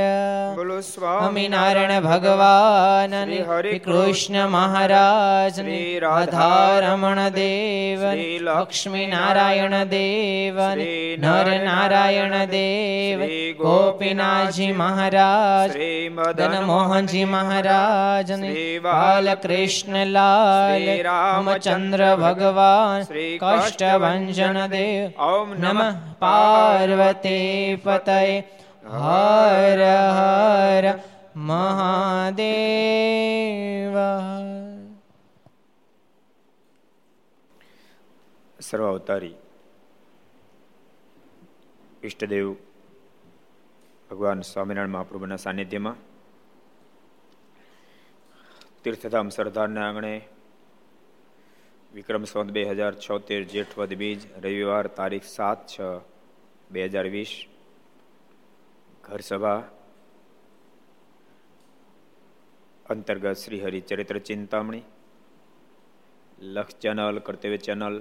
બોલો 0.55 0.77
સ્વામિનારાયણ 0.81 2.05
ભગવાન 2.05 3.13
હરે 3.49 3.73
કૃષ્ણ 3.79 4.39
મહારાજ 4.49 5.51
શ્રી 5.55 5.99
રાધારમણ 5.99 7.21
દેવ 7.35 8.05
શ્રી 8.05 8.39
લક્ષ્મી 8.41 9.09
નારાયણ 9.09 9.75
દેવ 9.87 10.57
નર 11.19 11.53
નારાયણ 11.63 12.35
દેવ 12.47 13.23
ગોપીનાથજી 13.59 14.71
મહારાજ 14.73 15.69
શ્રી 15.69 16.09
મદન 16.11 16.57
મોહનજી 16.63 17.27
મહારાજ 17.27 18.33
બાલકૃષ્ણ 18.81 20.01
લાલ 20.09 20.89
રામચંદ્ર 21.05 22.05
ભગવાન 22.17 23.07
શ્રી 23.07 23.31
કષ્ટભંજન 23.39 24.61
દેવ 24.69 25.18
ઓમ 25.19 25.53
નમઃ 25.53 25.95
પાર્વતી 26.19 27.81
પતય. 27.83 28.43
હર 28.85 30.11
હર 30.11 30.99
મહાદેવ. 31.35 33.97
સર્વ 38.59 38.87
અવતારી 38.87 39.35
ઈષ્ટદેવ 42.03 42.55
ભગવાન 44.11 44.41
સ્વામિનારાયણ 44.41 44.89
મહાપ્રભુના 44.89 45.35
સાનિધ્યમાં 45.35 45.95
તીર્થધામ 48.83 49.29
સરદારના 49.29 49.87
આંગણે 49.87 50.21
વિક્રમ 51.93 52.23
સંવત 52.23 52.51
બે 52.51 52.63
હજાર 52.63 52.93
છોતેર 52.95 53.43
જેઠવદ 53.43 53.93
બીજ, 53.93 54.19
રવિવાર 54.37 54.87
તારીખ 54.87 55.23
સાત 55.23 55.59
છ 55.67 55.75
બે 56.71 56.85
હજાર 56.85 57.07
વીસ. 57.07 57.31
ઘરસભા 59.03 59.63
અંતર્ગત 62.89 63.37
શ્રી 63.37 63.63
હરિચરિત્ર 63.63 64.17
ચિંતામણી 64.19 64.85
લક્ષ 66.39 66.75
ચેનલ, 66.75 67.19
કર્તવ્ય 67.19 67.57
ચેનલ, 67.57 67.95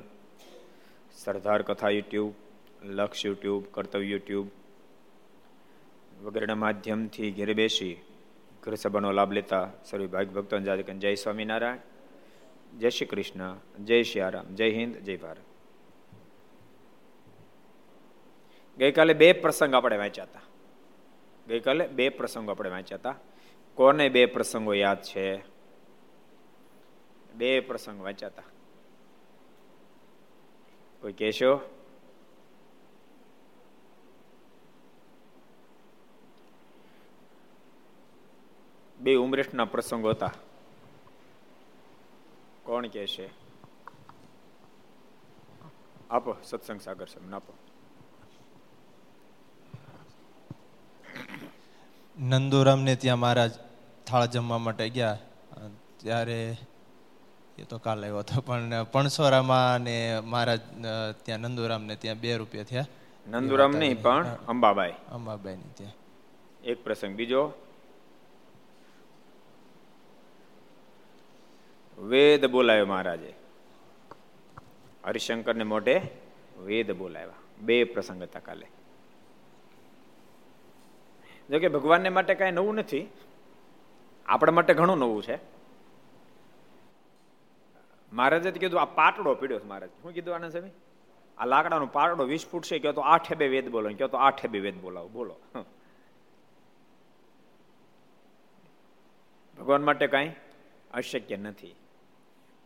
સરદાર 1.16 1.60
કથા 1.62 1.90
યુટ્યુબ, 1.90 2.32
લક્ષ 2.84 3.26
યુટ્યુબ, 3.26 3.62
કર્તવ્ય 3.72 4.06
યુટ્યુબ 4.06 4.48
વગેરેના 6.22 6.54
માધ્યમથી 6.54 7.30
ઘેર 7.30 7.54
બેસી 7.54 7.96
ઘરસભાનો 8.62 9.10
લાભ 9.12 9.32
લેતા 9.32 9.66
સર્વે 9.84 10.06
ભાગ 10.06 10.26
ભક્તો 10.26 10.58
જય 10.58 11.14
સ્વામિનારાયણ. 11.14 11.97
જય 12.76 12.90
શ્રી 12.90 13.06
કૃષ્ણ, 13.06 13.56
જય 13.84 14.02
શ્રી 14.02 14.20
આરામ, 14.20 14.54
જય 14.54 14.70
હિન્દ, 14.70 14.96
જય 14.96 15.16
ભારત. 15.16 15.40
ગઈકાલે 18.78 19.14
બે 19.14 19.32
પ્રસંગ 19.32 19.74
આપણે 19.74 19.96
વાંચ્યા 19.96 20.24
હતા. 20.24 20.40
ગઈકાલે 21.48 21.86
બે 21.86 22.08
પ્રસંગો 22.08 22.50
આપણે 22.50 22.70
વાંચ્યા 22.70 22.98
હતા. 22.98 23.14
કોને 23.74 24.08
બે 24.08 24.26
પ્રસંગો 24.26 24.74
યાદ 24.74 25.02
છે? 25.02 25.36
બે 27.34 27.60
પ્રસંગ 27.60 28.02
વાંચ્યા 28.02 28.28
હતા. 28.28 28.42
કોઈ 31.00 31.12
કહેશો? 31.12 31.60
બે 39.00 39.14
ઉમરેઠના 39.14 39.64
પ્રસંગો 39.64 40.10
હતા. 40.10 40.34
કોણ 42.68 42.86
કે 42.86 43.06
છે? 43.06 43.26
આપો 46.10 46.36
સત્સંગ 46.44 46.80
સાગર 46.80 47.06
છે 47.06 47.30
આપો. 47.32 47.52
નંદુરામને 52.18 52.96
ત્યાં 52.96 53.18
મહારાજ 53.18 53.52
થાળ 54.06 54.26
જમવા 54.26 54.58
માટે 54.58 54.88
ગયા. 54.88 55.18
ત્યારે 55.96 56.56
એ 57.58 57.62
તો 57.62 57.78
કાલ 57.78 58.00
આવ્યો 58.00 58.18
હતો 58.18 58.40
પણ 58.40 58.84
પણસોરામાં 58.84 59.78
ને 59.78 60.20
મહારાજ 60.20 60.60
ત્યાં 61.22 61.38
નંદુરામને 61.38 61.96
ત્યાં 61.96 62.20
બે 62.20 62.36
રૂપિયા 62.36 62.64
થયા. 62.64 62.84
નંદુરામ 63.26 63.72
નહીં 63.72 64.02
પણ 64.02 64.26
અંબાબાઈ. 64.48 64.92
અંબાબાઈ 65.12 65.56
ની 65.56 65.72
ત્યાં. 65.74 65.92
એક 66.64 66.84
પ્રસંગ 66.84 67.16
બીજો. 67.16 67.52
વેદ 71.98 72.46
બોલાવ્યો 72.46 72.86
મહારાજે. 72.86 73.34
હરિશંકરને 75.06 75.64
મોઢે 75.64 76.00
વેદ 76.58 76.90
બોલાવ્યા. 76.90 77.32
બે 77.60 77.84
પ્રસંગ 77.84 78.22
હતા 78.22 78.38
કાલે. 78.38 78.66
જોકે 81.50 81.68
ભગવાનને 81.68 82.08
માટે 82.08 82.34
કાંઈ 82.34 82.52
નવું 82.52 82.74
નથી. 82.74 83.08
આપણા 84.26 84.52
માટે 84.52 84.74
ઘણું 84.74 84.98
નવું 84.98 85.22
છે. 85.22 85.38
મહારાજે 88.12 88.50
કીધું, 88.50 88.80
આ 88.80 88.84
પાટડો 88.84 89.34
પીડ્યો 89.34 89.58
છે 89.58 89.64
મહારાજ. 89.64 89.90
શું 90.02 90.12
કીધું 90.12 90.34
આનંદ 90.34 90.50
સ્વામી? 90.50 90.70
આ 91.38 91.46
લાકડાનો 91.46 91.86
પાટડો 91.86 92.24
વીસ 92.24 92.46
ફૂટ 92.46 92.64
છે 92.64 92.78
કહો 92.78 92.92
તો 92.92 93.00
આઠે 93.00 93.34
બે 93.34 93.48
વેદ 93.48 93.68
બોલો 93.68 93.88
કહો 93.88 94.06
તો 94.06 94.16
આઠે 94.16 94.48
બે 94.48 94.60
વેદ 94.60 94.80
બોલાવો. 94.80 95.08
બોલો. 95.08 95.36
ભગવાન 99.58 99.84
માટે 99.84 100.06
કાંઈ 100.06 100.36
અશક્ય 100.94 101.36
નથી. 101.36 101.76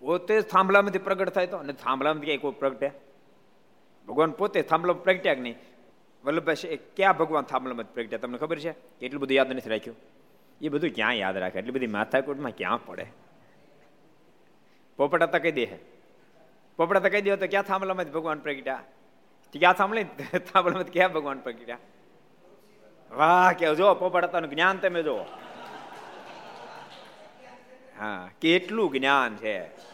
પોતે 0.03 0.41
થાંભલામાંથી 0.41 0.99
પ્રગટ 0.99 1.29
થાય 1.29 1.47
તો? 1.47 1.57
અને 1.57 1.73
થાંભલામાંથી 1.73 2.25
ક્યાંય 2.25 2.39
કોઈ 2.39 2.53
પ્રગટે? 2.53 2.91
ભગવાન 4.09 4.31
પોતે 4.31 4.63
થાંભલામાં 4.63 5.03
પ્રગટ્યા 5.03 5.35
કે 5.35 5.41
નહીં? 5.41 5.55
વલ્લભભાઈ 6.25 6.79
ક્યાં 6.97 7.17
ભગવાન 7.17 7.45
થાંભલામાં 7.45 7.95
પ્રગટ્યા? 7.95 8.19
તમને 8.19 8.39
ખબર 8.39 8.59
છે? 8.59 8.75
એટલું 8.99 9.23
બધું 9.23 9.35
યાદ 9.35 9.53
નથી 9.53 9.71
રાખ્યું? 9.71 9.97
એ 10.61 10.69
બધું 10.69 10.91
ક્યાં 10.91 11.15
યાદ 11.15 11.37
રાખે? 11.37 11.59
એટલી 11.59 11.71
બધી 11.71 11.87
માથાકૂટમાં 11.87 12.51
ક્યાં 12.57 12.87
પડે? 12.87 13.07
પોપટા 14.97 15.27
કહી 15.27 15.53
દે 15.53 15.67
પોપટા 16.77 17.01
હતા 17.01 17.09
કહી 17.09 17.23
તો 17.23 17.47
ક્યાં 17.47 17.63
થાંભલામાંથી 17.63 18.11
ભગવાન 18.11 18.39
પ્રગટ્યા? 18.39 18.85
ક્યાં 19.53 19.73
થાંભલે? 19.73 20.05
થાંભલામાંથી 20.39 20.91
ક્યાં 20.91 21.13
ભગવાન 21.13 21.39
પ્રગટ્યા? 21.39 21.79
વાહ, 23.13 23.53
કે 23.53 23.75
જો 23.75 23.95
પોપટ 23.95 24.37
જ્ઞાન 24.37 24.79
તમે 24.79 25.03
જો 25.03 25.25
હા, 27.99 28.31
કેટલું 28.41 28.91
જ્ઞાન 28.91 29.37
છે. 29.37 29.92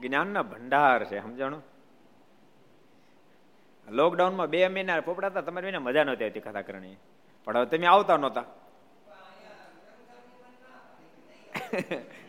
જ્ઞાનના 0.00 0.42
ભંડાર 0.42 1.04
છે, 1.04 1.20
સમજાણો? 1.20 1.60
લોકડાઉનમાં 3.88 4.46
બે 4.46 4.68
મહિના 4.68 5.00
પોપડાતા 5.00 5.40
તમારે 5.40 5.68
એને 5.68 5.78
મજા 5.78 6.04
નહોતી 6.04 6.24
આવતી 6.24 6.40
કથા 6.40 6.62
કરવાની. 6.62 6.96
પણ 7.44 7.56
હવે 7.56 7.66
તમે 7.66 7.86
આવતા 7.86 8.16
નહોતા. 8.16 8.44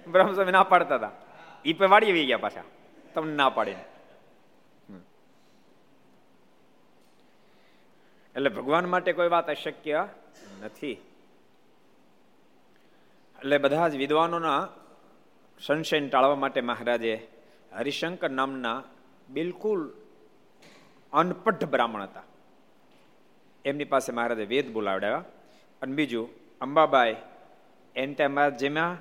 બ્રહ્મસ્વામી 0.07 0.51
ના 0.51 0.63
પાડતા 0.63 0.95
હતા. 0.95 1.11
ઈ 1.65 1.73
પે 1.73 1.85
વાળી 1.85 2.09
આવી 2.09 2.25
ગયા 2.25 2.37
પાછા. 2.37 2.63
તમને 3.13 3.35
ના 3.35 3.49
પાડીને. 3.49 3.85
એટલે 8.35 8.49
ભગવાન 8.49 8.85
માટે 8.85 9.13
કોઈ 9.13 9.27
વાત 9.27 9.49
અશક્ય 9.49 10.07
નથી. 10.61 11.12
એટલે 13.43 13.57
બધા 13.57 13.87
જ 13.87 13.95
વિદ્વાનોના 13.95 14.69
સંશયને 15.65 16.07
ટાળવા 16.07 16.35
માટે 16.35 16.61
મહારાજે 16.61 17.27
હરિશંકર 17.77 18.29
નામના 18.29 18.83
બિલકુલ 19.29 19.93
અનપઢ 21.13 21.63
બ્રાહ્મણ 21.63 22.03
હતા. 22.03 22.23
એમની 23.65 23.83
પાસે 23.83 24.11
મહારાજે 24.11 24.45
વેદ 24.45 24.73
બોલાવડાવ્યા 24.73 25.17
અને 25.81 25.95
બીજું 25.95 26.29
અંબાબાઈ 26.61 27.15
એન 27.95 28.13
ટાઈમ 28.13 28.31
મહારાજ 28.31 28.57
જેમાં 28.57 28.97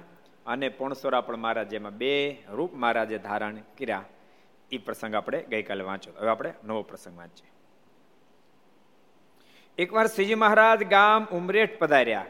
અને 0.47 0.69
પોણસોરા 0.69 1.21
પણ 1.21 1.37
મહારાજ 1.37 1.69
જેમાં 1.69 1.97
બે 1.97 2.43
રૂપ 2.51 2.75
મહારાજે 2.75 3.19
ધારણ 3.19 3.57
કર્યા. 3.57 4.05
એ 4.71 4.79
પ્રસંગ 4.79 5.15
આપણે 5.15 5.43
ગઈકાલે 5.43 5.85
વાંચ્યો. 5.85 6.15
હવે 6.19 6.31
આપણે 6.31 6.55
નવો 6.65 6.83
પ્રસંગ 6.83 7.19
વાંચીએ. 7.19 7.51
એકવાર 9.79 10.07
શ્રીજી 10.07 10.35
મહારાજ 10.35 10.85
ગામ 10.85 11.25
ઉમરેઠ 11.25 11.79
પધાર્યા. 11.79 12.27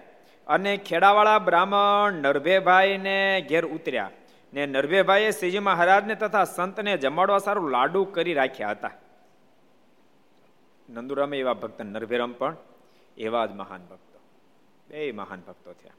અને 0.47 0.77
ખેડાવાળા 0.77 1.39
બ્રાહ્મણ 1.39 2.13
નરભેભાઈને 2.13 3.47
ઘેર 3.49 3.67
ઉતર્યા 3.67 4.11
ને 4.55 4.67
નરભેભાઈએ 4.67 5.31
શ્રીજી 5.31 5.59
મહારાજને 5.59 6.15
તથા 6.15 6.45
સંતને 6.45 6.97
જમાડવા 6.97 7.39
સારું 7.39 7.71
લાડુ 7.71 8.05
કરી 8.05 8.35
રાખ્યા 8.35 8.71
હતા. 8.71 8.91
નંદુરામે 10.91 11.39
એવા 11.39 11.55
ભક્ત 11.55 11.83
નરભેરામ 11.83 12.33
પણ 12.33 12.57
એવા 13.17 13.47
જ 13.47 13.51
મહાન 13.51 13.87
ભક્તો. 13.87 14.21
બે 14.89 15.13
મહાન 15.13 15.41
ભક્તો 15.41 15.73
થયા. 15.73 15.93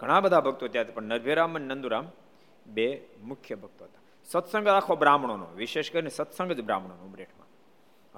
ઘણા 0.00 0.20
બધા 0.20 0.40
ભક્તો 0.40 0.68
થયા 0.68 0.84
પણ 0.84 1.02
નરભેરામ 1.02 1.56
અને 1.56 1.66
નંદુરામ 1.66 2.08
બે 2.66 3.04
મુખ્ય 3.24 3.54
ભક્તો 3.54 3.84
હતા. 3.84 4.00
સત્સંગ 4.24 4.68
આખો 4.68 4.96
બ્રાહ્મણોનો, 4.96 5.46
વિશેષ 5.56 5.90
કરીને 5.90 6.10
સત્સંગ 6.10 6.52
જ 6.52 6.60
બ્રાહ્મણોનો 6.60 7.02
ઉમરેઠમાં. 7.02 7.46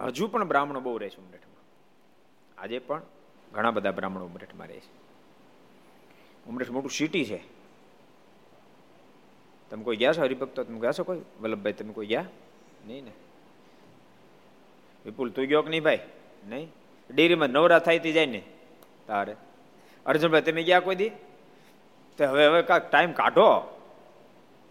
હજુ 0.05 0.29
પણ 0.29 0.45
બ્રાહ્મણો 0.45 0.81
બહુ 0.81 0.99
રહે 0.99 1.09
છે 1.09 1.17
ઉમરેઠમાં. 1.17 1.65
આજે 2.63 2.79
પણ 2.79 3.03
ઘણા 3.53 3.71
બધા 3.71 3.91
બ્રાહ્મણો 3.91 4.25
ઉમરેઠમાં 4.25 4.69
રહે 4.69 4.81
છે. 4.81 5.06
ઉમરેઠ 6.49 6.71
મોટું 6.71 6.91
સિટી 6.91 7.25
છે. 7.25 7.43
તમે 9.71 9.85
કોઈ 9.85 9.97
ગયા 9.97 10.13
છો 10.13 10.21
હરિભક્તો? 10.21 10.65
તમે 10.65 10.81
ગયા 10.81 10.93
છો 10.93 11.03
કોઈ? 11.03 11.21
વલ્લભભાઈ, 11.41 11.73
તમે 11.73 11.93
કોઈ 11.93 12.07
ગયા? 12.07 12.25
નહીં 12.87 13.05
ને. 13.05 13.11
વિપુલ, 15.05 15.31
તું 15.31 15.45
ગયો 15.45 15.63
કે 15.63 15.71
નહીં 15.71 15.83
ભાઈ? 15.83 15.99
નહીં. 16.47 16.73
ડેરીમાં 17.15 17.49
નવરા 17.49 17.79
થાય 17.79 17.99
તે 17.99 18.13
જાય 18.13 18.27
ને. 18.27 18.43
તારે. 19.07 19.37
અર્જુનભાઈ, 20.07 20.41
તમે 20.41 20.63
ગયા 20.63 20.81
કોઈ 20.81 20.95
દી? 20.95 21.09
તો 22.19 22.25
હવે 22.25 22.47
હવે 22.47 22.63
કાંક 22.63 22.91
ટાઈમ 22.91 23.13
કાઢો. 23.13 23.81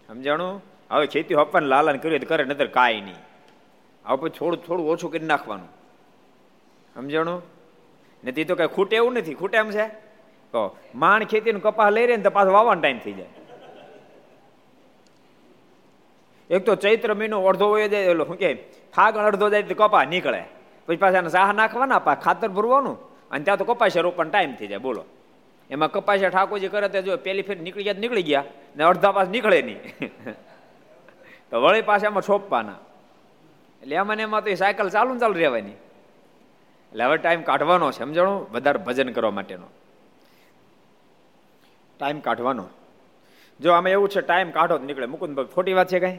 સમજાણું? 0.06 0.62
હવે 0.90 1.06
ખેતી 1.06 1.34
હપ્પાને 1.34 1.66
લાલાને 1.66 1.98
કર્યું 1.98 2.20
કરે 2.20 2.44
નતર 2.44 2.66
કાંઈ 2.66 3.00
નહીં. 3.00 3.16
હવે 4.04 4.16
પછી 4.16 4.38
થોડું 4.38 4.64
થોડું 4.64 4.88
ઓછું 4.88 5.12
કરી 5.12 5.26
નાખવાનું. 5.26 5.68
સમજાણું? 6.94 7.42
નથી 8.24 8.44
તો 8.44 8.54
કઈ 8.54 8.66
ખૂટે 8.66 8.96
એવું 8.96 9.12
નથી. 9.12 9.34
ખૂટે 9.34 9.56
એમ 9.56 9.70
છે? 9.70 10.05
તો 10.52 10.76
માણ 10.94 11.24
ખેતીનું 11.24 11.62
કપાસ 11.62 11.92
લઈ 11.92 12.06
રહે 12.06 12.16
ને 12.16 12.22
તો 12.22 12.30
પાછો 12.30 12.52
વાવવાનો 12.52 12.80
ટાઈમ 12.80 12.98
થઈ 12.98 13.12
જાય. 13.12 13.32
એક 16.50 16.64
તો 16.64 16.74
ચૈત્ર 16.74 17.14
મહિનો 17.14 17.46
અડધો 17.46 17.66
હોય 17.68 17.88
જાય 17.88 18.14
શું 18.14 18.38
કે 18.38 18.54
ફાગણ 18.94 19.26
અડધો 19.26 19.50
જાય 19.50 19.62
તો 19.62 19.74
કપા 19.74 20.04
નીકળે. 20.04 20.42
પછી 20.86 20.96
પાછા 20.96 21.18
એને 21.18 21.28
સાહ 21.28 21.52
નાખવાના 21.52 21.98
પા 21.98 22.14
ખાતર 22.14 22.48
ભરવાનું, 22.48 22.96
અને 23.30 23.44
ત્યાં 23.44 23.58
તો 23.58 23.64
કપાસે 23.64 24.00
રોપણ 24.00 24.30
ટાઈમ 24.30 24.54
થઈ 24.54 24.66
જાય, 24.66 24.78
બોલો. 24.78 25.04
એમાં 25.70 25.90
કપાસે 25.90 26.30
ઠાકોરજી 26.30 26.68
કરે 26.68 26.88
તે 26.88 27.02
જો 27.02 27.16
પેલી 27.16 27.42
ફેર 27.42 27.56
નીકળી 27.56 27.84
ગયા 27.84 27.98
નીકળી 27.98 28.22
ગયા, 28.22 28.44
ને 28.76 28.84
અડધા 28.84 29.12
પાસ 29.12 29.28
નીકળે 29.28 29.62
નહીં. 29.62 29.80
તો 31.50 31.60
વળી 31.60 31.82
પાછા 31.82 32.06
એમાં 32.06 32.22
છોપવાના. 32.22 32.78
એટલે 33.82 33.94
એમાં 33.96 34.20
એમાં 34.20 34.44
તો 34.44 34.50
એ 34.50 34.54
સાયકલ 34.54 34.88
ચાલુ 34.88 35.14
ને 35.14 35.20
ચાલુ 35.20 35.34
રહેવાની. 35.34 35.76
એટલે 36.92 37.04
હવે 37.04 37.16
ટાઈમ 37.16 37.42
કાઢવાનો 37.42 37.90
છે, 37.90 37.98
સમજણો? 37.98 38.46
વધારે 38.52 38.78
ભજન 38.78 39.12
કરવા 39.12 39.30
માટેનો. 39.30 39.66
ટાઈમ 41.98 42.20
કાઢવાનો. 42.20 42.68
જો 43.60 43.72
આમાં 43.72 43.90
એવું 43.90 44.08
છે 44.08 44.20
ટાઈમ 44.20 44.50
કાઢો 44.50 44.78
તો 44.78 44.84
નીકળે. 44.84 45.06
મુકુંદ 45.06 45.40
ખોટી 45.40 45.72
વાત 45.72 45.88
છે 45.88 46.00
કઈ? 46.00 46.18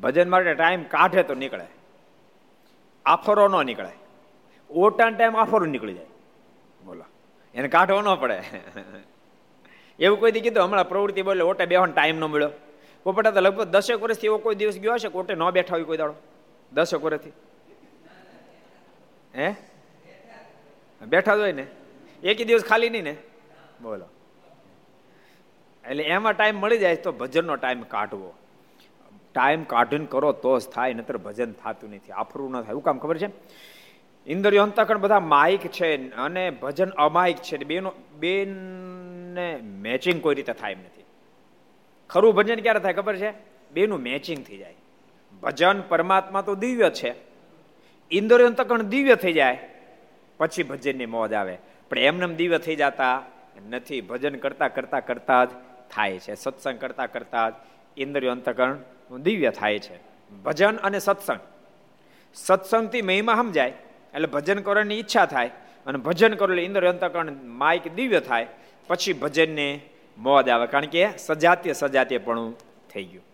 ભજન 0.00 0.30
માટે 0.30 0.54
ટાઈમ 0.54 0.82
કાઢે 0.82 1.22
તો 1.22 1.34
નીકળે. 1.34 1.64
આફરો 3.06 3.48
ન 3.48 3.66
નીકળે. 3.66 3.88
ઓટાન 4.70 5.16
ટાઈમ 5.16 5.36
આફરો 5.36 5.66
નીકળી 5.66 5.94
જાય. 5.94 6.06
બોલો. 6.84 7.04
એને 7.54 7.68
કાઢવો 7.68 8.02
ન 8.02 8.14
પડે. 8.14 8.42
એવું 9.98 10.20
કોઈ 10.20 10.32
દી 10.32 10.40
કીધું? 10.40 10.64
હમણાં 10.64 10.88
પ્રવૃત્તિ 10.88 11.22
બોલે, 11.22 11.40
ઓટે 11.40 11.66
બેવાનો 11.66 11.92
ટાઈમ 11.92 12.16
ન 12.16 12.24
મળ્યો. 12.24 12.50
પોપટા 13.04 13.30
તો 13.30 13.40
લગભગ 13.40 13.64
દસેક 13.64 14.02
વર્ષથી 14.02 14.26
એવો 14.26 14.38
કોઈ 14.38 14.54
દિવસ 14.54 14.78
ગયો 14.78 14.94
હશે 14.94 15.08
કે 15.08 15.18
ઓટે 15.18 15.34
ન 15.34 15.50
બેઠા 15.50 15.74
હોય 15.74 15.84
કોઈ 15.84 15.96
દાડો? 15.96 16.14
દસેક 16.72 17.04
વર્ષથી. 17.04 17.32
હે? 19.34 19.54
બેઠા 21.02 21.36
જ 21.36 21.38
હોય 21.38 21.52
ને. 21.52 21.66
એક 22.22 22.46
દિવસ 22.46 22.64
ખાલી 22.64 22.90
નહીં 22.90 23.04
ને? 23.04 23.16
બોલો. 23.82 24.04
એટલે 25.90 26.02
એમાં 26.02 26.32
ટાઈમ 26.32 26.56
મળી 26.56 26.78
જાય 26.78 26.96
તો 26.96 27.12
ભજનનો 27.12 27.56
ટાઈમ 27.56 27.82
કાઢવો. 27.82 28.34
ટાઈમ 29.34 29.62
કાઢીને 29.62 30.06
કરો 30.10 30.32
તો 30.32 30.58
જ 30.58 30.68
થાય 30.68 30.94
નતર 30.94 31.16
ભજન 31.16 31.52
થતું 31.52 31.90
નથી, 31.90 32.12
આફરું 32.12 32.50
ન 32.50 32.60
થાય. 32.62 32.70
એવું 32.70 32.82
કામ 32.82 32.98
ખબર 32.98 33.18
છે? 33.18 33.28
ઇન્દ્રિયો 34.26 34.62
અંતકણ 34.62 34.98
બધા 34.98 35.20
માઇક 35.20 35.60
છે 35.60 36.10
અને 36.10 36.50
ભજન 36.50 36.90
અમાયિક 36.90 37.36
છે. 37.36 37.64
બેનો 37.64 37.92
બેને 38.18 39.56
મેચિંગ 39.56 40.22
કોઈ 40.22 40.34
રીતે 40.34 40.52
થાય 40.52 40.72
એમ 40.72 40.78
નથી. 40.78 41.04
ખરું 42.10 42.34
ભજન 42.34 42.60
ક્યારે 42.60 42.80
થાય 42.80 42.92
ખબર 42.92 43.16
છે? 43.16 43.32
બેનું 43.72 44.00
મેચિંગ 44.00 44.44
થઈ 44.44 44.56
જાય. 44.56 44.74
ભજન 45.42 45.80
પરમાત્મા 45.80 46.42
તો 46.42 46.54
દિવ્ય 46.54 46.90
છે. 46.90 47.14
ઇન્દ્રિયો 48.10 48.46
અંતકણ 48.46 48.82
દિવ્ય 48.82 49.14
થઈ 49.14 49.32
જાય. 49.32 49.58
પછી 50.38 50.62
ભજનની 50.62 51.06
મોજ 51.06 51.32
આવે. 51.32 51.58
પણ 51.90 51.98
એમને 51.98 52.34
દિવ્ય 52.34 52.58
થઈ 52.58 52.76
જતા 52.76 53.22
નથી. 53.70 54.00
ભજન 54.00 54.34
કરતા 54.34 54.68
કરતા 54.68 55.00
કરતા 55.00 55.44
જ 55.44 55.48
થાય 55.94 56.18
છે. 56.18 56.34
સત્સંગ 56.34 56.78
કરતા 56.82 57.06
કરતા 57.06 57.46
જ 57.50 57.54
ઇન્દ્રિયો 57.96 58.32
અંતકરણ 58.32 58.76
દિવ્ય 59.18 59.50
થાય 59.50 59.78
છે. 59.78 59.96
ભજન 60.44 60.76
અને 60.76 60.98
સત્સંગ. 60.98 61.40
સત્સંગથી 62.34 63.02
મહિમા 63.02 63.36
સમજાય, 63.36 63.74
એટલે 64.14 64.28
ભજન 64.34 64.58
કરવાની 64.66 64.98
ઈચ્છા 65.00 65.26
થાય 65.26 65.50
અને 65.86 65.98
ભજન 65.98 66.34
કરો 66.34 66.52
એટલે 66.52 66.64
ઇન્દ્રિય 66.64 66.92
અંતકરણ 66.94 67.32
માઇક 67.62 67.84
દિવ્ય 67.94 68.20
થાય, 68.20 68.46
પછી 68.88 69.12
ભજનને 69.12 69.68
મોદ 70.18 70.48
આવે. 70.48 70.66
કારણ 70.66 70.86
કે 70.86 71.02
સજાતીય 71.18 71.72
સજાતીય 71.72 72.18
પણ 72.18 72.52
થઈ 72.92 73.04
ગયું. 73.04 73.24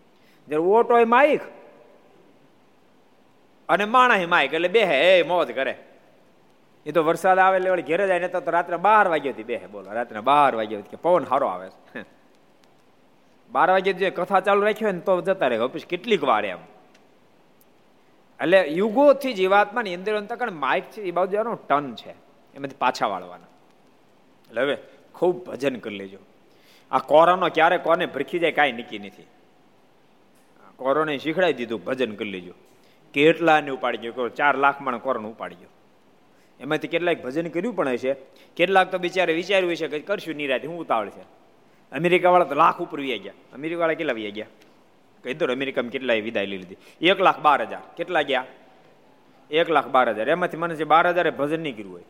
જ્યારે 0.48 0.64
ઓટો 0.78 0.94
હોય 0.94 1.08
માઇક 1.16 1.42
અને 3.68 3.84
માણા 3.94 4.26
માઇક 4.26 4.54
એટલે 4.54 4.68
બે 4.68 4.82
હે 4.84 5.22
મોજ 5.22 5.50
કરે. 5.52 5.74
એ 6.86 6.90
તો 6.92 7.00
વરસાદ 7.04 7.38
આવે 7.38 7.56
એટલે 7.58 7.82
ઘેરે 7.82 8.04
જાય 8.06 8.20
ને 8.20 8.28
તો 8.28 8.40
રાત્રે 8.50 8.76
બાર 8.76 9.04
વાગ્યાથી 9.08 9.48
બે 9.50 9.56
બોલો. 9.72 9.88
રાત્રે 9.92 10.20
બાર 10.20 10.52
વાગ્યા 10.56 10.90
કે 10.90 10.96
પવન 10.96 11.24
સારો 11.30 11.46
આવે. 11.46 11.68
છે 11.68 12.00
બાર 13.52 13.70
વાગે 13.70 13.92
જે 13.92 14.10
કથા 14.10 14.40
ચાલુ 14.40 14.62
રાખી 14.62 14.84
હોય 14.84 14.92
ને 14.92 15.00
તો 15.00 15.20
જતા 15.20 15.46
રહે 15.46 15.58
પછી 15.58 15.86
કેટલીક 15.88 16.24
વાર 16.24 16.44
એમ. 16.44 16.58
એટલે 18.40 18.60
યુગોથી 18.68 19.32
જીવાત્મા 19.34 19.82
ની 19.82 19.94
અંદર 19.94 20.16
અંતકણ 20.16 20.50
માઇક 20.50 20.84
છે 20.84 21.02
એ 21.02 21.10
બાજુ 21.10 21.54
ટન 21.68 21.94
છે. 21.94 22.10
એમાંથી 22.54 22.76
પાછા 22.78 23.06
વાળવાના. 23.06 23.46
એટલે 24.48 24.62
હવે 24.62 24.76
ખૂબ 25.14 25.46
ભજન 25.46 25.76
કરી 25.76 25.96
લેજો. 25.96 26.18
આ 26.90 26.98
કોરોનો 26.98 27.48
ક્યારે 27.48 27.78
કોને 27.78 28.06
ભરખી 28.06 28.38
જાય 28.38 28.52
કાંઈ 28.52 28.72
નક્કી 28.72 28.98
નથી. 28.98 29.26
કોરોને 30.76 31.18
શીખડાવી 31.18 31.52
દીધું, 31.52 31.84
ભજન 31.84 32.14
કરી 32.14 32.30
લેજો. 32.30 32.54
કેટલાને 33.12 33.70
ઉપાડી 33.70 33.98
ગયો 33.98 34.28
ચાર 34.28 34.56
લાખ 34.56 34.80
માણ 34.80 34.98
કોરોન 34.98 35.26
ઉપાડી 35.26 35.54
ગયો 35.54 35.68
એમાંથી 36.60 36.88
કેટલાક 36.88 37.22
ભજન 37.22 37.48
કર્યું 37.48 37.76
પણ 37.76 37.88
હશે. 37.88 38.14
કેટલાક 38.56 38.90
તો 38.90 38.98
બિચારે 38.98 39.32
વિચાર્યું 39.32 39.72
હશે 39.72 39.88
કે 39.88 39.98
કરશું 39.98 40.34
નિરાતે, 40.34 40.66
હું 40.68 40.80
ઉતાવળ 40.80 41.08
છે. 41.08 41.22
અમેરિકા 41.92 42.30
વાળા 42.30 42.44
તો 42.44 42.54
લાખ 42.54 42.82
ઉપર 42.82 43.00
વ્યા 43.00 43.16
ગયા. 43.16 43.32
અમેરિકા 43.52 43.80
વાળા 43.80 43.94
કેટલા 43.94 44.12
વ્યા 44.12 44.30
ગયા? 44.30 44.46
કહી 45.24 45.34
દો 45.34 45.46
અમેરિકામાં 45.46 45.90
કેટલાય 45.90 46.20
વિદાય 46.20 46.46
લઈ 46.46 46.58
લીધી. 46.58 46.76
એક 47.00 47.20
લાખ 47.20 47.38
બાર 47.38 47.62
હજાર. 47.62 47.80
કેટલા 47.96 48.22
ગયા? 48.22 48.44
એક 49.50 49.70
લાખ 49.70 49.86
બાર 49.86 50.08
હજાર. 50.08 50.28
એમાંથી 50.28 50.56
મને 50.56 50.76
જે 50.76 50.84
બાર 50.84 51.06
હજારે 51.06 51.30
ભજન 51.30 51.60
નહીં 51.60 51.76
કર્યું 51.76 51.92
હોય. 51.92 52.04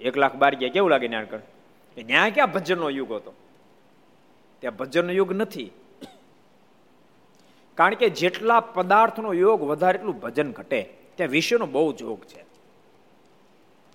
એક 0.00 0.16
લાખ 0.16 0.34
બાર 0.34 0.54
ગયા. 0.54 0.68
કેવું 0.68 0.90
લાગે 0.90 1.08
કર 1.08 1.38
ન્યા 2.04 2.28
ક્યાં 2.28 2.52
ભજનનો 2.52 2.90
યુગ 2.90 3.12
હતો? 3.12 3.34
ત્યાં 4.60 4.76
ભજનનો 4.76 5.12
યુગ 5.12 5.32
નથી. 5.32 5.70
કારણ 7.74 7.94
કે 7.94 8.08
જેટલા 8.08 8.60
પદાર્થનો 8.60 9.32
યોગ 9.32 9.62
વધારે 9.62 9.98
એટલું 9.98 10.20
ભજન 10.20 10.52
ઘટે. 10.52 10.82
ત્યાં 11.14 11.30
વિશ્વનો 11.30 11.66
બહુ 11.66 11.92
જોગ 11.92 12.24
છે. 12.24 12.44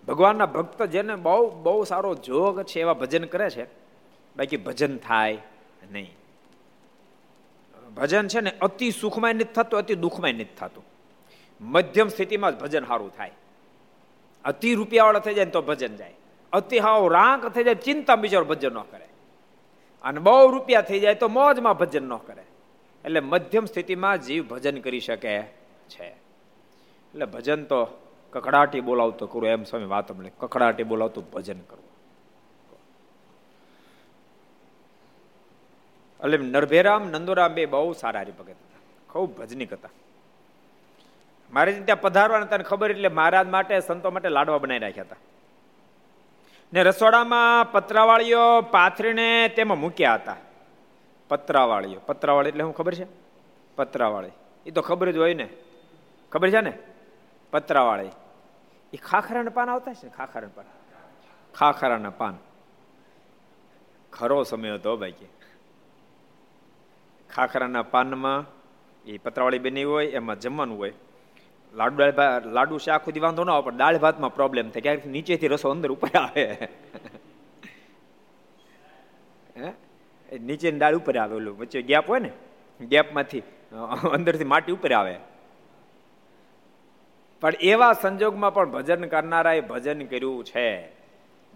ભગવાનના 0.08 0.46
ભક્ત 0.46 0.84
જેને 0.84 1.16
બહુ 1.16 1.50
બહુ 1.50 1.84
સારો 1.84 2.16
જોગ 2.16 2.64
છે 2.64 2.80
એવા 2.80 2.94
ભજન 2.94 3.24
કરે 3.24 3.50
છે. 3.50 3.81
બાકી 4.38 4.58
ભજન 4.58 4.98
થાય 4.98 5.38
નહીં. 5.92 6.16
ભજન 7.96 8.28
છે 8.28 8.42
ને 8.42 8.52
અતિ 8.62 8.92
સુખમાં 8.92 9.36
નથી 9.36 9.44
થતું, 9.44 9.80
અતિ 9.80 9.96
દુઃખમાં 9.96 10.34
નથી 10.34 10.44
થતું. 10.44 10.84
મધ્યમ 11.62 12.08
સ્થિતિમાં 12.08 12.58
જ 12.58 12.62
ભજન 12.62 12.86
સારું 12.86 13.16
થાય. 13.16 13.32
અતિ 14.46 14.76
રૂપિયાવાળા 14.76 15.20
થઈ 15.20 15.34
જાય 15.34 15.46
તો 15.46 15.62
ભજન 15.62 15.96
જાય. 15.96 16.14
અતિ 16.54 16.80
હાવ 16.80 17.08
રાંક 17.08 17.48
થઈ 17.48 17.64
જાય, 17.64 17.76
ચિંતા 17.76 18.16
બીજો 18.16 18.44
ભજન 18.44 18.74
ન 18.74 18.80
કરે. 18.80 19.08
અને 20.04 20.20
બહુ 20.20 20.52
રૂપિયા 20.52 20.82
થઈ 20.82 21.00
જાય 21.00 21.16
તો 21.16 21.28
મોજમાં 21.28 21.78
ભજન 21.78 22.04
ન 22.04 22.16
કરે. 22.16 22.44
એટલે 23.06 23.20
મધ્યમ 23.20 23.66
સ્થિતિમાં 23.66 24.22
જીવ 24.22 24.48
ભજન 24.48 24.82
કરી 24.82 25.00
શકે 25.00 25.42
છે. 25.90 26.04
એટલે 26.04 27.26
ભજન 27.26 27.64
તો 27.64 27.86
કકડાટી 28.30 28.82
બોલાવતો 28.82 29.28
કરું, 29.28 29.48
એમ 29.48 29.64
સ્વામી 29.64 29.86
વાત 29.86 30.12
અમને 30.12 30.32
કકડાટી 30.38 30.84
બોલાવતું 30.84 31.32
ભજન 31.32 31.60
કરવું 31.60 31.81
એટલે 36.24 36.38
નરભેરામ, 36.38 37.10
નંદોરામ 37.10 37.54
બે 37.54 37.66
બહુ 37.66 37.94
સારા 37.94 38.20
હરિભગત 38.20 38.50
હતા. 38.50 38.80
ખૂબ 39.10 39.38
ભજનીક 39.38 39.74
હતા. 39.74 39.90
મારે 41.54 41.74
ત્યાં 41.74 42.02
પધારવાના 42.02 42.46
તને 42.46 42.64
ખબર 42.64 42.92
એટલે 42.92 43.08
મહારાજ 43.08 43.48
માટે, 43.48 43.80
સંતો 43.80 44.12
માટે 44.12 44.30
લાડવા 44.30 44.58
બનાવી 44.58 44.80
રાખ્યા 44.80 45.04
હતા. 45.04 45.16
ને 46.74 46.84
રસોડામાં 46.84 47.72
પતરાવાળીઓ 47.72 48.62
પાથરીને 48.62 49.50
તેમાં 49.56 49.80
મૂક્યા 49.80 50.14
હતા. 50.14 50.36
પતરાવાળીઓ. 51.28 52.00
પતરાવાળી 52.00 52.50
એટલે 52.50 52.62
શું 52.62 52.76
ખબર 52.76 52.94
છે? 52.94 53.08
પતરાવાળી. 53.76 54.30
એ 54.66 54.72
તો 54.72 54.82
ખબર 54.82 55.12
જ 55.12 55.18
હોય 55.18 55.34
ને. 55.34 55.50
ખબર 56.32 56.50
છે 56.50 56.62
ને? 56.62 56.74
પતરાવાળી. 57.52 58.10
એ 58.94 58.98
ખાખરાના 58.98 59.50
પાન 59.50 59.70
આવતા 59.70 59.94
છે 59.94 60.06
ને? 60.06 60.10
ખાખરાના 60.10 60.48
પાન. 60.56 60.66
ખાખરાના 61.56 62.10
પાન. 62.10 62.38
ખરો 64.14 64.44
સમય 64.44 64.70
હતો 64.70 64.98
ભાઈ 64.98 65.12
કે. 65.12 65.41
ખાખરાના 67.36 67.82
પાનમાં 67.82 68.46
એ 69.06 69.18
પતરાવાળી 69.18 69.60
બની 69.60 69.84
હોય, 69.84 70.08
એમાં 70.08 70.40
જમવાનું 70.40 70.78
હોય. 70.78 70.94
લાડુ 71.74 71.96
દાળ 71.96 72.46
લાડુ 72.46 72.78
છે 72.78 72.92
આખું 72.92 73.14
વાંધો 73.22 73.44
ન 73.44 73.50
આવે, 73.50 73.66
પણ 73.66 73.78
દાળ 73.78 73.98
ભાતમાં 73.98 74.36
પ્રોબ્લેમ 74.36 74.70
થાય, 74.70 74.82
ક્યારેક 74.82 75.06
નીચેથી 75.06 75.48
રસો 75.48 75.70
અંદર 75.70 75.92
ઉપર 75.92 76.18
આવે. 76.18 76.54
હે? 79.58 80.38
નીચેની 80.38 80.80
દાળ 80.80 80.96
ઉપર 80.96 81.18
આવે 81.18 81.36
ઓલું, 81.36 81.58
વચ્ચે 81.58 81.82
ગેપ 81.82 82.10
હોય 82.10 82.20
ને, 82.20 82.32
ગેપમાંથી 82.82 83.44
અંદરથી 84.14 84.44
માટી 84.44 84.72
ઉપર 84.72 84.94
આવે. 84.94 85.16
પણ 87.42 87.54
એવા 87.62 87.94
સંજોગમાં 87.94 88.54
પણ 88.54 88.72
ભજન 88.72 89.06
કરનારાએ 89.06 89.62
ભજન 89.62 90.06
કર્યું 90.06 90.44
છે. 90.44 90.90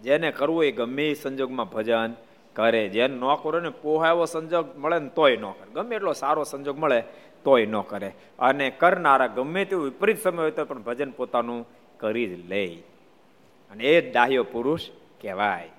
જેને 0.02 0.30
કરવું 0.30 0.64
એ 0.64 0.72
ગમે 0.72 1.14
સંજોગમાં 1.14 1.68
ભજન 1.70 2.14
કરે 2.56 2.88
જેને 2.88 3.16
ન 3.16 3.20
કરો 3.20 3.60
ને 3.60 3.68
પોહા 3.68 4.08
એવો 4.08 4.24
સંજોગ 4.24 4.78
મળે 4.78 4.98
ને 4.98 5.08
તોય 5.08 5.36
ન 5.36 5.42
કરે. 5.42 5.72
ગમે 5.74 5.96
એટલો 5.96 6.12
સારો 6.12 6.44
સંજોગ 6.44 6.78
મળે 6.78 7.00
તોય 7.44 7.66
ન 7.66 7.80
કરે. 7.80 8.12
અને 8.38 8.70
કરનારા 8.70 9.26
ગમે 9.26 9.64
તેવું 9.64 9.84
વિપરીત 9.84 10.22
સમય 10.22 10.42
હોય 10.42 10.50
તો 10.50 10.64
પણ 10.64 10.82
ભજન 10.82 11.10
પોતાનું 11.10 11.68
કરી 11.96 12.36
જ 12.36 12.48
લે. 12.48 12.66
અને 13.70 13.84
એ 13.84 14.00
જ 14.00 14.12
ડાહ્યો 14.12 14.44
પુરુષ 14.44 14.80
કહેવાય. 15.22 15.70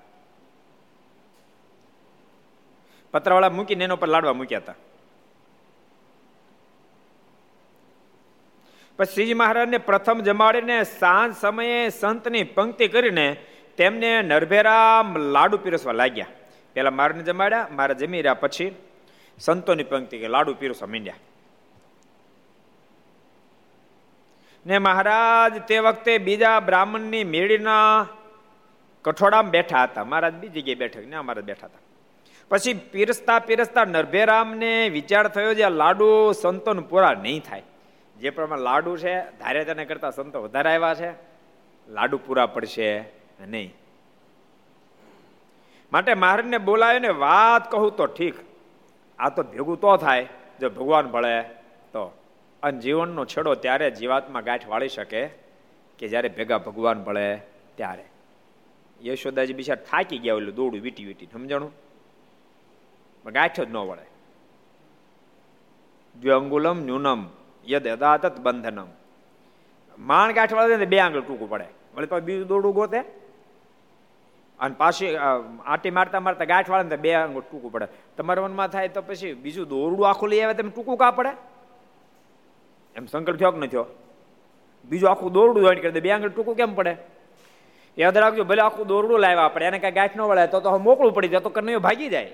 પત્રવાળા 3.12 3.50
મૂકીને 3.50 3.84
એનો 3.84 3.96
પર 3.96 4.08
લાડવા 4.08 4.32
મૂક્યા 4.32 4.58
હતા. 4.58 4.74
પછી 8.96 9.14
શ્રીજી 9.14 9.34
મહારાજને 9.34 9.78
પ્રથમ 9.78 10.20
જમાડીને 10.20 10.84
સાંજ 10.84 11.36
સમયે 11.36 11.88
સંતની 11.88 12.42
પંક્તિ 12.42 12.88
કરીને 12.88 13.36
તેમને 13.76 14.22
નરભેરામ 14.22 15.16
લાડુ 15.16 15.58
પીરસવા 15.58 15.92
લાગ્યા. 15.92 16.26
પેલા 16.72 16.90
મારને 16.90 17.22
જમાડ્યા, 17.22 17.66
મારા 17.70 17.94
જમી 17.94 18.22
રહ્યા 18.22 18.34
પછી 18.34 18.74
સંતોની 19.38 19.82
પંક્તિ 19.82 20.18
કે 20.18 20.28
લાડુ 20.28 20.54
પીરસવા 20.54 20.88
માંડ્યા. 20.88 21.14
ને 24.66 24.78
મહારાજ, 24.78 25.62
તે 25.62 25.78
વખતે 25.78 26.18
બીજા 26.18 26.60
બ્રાહ્મણની 26.60 27.24
મેળીના 27.24 28.08
કઠોડામાં 29.02 29.50
બેઠા 29.50 29.82
હતા. 29.82 30.04
મહારાજ, 30.04 30.34
બીજી 30.34 30.60
જગ્યાએ 30.60 30.74
બેઠક 30.74 31.06
ને, 31.06 31.16
અમારા 31.16 31.42
બેઠા 31.42 31.66
હતા. 31.66 31.78
પછી 32.48 32.74
પીરસતા 32.74 33.38
પીરસતા 33.38 33.84
નરભેરામને 33.84 34.88
વિચાર 34.88 35.28
થયો 35.28 35.54
છે 35.54 35.68
લાડુ 35.68 36.32
સંતોને 36.32 36.80
પૂરા 36.80 37.12
નહીં 37.12 37.42
થાય. 37.42 37.62
જે 38.20 38.30
પ્રમાણે 38.30 38.62
લાડુ 38.62 38.96
છે, 38.96 39.20
ધારે 39.20 39.64
તેને 39.64 39.84
કરતા 39.84 40.10
સંતો 40.10 40.42
વધારે 40.42 40.74
આવ્યા 40.74 40.94
છે. 40.94 41.14
લાડુ 41.88 42.18
પૂરા 42.18 42.46
પડશે 42.46 43.04
નહીં. 43.40 43.74
માટે 45.92 46.14
મહારાજને 46.14 46.58
બોલાવે 46.58 46.98
ને 46.98 47.08
વાત 47.08 47.70
કહું 47.70 47.96
તો 47.96 48.06
ઠીક. 48.06 48.34
આ 49.18 49.28
તો 49.28 49.42
ભેગું 49.42 49.80
તો 49.80 49.96
થાય, 49.96 50.28
જો 50.60 50.70
ભગવાન 50.70 51.06
ભળે 51.06 51.42
તો. 51.92 52.18
અને 52.62 52.80
જીવનનો 52.80 53.24
છેડો 53.24 53.54
ત્યારે 53.54 53.90
જીવાતમાં 53.90 54.44
ગાંઠ 54.44 54.68
વાળી 54.68 54.88
શકે 54.88 55.28
કે 55.98 56.08
જ્યારે 56.08 56.28
ભેગા 56.28 56.58
ભગવાન 56.58 57.04
ભળે 57.04 57.40
ત્યારે. 57.74 58.04
યશોદાજી 59.02 59.52
બિચાર 59.52 59.76
થાકી 59.76 60.18
ગયા 60.18 60.34
ઓલું 60.34 60.54
દોડું 60.54 60.80
વીટી 60.80 61.04
વીટી 61.04 61.26
સમજણું? 61.26 61.72
ગાંઠ 63.26 63.60
જ 63.60 63.70
ન 63.70 63.76
વળે. 63.76 64.06
દ્વ્યંગુલમ 66.20 66.84
ન્યૂનમ 66.84 67.26
યદ 67.68 67.86
યદાતત 67.86 68.40
બંધનમ. 68.40 68.86
માણ 69.98 70.32
ગાંઠ 70.32 70.54
વળે 70.54 70.86
બે 70.86 70.98
આંગળ 70.98 71.20
ટૂંકું 71.20 71.50
પડે. 71.50 71.64
વળી 71.96 72.06
તો 72.06 72.20
બીજું 72.20 72.46
દોડું 72.46 72.74
ગોતે. 72.74 73.27
અને 74.60 74.74
પાછી 74.78 75.12
આટી 75.16 75.94
મારતા 75.98 76.20
મારતા 76.20 76.50
ગાંઠ 76.52 76.70
વાળે 76.70 76.96
બે 76.96 77.14
આંગળ 77.14 77.44
ટૂંકું 77.50 77.72
પડે. 77.72 77.86
તમારા 78.16 78.48
મનમાં 78.48 78.68
થાય 78.68 78.88
તો 78.88 79.02
પછી 79.02 79.34
બીજું 79.44 79.68
દોરડું 79.68 80.08
આખું 80.08 80.28
લઈ 80.30 80.42
આવે 80.42 80.54
તમે 80.54 80.70
ટૂંકું 80.70 80.98
કા 81.02 81.10
પડે? 81.10 81.32
એમ 82.96 83.06
સંકલ્પ 83.06 83.38
થયો 83.38 83.52
કે 83.52 83.58
ન 83.58 83.66
થયો? 83.68 83.86
બીજું 84.88 85.10
આખું 85.10 85.32
દોરડું 85.32 85.62
જોઈન 85.64 85.80
કરી 85.82 85.94
દે. 85.96 86.00
બે 86.00 86.10
આંગળ 86.12 86.32
ટૂંકું 86.34 86.56
કેમ 86.60 86.74
પડે? 86.74 86.94
યાદ 87.98 88.16
રાખજો, 88.18 88.44
ભલે 88.44 88.62
આખું 88.62 88.86
દોરડું 88.86 89.20
લાવ્યા 89.20 89.44
આપણે 89.44 89.66
એને 89.66 89.78
કાંઈ 89.78 89.98
ગાંઠ 89.98 90.16
ન 90.16 90.20
વળે 90.30 90.46
તો 90.52 90.60
તો 90.60 90.78
મોકળું 90.78 91.14
પડી 91.14 91.30
જાય, 91.32 91.44
તો 91.46 91.50
કનૈયો 91.50 91.80
ભાગી 91.80 92.10
જાય. 92.14 92.32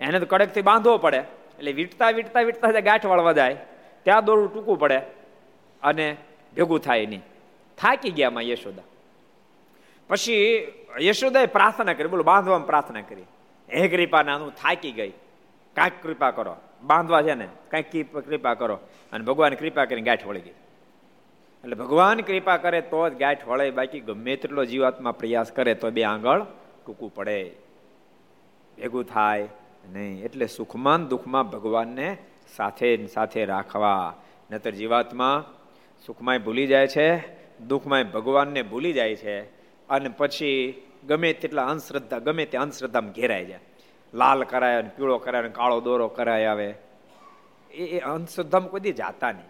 એને 0.00 0.20
તો 0.20 0.26
કડકથી 0.26 0.66
બાંધવો 0.70 0.98
પડે. 1.04 1.20
એટલે 1.58 1.72
વીટતા 1.78 2.10
વીટતા 2.18 2.42
વીટતા 2.48 2.80
ગાંઠ 2.88 3.06
વાળવા 3.12 3.36
જાય, 3.40 3.56
ત્યાં 4.04 4.24
દોરડું 4.24 4.48
ટૂંકું 4.52 4.78
પડે 4.82 4.98
અને 5.82 6.06
ભેગું 6.54 6.80
થાય 6.80 7.06
નહીં. 7.06 7.22
થાકી 7.78 8.12
ગયા 8.18 8.30
માં 8.30 8.46
યશોદા. 8.52 8.86
પછી 10.08 10.66
યશોદાએ 11.00 11.46
પ્રાર્થના 11.46 11.92
કરી, 11.92 12.08
બોલો, 12.08 12.22
બાંધવામાં 12.22 12.66
પ્રાર્થના 12.66 13.00
કરી. 13.00 13.22
હે 13.74 13.88
કૃપા 13.88 14.22
નાનું 14.22 14.52
થાકી 14.54 14.92
ગઈ. 14.92 15.10
કાંઈક 15.74 16.02
કૃપા 16.02 16.30
કરો. 16.30 16.56
બાંધવા 16.82 17.22
છે 17.22 17.34
ને, 17.34 17.48
કાંઈક 17.68 18.12
કૃપા 18.12 18.54
કરો. 18.54 18.74
અને 19.12 19.24
ભગવાન 19.24 19.54
કૃપા 19.54 19.84
કરીને 19.84 20.02
ગાંઠ 20.02 20.26
વળી 20.26 20.40
ગઈ. 20.40 20.50
એટલે 20.50 21.74
ભગવાન 21.74 22.20
કૃપા 22.20 22.56
કરે 22.56 22.80
તો 22.80 23.08
જ 23.08 23.12
ગાંઠ 23.12 23.46
વળે 23.46 23.70
બાકી 23.70 24.00
ગમે 24.00 24.36
તેટલો 24.36 24.64
જીવાત્મા 24.64 25.12
પ્રયાસ 25.12 25.52
કરે 25.52 25.74
તો 25.74 25.90
બે 25.90 26.02
આંગળ 26.02 26.42
ટૂંકું 26.86 27.14
પડે. 27.14 27.56
ભેગું 28.76 29.04
થાય 29.04 29.48
નહીં. 29.88 30.24
એટલે 30.24 30.46
સુખમાં 30.46 31.08
દુઃખમાં 31.08 31.50
ભગવાનને 31.50 32.16
સાથે 32.56 33.06
સાથે 33.06 33.44
રાખવા. 33.44 34.16
નતર 34.50 34.70
જીવાત્મા 34.70 35.54
સુખમાંય 36.06 36.38
ભૂલી 36.38 36.66
જાય 36.66 36.86
છે, 36.86 37.16
દુઃખમાંય 37.58 38.04
ભગવાનને 38.04 38.62
ભૂલી 38.62 38.92
જાય 38.92 39.16
છે. 39.16 39.57
અને 39.90 40.08
પછી 40.08 40.82
ગમે 41.06 41.32
તેટલા 41.32 41.66
અંધશ્રદ્ધા, 41.66 42.18
ગમે 42.18 42.46
તે 42.46 42.58
અંધશ્રદ્ધામાં 42.58 43.12
ઘેરાઈ 43.12 43.46
જાય. 43.46 43.58
લાલ 44.14 44.42
કરાય 44.42 44.76
અને 44.76 44.90
પીળો 44.96 45.18
કરાય 45.18 45.42
અને 45.42 45.50
કાળો 45.50 45.80
દોરો 45.80 46.08
કરાય 46.08 46.44
આવે. 46.44 46.74
એ 47.70 47.98
અંધશ્રદ્ધામાં 47.98 48.68
કોઈ 48.68 48.80
જાતા 48.80 49.32
નહીં. 49.32 49.48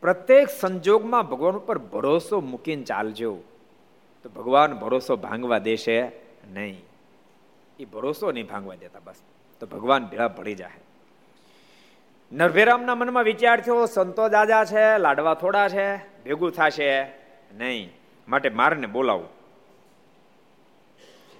પ્રત્યેક 0.00 0.48
સંજોગમાં 0.48 1.28
ભગવાન 1.28 1.54
ઉપર 1.54 1.78
ભરોસો 1.78 2.40
મૂકીને 2.40 2.82
ચાલજો. 2.82 3.38
તો 4.22 4.28
ભગવાન 4.28 4.72
ભરોસો 4.74 5.16
ભાંગવા 5.16 5.58
દેશે 5.58 6.02
નહીં. 6.52 6.84
એ 7.78 7.84
ભરોસો 7.84 8.32
નહીં 8.32 8.46
ભાંગવા 8.46 8.74
દેતા 8.74 8.98
બસ. 9.04 9.14
તો 9.60 9.66
ભગવાન 9.66 10.06
ભેળા 10.06 10.28
ભળી 10.28 10.54
જાય 10.54 10.70
નરભેરામના 12.32 12.94
મનમાં 12.94 13.24
વિચાર 13.24 13.60
થયો, 13.60 13.86
સંતો 13.86 14.28
દાદા 14.28 14.64
છે, 14.64 14.98
લાડવા 14.98 15.34
થોડા 15.34 15.68
છે, 15.68 15.96
ભેગું 15.96 16.50
થશે 16.50 17.02
નહીં. 17.54 17.92
માટે 18.28 18.48
મારને 18.48 18.86
બોલાવું. 18.86 19.28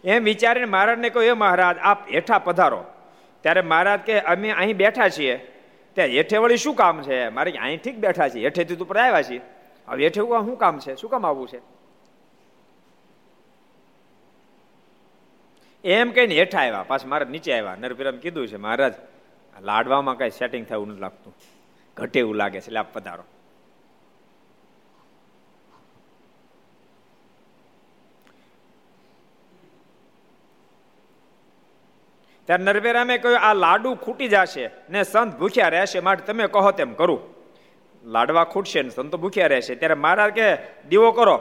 એમ 0.05 0.25
વિચારીને 0.25 0.67
મહારાજને 0.67 1.11
કહ્યું 1.11 1.31
એ 1.31 1.33
મહારાજ, 1.33 1.77
આપ 1.83 2.11
હેઠા 2.11 2.39
પધારો. 2.39 2.85
ત્યારે 3.41 3.61
મહારાજ 3.61 4.01
કે 4.01 4.21
અમે 4.21 4.51
અહીં 4.51 4.77
બેઠા 4.77 5.09
છીએ. 5.09 5.37
ત્યાં 5.95 6.09
હેઠે 6.09 6.37
વળી 6.37 6.57
શું 6.57 6.75
કામ 6.75 7.03
છે? 7.03 7.29
મારે 7.29 7.51
અહીં 7.51 7.83
ઠીક 7.83 7.97
બેઠા 7.97 8.29
છીએ. 8.29 8.45
હેઠેથી 8.45 8.77
પર 8.77 8.97
આવ્યા 8.97 9.23
છીએ. 9.23 9.41
હવે 9.89 10.05
હેઠે 10.05 10.21
શું 10.21 10.57
કામ 10.57 10.79
છે? 10.79 10.97
શું 10.97 11.11
કામ 11.11 11.27
આવવું 11.27 11.49
છે? 11.49 11.61
એમ 15.85 16.11
કહીને 16.11 16.35
હેઠા 16.35 16.59
આવ્યા. 16.59 16.83
પાછા 16.83 17.09
મારે 17.09 17.25
નીચે 17.25 17.53
આવ્યા. 17.53 17.77
નરપીરામ 17.77 18.17
કીધું 18.17 18.49
છે, 18.49 18.57
મહારાજ 18.57 18.95
લાડવામાં 19.61 20.19
કઈ 20.19 20.31
સેટિંગ 20.31 20.67
થયું 20.67 20.89
નથી 20.89 21.01
લાગતું. 21.01 21.35
ઘટે 21.97 22.21
એવું 22.21 22.35
લાગે 22.35 22.61
છે. 22.61 22.67
એટલે 22.67 22.79
આપ 22.79 22.93
પધારો. 22.93 23.25
ત્યારે 32.47 32.65
નરવેરામે 32.65 33.19
કહ્યું, 33.19 33.41
આ 33.41 33.55
લાડુ 33.55 33.95
ખૂટી 33.95 34.29
જશે 34.29 34.71
ને 34.91 35.03
સંત 35.03 35.39
ભૂખ્યા 35.39 35.69
રહેશે 35.69 36.01
માટે 36.01 36.23
તમે 36.27 36.47
કહો 36.47 36.71
તેમ 36.71 36.95
કરું. 36.95 37.21
લાડવા 38.05 38.45
ખૂટશે 38.45 38.83
ને 38.83 38.91
સંતો 38.91 39.19
ભૂખ્યા 39.19 39.47
રહેશે. 39.47 39.75
ત્યારે 39.75 39.95
મહારાજ 39.95 40.33
કે 40.33 40.57
દીવો 40.89 41.13
કરો. 41.13 41.37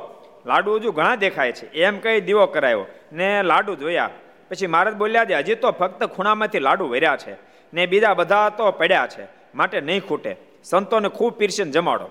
લાડુ 0.45 0.75
હજુ 0.75 0.91
ઘણા 0.91 1.15
દેખાય 1.15 1.51
છે. 1.51 1.71
એમ 1.71 1.99
કહી 1.99 2.21
દીવો 2.21 2.45
કરાયો 2.45 2.85
ને 3.13 3.43
લાડુ 3.43 3.75
જોયા. 3.75 4.09
પછી 4.49 4.67
મહારાજ 4.67 4.95
બોલ્યા 4.95 5.25
છે 5.25 5.33
હજી 5.33 5.55
તો 5.55 5.71
ફક્ત 5.71 6.03
ખૂણામાંથી 6.03 6.59
લાડુ 6.59 6.85
વર્યા 6.87 7.17
છે 7.17 7.35
ને 7.73 7.85
બીજા 7.85 8.13
બધા 8.13 8.49
તો 8.49 8.71
પડ્યા 8.71 9.07
છે, 9.07 9.25
માટે 9.55 9.81
નહીં 9.81 10.01
ખૂટે. 10.01 10.35
સંતોને 10.63 11.09
ખૂબ 11.09 11.33
પીરસીને 11.33 11.71
જમાડો. 11.71 12.09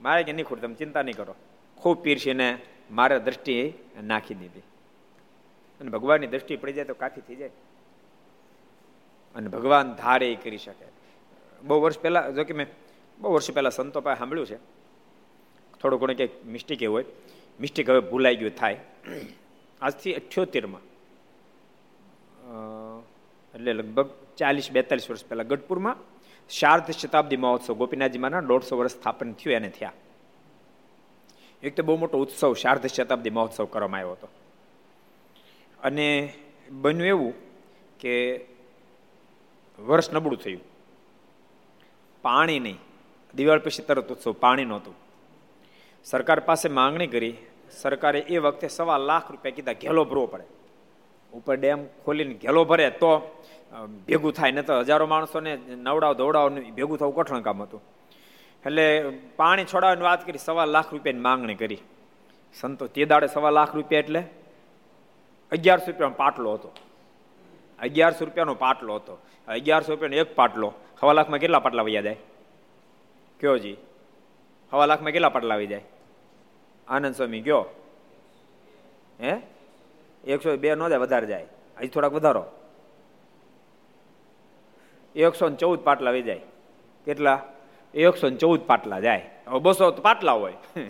મારે 0.00 0.22
કે, 0.22 0.32
નહીં 0.32 0.46
ખૂટે, 0.46 0.62
તમે 0.62 0.74
ચિંતા 0.74 1.02
નહીં 1.02 1.16
કરો. 1.16 1.34
ખૂબ 1.76 2.02
પીરસીને 2.02 2.58
મારે 2.90 3.18
દ્રષ્ટિ 3.20 3.74
નાખી 4.02 4.34
દીધી. 4.34 4.62
અને 5.80 5.90
ભગવાનની 5.90 6.26
દ્રષ્ટિ 6.26 6.56
પડી 6.56 6.72
જાય 6.72 6.84
તો 6.84 6.94
કાફી 6.94 7.20
થઈ 7.20 7.34
જાય. 7.34 7.50
અને 9.34 9.48
ભગવાન 9.48 9.94
ધારે 9.94 10.34
કરી 10.34 10.58
શકે. 10.58 10.86
બહુ 11.62 11.80
વર્ષ 11.80 11.98
પહેલા, 11.98 12.30
જો 12.30 12.44
કે 12.44 12.54
મેં 12.54 12.66
બહુ 13.18 13.32
વર્ષ 13.32 13.50
પહેલા 13.50 13.70
સંતો 13.70 14.00
પાસે 14.00 14.18
સાંભળ્યું 14.18 14.46
છે. 14.46 14.56
થોડું 15.80 16.00
ઘણું 16.00 16.16
કંઈક 16.16 16.44
મિસ્ટેક 16.44 16.82
એવું 16.82 16.96
હોય. 16.96 17.04
મિસ્ટેક 17.60 17.90
હવે 17.90 18.00
ભૂલાઈ 18.00 18.36
ગયું 18.36 18.50
થાય. 18.50 18.80
આજથી 19.82 20.14
અઠ્યોતેરમાં 20.14 20.84
એટલે 23.54 23.72
લગભગ 23.72 24.08
ચાલીસ, 24.36 24.72
બેતાલીસ 24.72 25.10
વર્ષ 25.10 25.24
પહેલા 25.24 25.42
ગઢપુરમાં 25.42 25.96
શારદ 26.50 26.90
શતાબ્દી 26.90 27.36
મહોત્સવ 27.36 27.74
ગોપીનાથજી 27.74 28.18
માના 28.18 28.40
દોઢસો 28.40 28.76
વર્ષ 28.76 28.92
સ્થાપન 28.92 29.32
થયું, 29.32 29.56
એને 29.56 29.68
થયા. 29.68 29.92
એક 31.62 31.76
તો 31.76 31.82
બહુ 31.82 31.96
મોટો 31.96 32.18
ઉત્સવ 32.18 32.54
શારદ 32.54 32.86
શતાબ્દી 32.86 33.30
મહોત્સવ 33.30 33.64
કરવામાં 33.64 34.00
આવ્યો 34.00 34.12
હતો. 34.12 34.28
અને 35.82 36.34
બન્યું 36.70 37.08
એવું 37.08 37.34
કે 38.00 38.14
વર્ષ 39.88 40.08
નબળું 40.14 40.40
થયું. 40.44 40.62
પાણી 42.24 42.60
નહીં 42.64 42.78
દિવાળ 43.34 43.62
પછી 43.64 43.86
તરત 43.88 44.10
ઉત્સવ 44.14 44.32
પાણી 44.44 44.68
નહોતું. 44.70 44.94
સરકાર 46.06 46.40
પાસે 46.48 46.66
માંગણી 46.78 47.10
કરી, 47.14 47.36
સરકારે 47.82 48.20
એ 48.34 48.36
વખતે 48.38 48.66
સવા 48.68 48.98
લાખ 49.10 49.26
રૂપિયા 49.32 49.56
કીધા, 49.56 49.80
ઘેલો 49.82 50.02
ભરવો 50.10 50.26
પડે. 50.32 50.46
ઉપર 51.32 51.56
ડેમ 51.56 51.80
ખોલીને 52.04 52.34
ઘેલો 52.42 52.62
ભરે 52.64 52.90
તો 53.02 53.10
ભેગું 54.06 54.32
થાય 54.32 54.52
ને 54.56 54.62
તો 54.68 54.74
હજારો 54.82 55.06
માણસોને 55.06 55.52
નવડાવ 55.86 56.14
દોડાવ 56.20 56.46
ભેગું 56.76 56.96
થવું 57.00 57.14
કઠણ 57.16 57.46
કામ 57.46 57.62
હતું. 57.62 57.82
એટલે 58.64 58.84
પાણી 59.40 59.70
છોડાવવાની 59.72 60.06
વાત 60.08 60.20
કરી, 60.26 60.42
સવા 60.48 60.66
લાખ 60.76 60.88
રૂપિયાની 60.94 61.26
માંગણી 61.28 61.58
કરી. 61.62 61.82
સંતો 62.54 62.84
તે 62.94 63.04
દાડે 63.10 63.26
સવા 63.34 63.56
લાખ 63.58 63.72
રૂપિયા 63.78 64.04
એટલે 64.04 64.22
અગિયારસો 65.52 65.86
રૂપિયાનો 65.90 66.16
પાટલો 66.22 66.48
હતો. 66.54 66.70
અગિયારસો 67.78 68.22
રૂપિયાનો 68.26 68.54
પાટલો 68.64 68.92
હતો. 68.98 69.14
અગિયારસો 69.48 69.92
રૂપિયાનો 69.92 70.16
એક 70.16 70.34
પાટલો. 70.34 70.74
સવા 71.00 71.12
લાખમાં 71.12 71.40
કેટલા 71.40 71.58
પાટલા 71.58 71.82
વૈયા 71.82 72.02
જાય? 72.02 72.16
કયો 73.40 73.58
જી? 73.58 73.76
સવા 74.70 74.86
લાખમાં 74.86 75.12
કેટલા 75.12 75.28
પાટલા 75.28 75.54
આવી 75.54 75.66
જાય? 75.66 75.82
આનંદ 76.88 77.14
સ્વામી 77.14 77.40
ગયો 77.40 77.66
હે? 79.20 79.40
એકસો 80.24 80.56
બે 80.56 80.74
નો 80.74 80.88
જાય, 80.88 80.98
વધારે 80.98 81.26
જાય. 81.26 81.46
હજી 81.78 81.88
થોડાક 81.88 82.12
વધારો. 82.12 82.44
એકસો 85.14 85.48
ને 85.48 85.56
ચૌદ 85.56 85.80
પાટલા 85.80 86.10
આવી 86.10 86.22
જાય. 86.22 86.40
કેટલા? 87.04 87.42
એકસો 87.94 88.30
ને 88.30 88.36
ચૌદ 88.36 88.60
પાટલા 88.60 89.00
જાય. 89.00 89.30
હવે 89.48 89.58
બસો 89.58 89.90
પાટલા 89.90 90.32
હોય. 90.32 90.52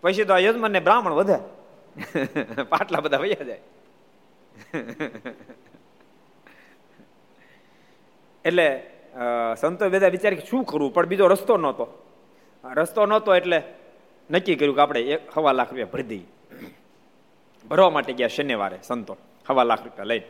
પછી 0.00 0.24
તો 0.24 0.38
યજમાન 0.38 0.70
ને 0.70 0.80
બ્રાહ્મણ 0.80 1.12
વધે. 1.12 1.38
પાટલા 2.62 3.00
બધા 3.00 3.16
વૈયા 3.16 3.44
જાય. 3.44 3.60
એટલે 8.44 8.66
સંતો 9.60 9.88
બધા 9.90 10.08
વિચાર 10.08 10.32
શું 10.50 10.64
કરવું? 10.64 10.92
પણ 10.94 11.06
બીજો 11.06 11.26
રસ્તો 11.28 11.56
નહોતો. 11.56 11.86
રસ્તો 12.64 13.06
નહોતો 13.06 13.34
એટલે 13.34 13.58
નક્કી 14.30 14.56
કર્યું 14.56 14.76
કે 14.76 14.80
આપણે 14.80 15.00
એક 15.14 15.22
હવા 15.34 15.52
લાખ 15.52 15.70
રૂપિયા 15.70 15.92
ભરી 15.92 16.08
દઈએ. 16.10 16.26
ભરવા 17.64 17.90
માટે 17.90 18.12
ગયા 18.12 18.34
શનિવારે 18.34 18.78
સંતો, 18.82 19.14
હવા 19.48 19.64
લાખ 19.64 19.82
રૂપિયા 19.84 20.10
લઈને. 20.10 20.28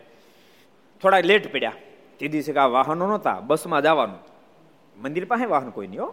થોડા 1.03 1.21
લેટ 1.21 1.53
પડ્યા. 1.53 1.77
તે 2.19 2.29
દિવસે 2.29 2.53
આ 2.59 2.67
વાહનો 2.67 3.05
નહોતા, 3.07 3.38
બસમાં 3.41 3.83
જવાનું. 3.83 4.21
મંદિર 4.97 5.25
પાસે 5.25 5.47
વાહન 5.47 5.71
કોઈ 5.71 5.88
નહીં 5.88 6.03
હો. 6.03 6.09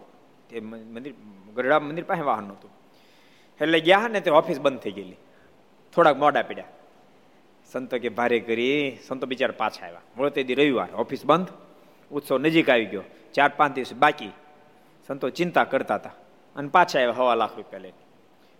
તે 0.48 0.60
મંદિર 0.60 1.12
ગરડા 1.54 1.80
મંદિર 1.80 2.04
પાસે 2.04 2.22
વાહન 2.22 2.44
નહોતું. 2.44 2.70
એટલે 3.60 3.80
ગયા 3.80 4.08
ને 4.08 4.20
તે 4.20 4.30
ઓફિસ 4.30 4.58
બંધ 4.60 4.80
થઈ 4.80 4.94
ગયેલી. 4.96 5.18
થોડાક 5.94 6.16
મોડા 6.16 6.42
પડ્યા. 6.42 6.70
સંતો 7.76 7.98
કે 7.98 8.08
ભારે 8.08 8.40
કરી 8.40 8.98
સંતો 9.08 9.26
બિચારા 9.26 9.54
પાછા 9.56 9.86
આવ્યા. 9.86 10.00
મૂળ 10.16 10.28
તે 10.28 10.42
રવિવાર 10.42 10.88
ઓફિસ 10.94 11.26
બંધ, 11.26 11.48
ઉત્સવ 12.10 12.38
નજીક 12.38 12.70
આવી 12.70 12.86
ગયો. 12.86 13.02
ચાર 13.34 13.50
પાંચ 13.56 13.74
દિવસ 13.74 13.94
બાકી. 13.94 14.30
સંતો 15.06 15.30
ચિંતા 15.30 15.64
કરતા 15.64 15.94
હતા. 15.94 16.10
અને 16.56 16.68
પાછા 16.68 16.98
આવ્યા 16.98 17.12
હવા 17.12 17.34
લાખ 17.34 17.56
રૂપિયા 17.56 17.80
લઈને. 17.80 18.02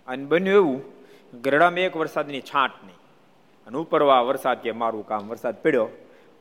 અને 0.07 0.25
બન્યું 0.25 0.55
એવું, 0.55 0.83
ગરડામાં 1.41 1.79
એક 1.79 1.97
વરસાદની 1.97 2.41
છાંટ 2.41 2.71
નહીં. 2.83 2.95
અને 3.67 3.77
ઉપરવા 3.77 4.21
વરસાદ 4.21 4.61
કે 4.61 4.71
મારું 4.71 5.07
કામ 5.07 5.27
વરસાદ 5.27 5.61
પડ્યો 5.61 5.87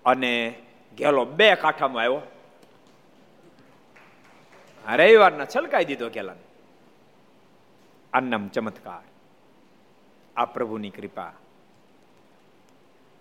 અને 0.04 0.54
ગેલો 0.96 1.24
બે 1.24 1.54
કાંઠામાં 1.54 2.02
આવ્યો. 2.02 2.20
રવિવારના 4.96 5.46
છલકાઈ 5.56 5.84
દીધો 5.84 6.08
ગેલાને. 6.08 6.40
આનમ 8.12 8.48
ચમત્કાર. 8.48 9.08
આ 10.36 10.44
પ્રભુની 10.44 10.90
કૃપા. 10.90 11.32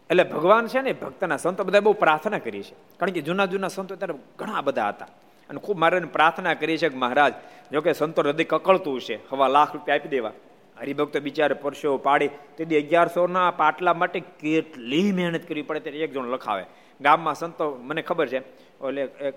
એટલે 0.09 0.23
ભગવાન 0.23 0.67
છે 0.67 0.81
ને, 0.81 0.93
ભક્તના 0.93 1.37
સંતો 1.37 1.63
બધા 1.63 1.79
બહુ 1.79 1.93
પ્રાર્થના 1.93 2.39
કરી 2.39 2.63
છે. 2.63 2.75
કારણ 2.97 3.11
કે 3.11 3.21
જૂના 3.21 3.45
જૂના 3.45 3.67
સંતો 3.67 3.95
ત્યારે 3.95 4.13
ઘણા 4.39 4.61
બધા 4.61 4.89
હતા. 4.89 5.07
અને 5.49 5.59
ખૂબ 5.59 5.77
મારે 5.77 5.99
પ્રાર્થના 5.99 6.53
કરી 6.53 6.77
છે 6.77 6.89
કે 6.89 6.97
મહારાજ, 6.97 7.33
જો 7.71 7.81
કે 7.81 7.93
સંતો 7.93 8.21
હૃદય 8.21 8.43
કકળતું 8.43 9.01
છે, 9.01 9.29
હવા 9.29 9.47
લાખ 9.47 9.73
રૂપિયા 9.73 9.97
આપી 9.97 10.09
દેવા. 10.09 10.31
હરિભક્તો 10.79 11.19
બિચારે 11.19 11.53
પરસો 11.53 11.97
પાડી 11.97 12.27
તેથી 12.57 12.77
અગિયારસો 12.77 13.27
ના 13.27 13.51
પાટલા 13.51 13.93
માટે 13.93 14.19
કેટલી 14.19 15.11
મહેનત 15.11 15.47
કરવી 15.47 15.61
પડે 15.61 15.79
ત્યારે 15.79 15.99
એક 15.99 16.13
જણ 16.13 16.27
લખાવે. 16.27 16.65
ગામમાં 17.01 17.35
સંતો, 17.35 17.75
મને 17.81 18.01
ખબર 18.01 18.27
છે 18.27 18.37
એટલે 18.37 19.01
એક 19.01 19.35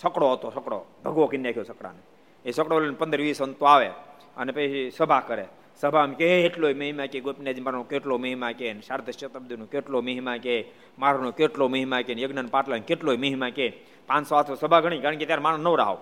સકડો 0.00 0.32
હતો 0.32 0.50
સકડો 0.50 0.86
ભગવો 1.04 1.26
કરી 1.26 1.38
નાખ્યો 1.38 1.62
સકડાને 1.62 1.98
એ 2.44 2.50
સકડો 2.50 2.80
લઈને 2.80 2.94
પંદર 2.94 3.20
વીસ 3.20 3.36
સંતો 3.36 3.66
આવે 3.66 3.88
અને 4.36 4.52
પછી 4.52 4.90
સભા 4.96 5.20
કરે. 5.20 5.44
સભામાં 5.80 6.16
કેટલો 6.16 6.68
મહિમા 6.68 7.06
કે, 7.06 7.20
ગોપીનાથજી 7.20 7.60
મારનો 7.60 7.82
કેટલો 7.82 8.18
મહિમા 8.18 8.52
કે 8.52 8.80
શારદ 8.80 9.10
શતાબ્દીનો 9.10 9.64
કેટલો 9.64 10.00
મહિમા 10.00 10.36
કે 10.36 10.64
મારનો 10.98 11.30
કેટલો 11.30 11.68
મહિમા 11.68 12.00
કે 12.00 12.22
યજ્ઞ 12.22 12.38
પાટલાનો 12.50 12.82
કેટલો 12.82 13.16
મહિમા 13.16 13.50
કે, 13.50 13.68
પાંચસો, 14.06 14.34
આઠસો 14.36 14.54
સભા 14.54 14.80
ગણી, 14.80 14.98
કારણ 14.98 15.16
કે 15.16 15.26
ત્યારે 15.26 15.42
માણસ 15.42 15.60
નવ 15.60 15.74
રાહો. 15.76 15.98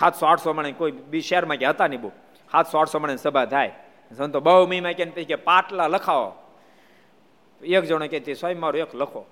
સાતસો, 0.00 0.26
આઠસો 0.26 0.52
માણે 0.52 0.72
કોઈ 0.72 0.90
બી 0.90 1.20
શહેરમાં 1.20 1.56
કે 1.56 1.66
હતા 1.66 1.86
નહીં 1.86 2.00
બહુ. 2.00 2.08
સાતસો, 2.52 2.78
આઠસો 2.78 2.98
માણે 2.98 3.16
સભા 3.16 3.44
થાય. 3.44 3.72
સંતો 4.16 4.40
બહુ 4.40 4.66
મહિમા 4.66 4.92
કે 4.92 5.04
પછી 5.04 5.24
કે 5.24 5.34
પાટલા 5.34 5.86
લખાવો. 5.86 6.32
એક 7.62 7.84
જણો 7.84 8.06
કે 8.06 8.20
તે 8.20 8.34
સ્વયં 8.34 8.60
મારો 8.60 8.78
એક 8.78 8.94
લખો. 8.94 9.26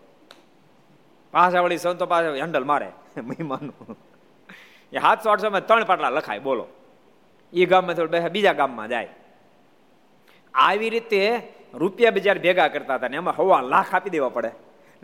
પાછા 1.30 1.60
વળી 1.60 1.78
સંતો 1.78 2.06
પાસે 2.06 2.40
હેન્ડલ 2.40 2.64
મારે. 2.64 2.92
મહિમાનું 3.22 3.98
એ 4.92 4.98
સાતસો, 4.98 5.30
આઠસો 5.30 5.50
માં 5.50 5.66
ત્રણ 5.66 5.84
પાટલા 5.84 6.10
લખાય, 6.10 6.38
બોલો. 6.38 6.66
એ 7.52 7.66
ગામમાં 7.66 7.94
થોડું 7.94 8.28
બીજા 8.28 8.52
ગામમાં 8.52 8.88
જાય. 8.88 9.08
આવી 10.58 10.90
રીતે 10.90 11.42
રૂપિયા 11.74 12.10
બજાર 12.10 12.38
ભેગા 12.38 12.68
કરતા 12.68 12.94
હતા 12.94 13.08
ને 13.08 13.16
એમાં 13.16 13.34
હવા 13.36 13.60
લાખ 13.60 13.94
આપી 13.94 14.10
દેવા 14.10 14.28
પડે. 14.28 14.50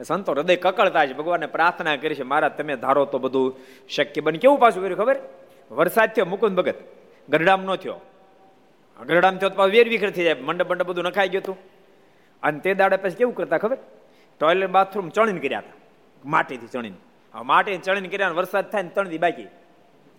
સંતો 0.02 0.32
હૃદય 0.32 0.56
કકળતા 0.56 1.06
છે 1.06 1.12
ભગવાનને 1.12 1.46
પ્રાર્થના 1.46 1.96
કરી 1.96 2.14
છે, 2.14 2.22
મારા 2.22 2.48
તમે 2.48 2.76
ધારો 2.76 3.04
તો 3.04 3.18
બધું 3.18 3.56
શક્ય 3.88 4.20
બને. 4.20 4.38
કેવું 4.38 4.58
પાછું 4.58 4.82
કર્યું 4.82 4.98
ખબર? 4.98 5.16
વરસાદ 5.70 6.08
થયો, 6.08 6.24
મુકુંદ 6.24 6.56
ભગત. 6.56 6.74
ગરડામ 7.28 7.64
નો 7.64 7.76
થયો. 7.76 8.00
ગરડામ 9.06 9.36
થયો 9.36 9.48
તો 9.48 9.62
વેર 9.62 9.88
વિખર 9.88 10.10
થઈ 10.10 10.24
જાય, 10.24 10.34
મંડપ 10.34 10.70
મંડપ 10.70 10.86
બધું 10.86 11.04
નખાઈ 11.04 11.28
ગયું 11.28 11.42
હતું. 11.44 11.58
અને 12.42 12.60
તે 12.60 12.74
દાડે 12.74 12.96
પછી 12.96 13.14
કેવું 13.14 13.34
કરતા 13.34 13.58
ખબર? 13.58 13.78
ટોયલેટ 14.40 14.70
બાથરૂમ 14.70 15.08
ચણીને 15.08 15.40
કર્યા 15.40 15.58
હતા. 15.58 15.72
માટીથી 16.24 16.66
ચણીને. 16.66 16.96
માટી 17.42 17.78
ચણીને 17.78 18.08
કર્યા 18.08 18.30
વરસાદ 18.30 18.70
થાય 18.70 18.82
ને 18.82 18.88
ત્રણ 18.88 19.16
બાકી. 19.16 19.44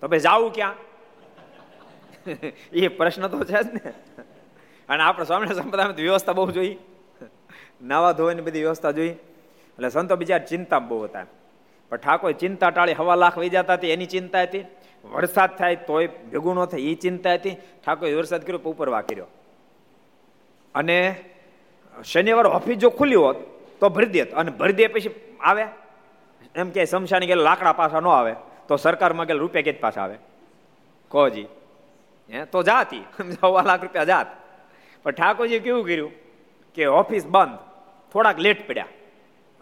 તો 0.01 0.07
ભાઈ 0.07 0.19
જાવું 0.19 0.53
ક્યાં? 0.53 0.73
એ 2.73 2.87
પ્રશ્ન 2.87 3.27
તો 3.27 3.43
છે 3.43 3.63
જ 3.63 3.73
ને. 3.73 3.93
અને 4.89 5.03
આપણે 5.03 5.25
સ્વામી 5.25 5.47
સંપ્રદાયમાં 5.47 5.95
વ્યવસ્થા 5.95 6.33
બહુ 6.33 6.51
જોઈ. 6.51 6.77
નાવા 7.81 8.11
ધોવાની 8.11 8.41
બધી 8.41 8.59
વ્યવસ્થા 8.59 8.91
જોઈ. 8.91 9.07
એટલે 9.07 9.89
સંતો 9.89 10.15
બીજા 10.15 10.37
ચિંતા 10.37 10.79
બહુ 10.79 11.03
હતા. 11.03 11.25
પણ 11.89 11.97
ઠાકોર 11.97 12.31
ચિંતા 12.31 12.69
ટાળી 12.69 12.93
હવા 12.93 13.15
લાખ 13.15 13.37
વહી 13.37 13.49
જતા 13.49 13.73
હતી, 13.73 13.89
એની 13.89 14.05
ચિંતા 14.05 14.41
હતી. 14.41 14.65
વરસાદ 15.05 15.57
થાય 15.57 15.75
તોય 15.75 16.07
ભેગું 16.07 16.55
ન 16.55 16.65
થાય 16.65 16.79
એ 16.79 16.95
ચિંતા 16.95 17.33
હતી. 17.33 17.51
ઠાકોર 17.51 18.15
વરસાદ 18.15 18.41
કર્યો 18.41 18.59
ઉપરવા 18.59 19.01
કર્યો. 19.01 19.25
અને 20.75 21.23
શનિવાર 22.05 22.47
ઓફિસ 22.47 22.77
જો 22.77 22.89
ખુલ્લી 22.89 23.15
હોત 23.15 23.35
તો 23.79 23.89
ભરી 23.89 24.05
દેત. 24.05 24.33
અને 24.33 24.51
ભરી 24.51 24.73
દે 24.73 24.87
પછી 24.87 25.37
આવે. 25.39 25.65
એમ 26.55 26.69
કે 26.69 26.85
શમશાની 26.85 27.25
ગયેલા 27.25 27.43
લાકડા 27.43 27.73
પાછા 27.73 27.99
ન 27.99 28.07
આવે. 28.07 28.35
તો 28.67 28.75
સરકારમાં 28.75 29.25
ગયેલા 29.25 29.39
રૂપિયા 29.39 29.61
કે 29.61 29.71
પાછા 29.71 30.01
આવે. 30.01 30.15
કોજી 31.07 31.47
હે? 32.33 32.45
તો 32.45 32.63
જાતી. 32.63 33.05
સવા 33.41 33.61
લાખ 33.61 33.81
રૂપિયા 33.81 34.03
જાત. 34.03 34.44
પણ 35.05 35.11
ઠાકોરજી 35.11 35.59
કેવું 35.59 35.85
કર્યું 35.85 36.11
કે 36.75 36.85
ઓફિસ 36.85 37.25
બંધ, 37.25 37.57
થોડાક 38.13 38.39
લેટ 38.39 38.67
પડ્યા. 38.67 38.85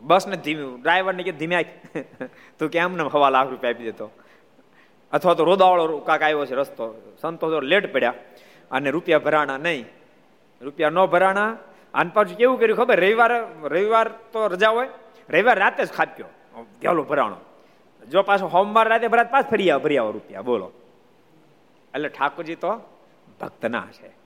બસ 0.01 0.27
ને 0.27 0.35
ધીમી, 0.37 0.81
ડ્રાઈવરને 0.81 1.23
કે 1.23 1.31
ધીમે 1.31 1.63
તું 2.59 2.69
કેમ 2.69 2.93
ને 2.93 3.03
હવા 3.03 3.29
લાખ 3.29 3.49
રૂપિયા 3.49 3.73
આપી 3.73 3.83
દેતો? 3.83 4.11
અથવા 5.11 5.33
તો 5.33 5.43
રોદાવાળો 5.43 5.97
કાંક 5.97 6.21
આવ્યો 6.21 6.45
છે 6.45 6.55
રસ્તો. 6.55 7.15
સંતો 7.21 7.59
લેટ 7.59 7.93
પડ્યા. 7.93 8.13
અને 8.71 8.89
રૂપિયા 8.89 9.19
ભરાણા 9.19 9.57
નહીં. 9.57 9.85
રૂપિયા 10.61 10.89
ન 10.89 11.05
ભરાણા. 11.05 11.57
આન 11.93 12.09
પાછું 12.09 12.37
કેવું 12.37 12.59
કર્યું 12.59 12.77
ખબર? 12.77 12.99
રવિવાર 12.99 13.31
રવિવાર 13.63 14.07
તો 14.07 14.47
રજા 14.47 14.69
હોય. 14.69 14.89
રવિવાર 15.29 15.59
રાતે 15.59 15.85
જ 15.85 15.91
ખાપ્યો. 15.91 16.25
વહેલો 16.55 17.03
ભરાણો. 17.03 17.35
જો 18.11 18.23
પાછો 18.23 18.47
સોમવાર 18.47 18.87
રાતે 18.87 19.07
ભરાત, 19.07 19.31
પાછ 19.31 19.43
ફરી 19.43 19.71
આવો 19.71 19.83
ભરી 19.83 19.97
આવો 19.97 20.11
રૂપિયા. 20.11 20.41
બોલો. 20.41 20.71
એટલે 21.95 22.09
ઠાકોરજી 22.09 22.55
તો 22.55 22.81
ભક્તના 23.41 23.87
છે. 23.91 24.22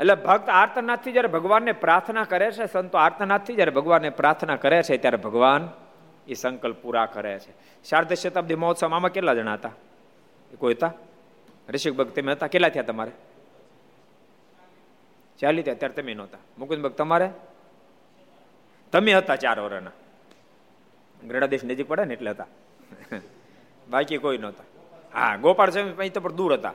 એટલે 0.00 0.14
ભક્ત 0.14 0.48
આર્તનાથથી 0.48 1.12
જ્યારે 1.12 1.28
ભગવાનને 1.28 1.72
પ્રાર્થના 1.72 2.24
કરે 2.24 2.50
છે, 2.50 2.66
સંતો 2.66 2.98
આર્તનાથથી 2.98 3.54
જ્યારે 3.54 3.70
ભગવાનને 3.70 4.10
પ્રાર્થના 4.10 4.56
કરે 4.56 4.82
છે, 4.82 4.96
ત્યારે 4.96 5.16
ભગવાન 5.16 5.68
એ 6.28 6.34
સંકલ્પ 6.34 6.76
પૂરા 6.76 7.06
કરે 7.06 7.38
છે. 7.38 7.84
શારદ 7.84 8.12
શતાબ્દી 8.12 8.54
મહોત્સવ 8.54 8.94
આમાં 8.94 9.12
કેટલા 9.12 9.34
જણા 9.34 9.54
હતા? 9.54 9.70
કોઈ 10.58 10.74
હતા 10.74 10.92
ઋષિક 11.68 11.94
ભક્ત 11.94 12.16
તમે 12.16 12.32
હતા? 12.32 12.46
કેટલા 12.46 12.68
થયા 12.68 12.82
તમારે? 12.82 13.12
ચાલી 15.38 15.62
ત્યાં 15.62 15.78
ત્યારે 15.78 15.94
તમે 15.94 16.14
નહોતા. 16.14 16.38
મુકુંદ 16.58 16.82
ભક્ત 16.82 16.96
તમારે? 16.96 17.30
તમે 18.92 19.14
હતા 19.14 19.36
ચાર 19.36 19.60
વર્ષના 19.60 19.90
ગરડાદેશ 21.28 21.64
નજીક 21.64 21.88
પડે 21.88 22.04
ને 22.04 22.14
એટલે 22.14 22.30
હતા. 22.30 22.46
બાકી 23.88 24.18
કોઈ 24.18 24.38
નહોતા. 24.38 24.64
હા, 25.20 25.36
ગોપાળ 25.36 25.70
સ્વામી 25.70 26.08
તો 26.08 26.20
પણ 26.20 26.32
દૂર 26.32 26.54
હતા. 26.54 26.72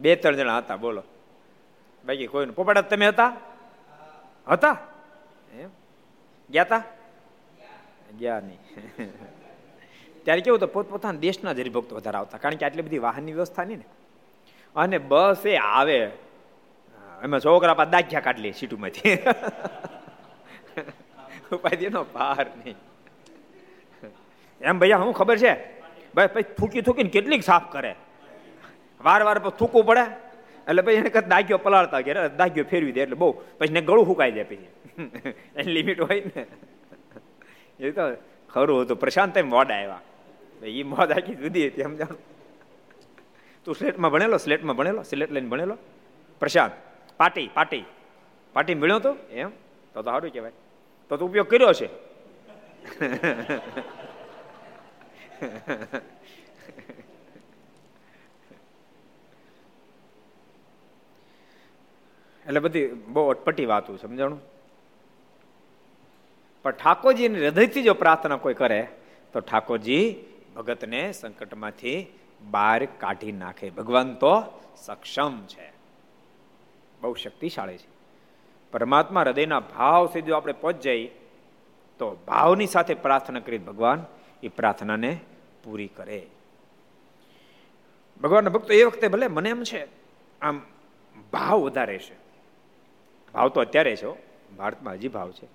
બે 0.00 0.16
ત્રણ 0.16 0.36
જણા 0.36 0.58
હતા, 0.58 0.76
બોલો. 0.76 1.04
બાકી 2.06 2.26
કોઈ 2.26 2.46
પોપડા 2.46 2.82
તમે 2.82 3.08
હતા? 3.08 3.32
હતા? 4.46 4.76
એમ? 5.52 5.70
ગયા 6.50 6.64
હતા 6.64 6.82
ગયા 8.18 8.40
નહીં. 8.40 8.58
ત્યારે 10.24 10.40
કેવું 10.40 10.60
તો 10.60 10.66
પોતપોતાના 10.66 11.20
દેશના 11.20 11.52
જ 11.52 11.60
હરિભક્તો 11.60 11.96
વધારે 11.96 12.18
આવતા. 12.18 12.38
કારણ 12.38 12.56
કે 12.56 12.64
આટલી 12.64 12.82
બધી 12.82 12.98
વાહનની 12.98 13.32
વ્યવસ્થા 13.32 13.64
નહીં 13.64 13.78
ને. 13.78 13.86
અને 14.76 14.98
બસ 14.98 15.46
એ 15.46 15.56
આવે. 15.56 16.12
એમાં 17.22 17.40
છોકરા 17.40 17.74
પાસે 17.74 17.90
દાખ્યા 17.90 18.20
કાઢલી 18.20 18.52
સીટુમાંથી. 18.52 19.12
ઉપાધિનો 21.52 22.04
પાર 22.04 22.46
નહીં. 22.64 22.76
એમ 24.60 24.78
ભૈયા, 24.78 24.98
હું 24.98 25.14
ખબર 25.14 25.38
છે? 25.38 25.82
ભાઈ 26.14 26.26
પછી 26.26 26.42
થૂકી 26.42 26.80
થૂકીને 26.80 27.10
કેટલીક 27.10 27.44
સાફ 27.44 27.72
કરે. 27.72 27.96
વાર 29.04 29.22
વાર 29.22 29.38
થૂકવું 29.38 29.86
પડે. 29.86 30.00
એટલે 30.68 30.82
પછી 30.82 30.94
એને 30.94 31.08
કદાચ 31.08 31.24
દાગ્યો 31.24 31.58
પલાળતા 31.58 32.00
કે 32.00 32.28
દાગ્યો 32.28 32.64
ફેરવી 32.64 32.92
દે 32.92 33.00
એટલે 33.00 33.14
બહુ. 33.14 33.42
પછી 33.58 33.68
ને 33.68 33.80
ગળું 33.80 34.06
ફૂકાઈ 34.06 34.32
જાય 34.32 34.44
પછી. 34.44 34.66
એની 35.56 35.72
લિમિટ 35.72 36.00
હોય 36.00 36.22
ને. 36.36 36.46
એ 37.80 37.90
તો 37.90 38.00
ખરું 38.48 38.82
હતું 38.82 39.00
પ્રશાંત 39.00 39.36
એમ 39.36 39.50
મોડા 39.50 39.74
આવ્યા. 39.74 40.00
એ 40.62 40.82
મોડ 40.82 41.12
આખી 41.12 41.34
જુદી 41.34 41.66
હતી, 41.68 41.82
સમજાણું? 41.82 42.18
તું 43.64 43.74
સ્લેટમાં 43.74 44.10
ભણેલો 44.10 44.36
સ્લેટમાં 44.36 44.76
ભણેલો, 44.76 45.02
સ્લેટ 45.02 45.32
લઈને 45.32 45.48
ભણેલો? 45.48 45.78
પ્રશાંત, 46.40 46.72
પાટી 47.16 47.50
પાટી. 47.54 47.84
પાટી 48.52 48.74
મળ્યો 48.74 48.98
તો? 48.98 49.16
એમ? 49.30 49.48
તો 49.48 50.02
તો 50.02 50.02
સારું 50.02 50.32
કહેવાય. 50.32 50.52
તો 51.08 51.16
તો 51.16 51.26
ઉપયોગ 51.26 51.48
કર્યો 51.48 51.72
છે. 51.72 51.88
એટલે 62.46 62.60
બધી 62.60 62.86
બહુ 62.86 63.28
અટપટી 63.28 63.66
વાતું 63.66 63.98
સમજાણું? 63.98 64.40
પણ 66.62 66.70
ઠાકોરજીની 66.70 67.38
હૃદયથી 67.38 67.82
જો 67.82 67.94
પ્રાર્થના 67.94 68.36
કોઈ 68.36 68.54
કરે, 68.54 68.88
તો 69.32 69.40
ઠાકોરજી 69.40 70.16
ભગતને 70.56 71.12
સંકટમાંથી 71.12 72.06
બહાર 72.50 72.84
કાઢી 72.84 73.32
નાખે. 73.32 73.70
ભગવાન 73.70 74.14
તો 74.14 74.60
સક્ષમ 74.76 75.46
છે. 75.46 75.72
બહુ 77.00 77.14
શક્તિશાળી 77.14 77.78
છે. 77.78 77.88
પરમાત્મા 78.72 79.20
હૃદયના 79.20 79.60
ભાવ 79.60 80.06
સુધી 80.06 80.32
આપણે 80.32 80.52
પહોંચ 80.52 80.76
જઈએ, 80.76 81.06
તો 81.98 82.10
ભાવની 82.26 82.66
સાથે 82.66 82.94
પ્રાર્થના 82.94 83.40
કરી 83.40 83.58
ભગવાન 83.58 84.04
એ 84.42 84.48
પ્રાર્થનાને 84.48 85.20
પૂરી 85.64 85.86
કરે. 85.86 86.26
ભગવાનના 88.22 88.50
ભક્તો 88.50 88.74
એ 88.74 88.84
વખતે 88.84 89.08
ભલે 89.08 89.28
મને 89.28 89.50
એમ 89.50 89.62
છે, 89.62 89.88
આમ 90.40 90.60
ભાવ 91.32 91.58
વધારે 91.60 91.98
છે. 91.98 92.25
ભાવ 93.36 93.48
તો 93.54 93.60
અત્યારે 93.60 93.94
છે 94.00 94.10
ભારતમાં 94.56 94.94
હજી 94.96 95.12
ભાવ 95.16 95.30
છે. 95.30 95.46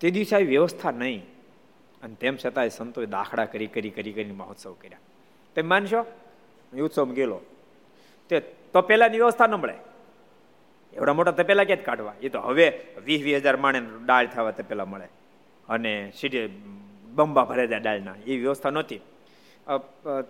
તે 0.00 0.10
દિવસે 0.10 0.36
આવી 0.36 0.50
વ્યવસ્થા 0.56 0.90
નહીં. 0.90 1.22
અને 2.02 2.14
તેમ 2.20 2.36
છતાંય 2.44 2.68
સંતોએ 2.68 3.06
દાખલા 3.06 3.46
કરી 3.52 3.70
કરી 3.74 3.90
કરી, 3.96 4.12
કરીને 4.12 4.34
મહોત્સવ 4.40 4.72
કર્યા. 4.82 5.02
તેમ 5.56 5.66
માનશો? 5.68 6.00
ઉત્સવ 6.72 7.08
ગયેલો. 7.16 7.40
તે 8.30 8.40
તપેલાની 8.74 9.20
વ્યવસ્થા 9.22 9.46
ન 9.46 9.54
મળે 9.62 9.76
એવડા 10.92 11.16
મોટા 11.18 11.36
તપેલા 11.40 11.66
ક્યાં 11.68 11.84
કાઢવા? 11.84 12.14
એ 12.24 12.28
તો 12.28 12.40
હવે 12.40 12.66
વીસ 13.06 13.20
વીસ 13.26 13.36
હજાર 13.40 13.56
માણે 13.56 13.80
દાળ 14.06 14.26
થવા 14.34 14.54
તપેલા 14.58 14.88
મળે. 14.92 15.08
અને 15.68 15.92
સીડી 16.18 16.46
બંબા 17.16 17.44
ભરે 17.50 17.66
જાય 17.66 17.84
દાળના 17.88 18.16
એ 18.26 18.32
વ્યવસ્થા 18.44 18.72
નહોતી. 18.76 19.00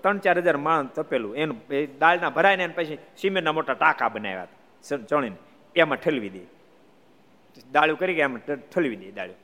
ત્રણ 0.03 0.19
ચાર 0.25 0.37
હજાર 0.39 0.59
માણસ 0.67 0.91
તપેલું. 0.97 1.33
એનું 1.37 1.59
એ 1.71 1.87
દાળના 2.03 2.31
ભરાય 2.37 2.57
ને 2.57 2.67
પછી 2.77 2.99
સિમેન્ટના 3.21 3.57
મોટા 3.59 3.77
ટાંકા 3.81 4.11
બનાવ્યા 4.15 4.54
ચણીને. 4.89 5.37
એમાં 5.77 5.99
ઠલવી 5.99 6.29
દે. 6.29 6.41
દાળું 7.73 7.99
કરી 7.99 8.15
ગયા 8.15 8.25
એમાં 8.25 8.57
ઠલવી 8.57 8.97
દે 8.97 9.11
દાળું. 9.11 9.37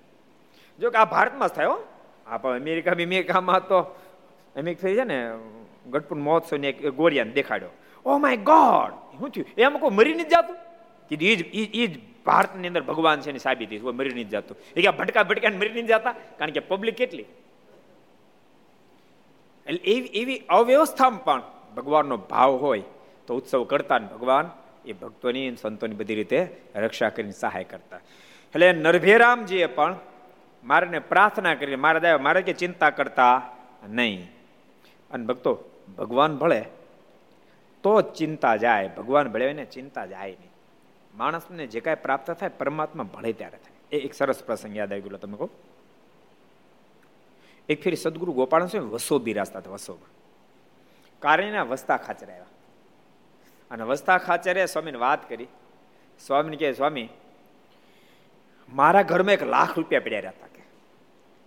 જો 0.80 0.90
કે 0.90 0.98
આ 0.98 1.04
ભારતમાં 1.04 1.48
જ 1.48 1.52
થાય 1.52 1.66
આ 2.26 2.36
અમેરિકા 2.36 2.90
અમેરિકામાં 2.90 3.68
તો 3.68 3.78
અમેરિકા 4.56 4.88
છે 4.88 5.04
ને 5.04 5.30
ગઢપુર 5.90 6.18
મહોત્સવને 6.18 6.68
એક 6.68 6.86
ગોરિયાને 6.86 7.30
દેખાડ્યો. 7.30 7.68
ઓ 8.04 8.18
માય 8.18 8.36
ગોડ 8.36 8.92
શું 9.18 9.30
થયું? 9.30 9.46
એમ 9.58 9.78
કોઈ 9.78 9.90
મરી 9.90 10.14
નથી 10.14 10.24
જતું? 10.24 10.56
કીધું 11.08 11.28
એ 11.28 11.36
જ 11.36 11.44
એ 11.54 11.86
જ 11.86 12.00
ભારતની 12.24 12.68
અંદર 12.68 12.82
ભગવાન 12.82 13.20
છે 13.20 13.30
એની 13.30 13.38
સાબિતી 13.38 13.78
કોઈ 13.78 13.92
મરી 13.92 14.10
નથી 14.10 14.24
જતું. 14.24 14.56
એ 14.76 14.82
કે 14.82 14.90
ભટકા 14.90 15.22
ભટકા 15.22 15.48
મરી 15.48 15.68
નથી 15.68 15.82
જતા? 15.82 16.12
કારણ 16.38 16.50
કે 16.50 16.60
પબ્લિક 16.60 16.96
કેટલી? 16.96 17.24
એટલે 19.66 19.80
એવી 19.84 20.08
એવી 20.08 20.42
અવ્યવસ્થામાં 20.48 21.24
પણ 21.24 21.42
ભગવાનનો 21.76 22.16
ભાવ 22.16 22.52
હોય 22.52 22.82
તો 23.26 23.36
ઉત્સવ 23.36 23.64
કરતા 23.64 23.98
ભગવાન. 23.98 24.50
એ 24.84 24.92
ભક્તોની 24.92 25.56
સંતોની 25.56 25.94
બધી 25.94 26.14
રીતે 26.14 26.56
રક્ષા 26.76 27.08
કરીને 27.08 27.32
સહાય 27.32 27.64
કરતા. 27.64 27.96
એટલે 27.96 28.72
નરભેરામજીએ 28.72 29.66
પણ 29.66 29.96
મારે 30.64 30.98
પ્રાર્થના 30.98 31.54
કરી, 31.54 31.76
મારા 31.76 31.98
દાદા, 31.98 32.18
મારે 32.18 32.42
કે 32.42 32.52
ચિંતા 32.52 32.90
કરતા 32.90 33.56
નહીં. 33.88 34.30
અને 35.10 35.26
ભક્તો, 35.26 35.64
ભગવાન 35.98 36.36
ભળે 36.36 36.64
તો 37.82 38.00
ચિંતા 38.00 38.56
જાય. 38.56 38.88
ભગવાન 38.88 39.28
ભળે 39.28 39.52
ને 39.52 39.64
ચિંતા 39.64 40.06
જાય 40.06 40.30
નહીં. 40.30 40.50
માણસને 41.14 41.66
જે 41.66 41.80
કાંઈ 41.80 41.96
પ્રાપ્ત 42.02 42.30
થાય, 42.30 42.48
પરમાત્મા 42.48 43.04
ભળે 43.04 43.32
ત્યારે 43.32 43.56
થાય. 43.56 43.96
એ 43.96 44.00
એક 44.00 44.14
સરસ 44.14 44.44
પ્રસંગ 44.44 44.76
યાદ 44.76 44.92
આવી 44.92 45.00
ગયો 45.00 45.18
તમે 45.18 45.36
કહો. 45.36 45.50
એક 47.68 47.82
ફેરી 47.82 47.96
સદગુરુ 47.96 48.32
ગોપાલ 48.32 48.66
સ્વામી 48.66 48.86
વસો 48.86 49.18
બિરાજતા 49.18 49.58
હતા 49.58 49.70
વસોમાં 49.70 50.08
કારણના 51.20 51.62
વસ્તા 51.62 51.96
ખાચર 51.96 52.30
આવ્યા. 52.30 52.44
અને 53.70 53.84
વસ્તા 53.84 54.18
ખાચરે 54.18 54.66
સ્વામીને 54.66 54.98
વાત 54.98 55.28
કરી. 55.28 55.46
સ્વામીને 56.26 56.56
કહે, 56.56 56.72
સ્વામી, 56.72 57.08
મારા 58.72 59.02
ઘરમાં 59.02 59.32
એક 59.32 59.42
લાખ 59.42 59.76
રૂપિયા 59.76 60.00
પડ્યા 60.00 60.18
રહ્યા 60.18 60.32
હતા 60.38 60.46
કે. 60.46 60.62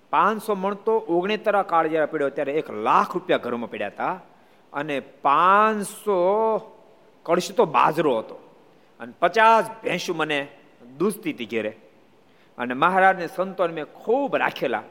પાંચસો 0.09 0.55
મણ 0.55 0.73
તો 0.73 0.97
ઓગણેતરા 0.97 1.63
કાળ 1.63 1.88
જયારે 1.88 2.05
પડ્યો 2.05 2.29
ત્યારે 2.29 2.51
એક 2.51 2.71
લાખ 2.71 3.13
રૂપિયા 3.13 3.38
ઘરમાં 3.38 3.69
પડ્યા 3.69 3.88
હતા 3.88 4.19
અને 4.73 4.99
પાંચસો 4.99 6.59
કળશ 7.23 7.51
તો 7.51 7.65
બાજરો 7.65 8.19
હતો. 8.19 8.36
અને 8.99 9.13
પચાસ 9.19 9.65
ભેંસું 9.83 10.17
મને 10.17 10.47
દૂધતી 10.97 11.33
હતી 11.33 11.45
ઘેરે. 11.45 11.77
અને 12.57 12.73
મહારાજને 12.73 13.27
સંતોને 13.27 13.73
મેં 13.73 13.86
ખૂબ 13.86 14.36
રાખેલા. 14.36 14.83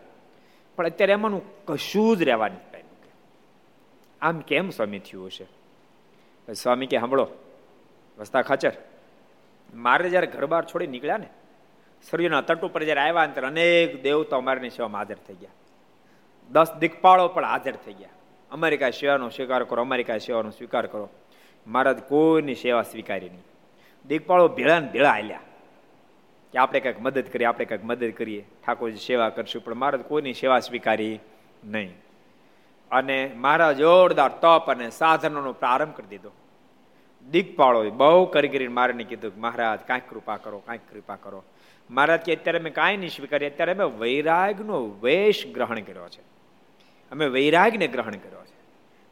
પણ 0.76 0.86
અત્યારે 0.86 1.12
એમાંનું 1.12 1.64
કશું 1.64 2.16
જ 2.16 2.22
રહેવાની 2.22 2.56
આમ 4.22 4.40
કેમ 4.40 4.70
સ્વામી 4.70 4.98
થયું 4.98 5.30
છે 5.30 5.61
સ્વામી 6.62 6.86
કે, 6.86 6.98
સાંભળો, 6.98 7.28
વસ્તા 8.18 8.42
ખાચર. 8.42 8.72
મારે 9.74 10.10
જ્યારે 10.10 10.26
ઘર 10.26 10.46
બહાર 10.46 10.64
છોડી 10.64 10.86
નીકળ્યા 10.86 11.16
ને, 11.16 11.26
સૂર્યના 12.10 12.40
તટ 12.40 12.64
ઉપર 12.64 12.84
જ્યારે 12.84 13.00
આવ્યા 13.00 13.26
ત્યારે 13.26 13.48
અનેક 13.48 14.02
દેવતા 14.02 14.36
અમારની 14.36 14.70
સેવામાં 14.70 14.98
હાજર 14.98 15.14
થઈ 15.14 15.34
ગયા. 15.34 15.50
દસ 16.50 16.74
દીકપાળો 16.78 17.28
પણ 17.28 17.44
હાજર 17.44 17.72
થઈ 17.72 17.92
ગયા. 17.92 18.08
અમેરિકા 18.50 18.90
સેવાનો 18.90 19.28
સ્વીકાર 19.28 19.64
કરો 19.64 19.82
અમેરિકા 19.82 20.18
સેવાનો 20.18 20.50
સ્વીકાર 20.50 20.86
કરો. 20.86 21.08
મહારાજ 21.66 21.98
કોઈની 21.98 22.54
સેવા 22.54 22.82
સ્વીકારી 22.82 23.28
નહીં. 23.28 23.42
દીકપાળો 24.08 24.48
ભેળા 24.48 24.80
ને 24.80 24.88
ભેળા 24.88 25.10
હાલ્યા. 25.10 25.40
કે 26.52 26.58
આપણે 26.58 26.80
કંઈક 26.80 27.00
મદદ 27.00 27.24
કરીએ, 27.32 27.46
આપણે 27.46 27.64
કંઈક 27.64 27.84
મદદ 27.84 28.10
કરીએ. 28.10 28.44
ઠાકોરજી 28.66 28.98
સેવા 28.98 29.28
કરશું, 29.28 29.64
પણ 29.64 29.74
મહારાજ 29.74 30.00
કોઈની 30.00 30.32
સેવા 30.34 30.60
સ્વીકારી 30.60 31.18
નહીં. 31.64 31.94
અને 32.92 33.30
મારા 33.36 33.72
જોરદાર 33.72 34.28
તપ 34.28 34.70
અને 34.70 34.90
સાધનોનો 34.90 35.52
પ્રારંભ 35.52 35.94
કરી 35.94 36.06
દીધો. 36.06 36.30
દીકપાળો 37.30 37.90
બહુ 37.90 38.26
કરી 38.26 38.48
કરીને 38.48 39.04
કીધું 39.04 39.32
મહારાજ, 39.36 39.78
કાંઈક 39.80 40.10
કૃપા 40.10 40.36
કરો, 40.36 40.58
કાંઈક 40.58 40.80
કૃપા 40.92 41.16
કરો. 41.16 41.44
મહારાજ 41.90 42.20
કે 42.20 42.36
અત્યારે 42.36 42.58
મેં 42.58 42.74
કાંઈ 42.74 42.96
નહીં 42.96 43.10
સ્વીકારી 43.10 43.46
અત્યારે 43.46 43.74
મેં 43.74 43.98
વૈરાગનો 43.98 44.98
વેશ 45.02 45.54
ગ્રહણ 45.54 45.80
કર્યો 45.80 46.08
છે. 46.08 46.20
અમે 47.10 47.26
વૈરાગને 47.26 47.86
ગ્રહણ 47.86 48.10
કર્યો 48.10 48.44
છે. 48.44 48.56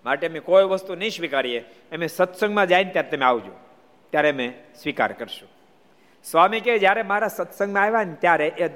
માટે 0.05 0.29
અમે 0.29 0.41
કોઈ 0.41 0.65
વસ્તુ 0.65 0.95
નહીં 0.95 1.11
સ્વીકારીએ. 1.11 1.61
અમે 1.93 2.07
સત્સંગમાં 2.07 2.67
જાય 2.67 2.85
ને 2.85 2.91
ત્યારે 2.91 3.11
તમે 3.11 3.25
આવજો. 3.25 3.53
ત્યારે 4.11 4.33
અમે 4.33 4.55
સ્વીકાર 4.83 5.13
કરશું. 5.13 5.49
સ્વામી 6.25 6.61
કે 6.61 6.79
જ્યારે 6.79 7.03
મારા 7.03 7.29
સત્સંગમાં 7.29 7.83
આવ્યા 7.83 8.05
ને 8.05 8.15
ત્યારે 8.15 8.47
એ 8.47 8.69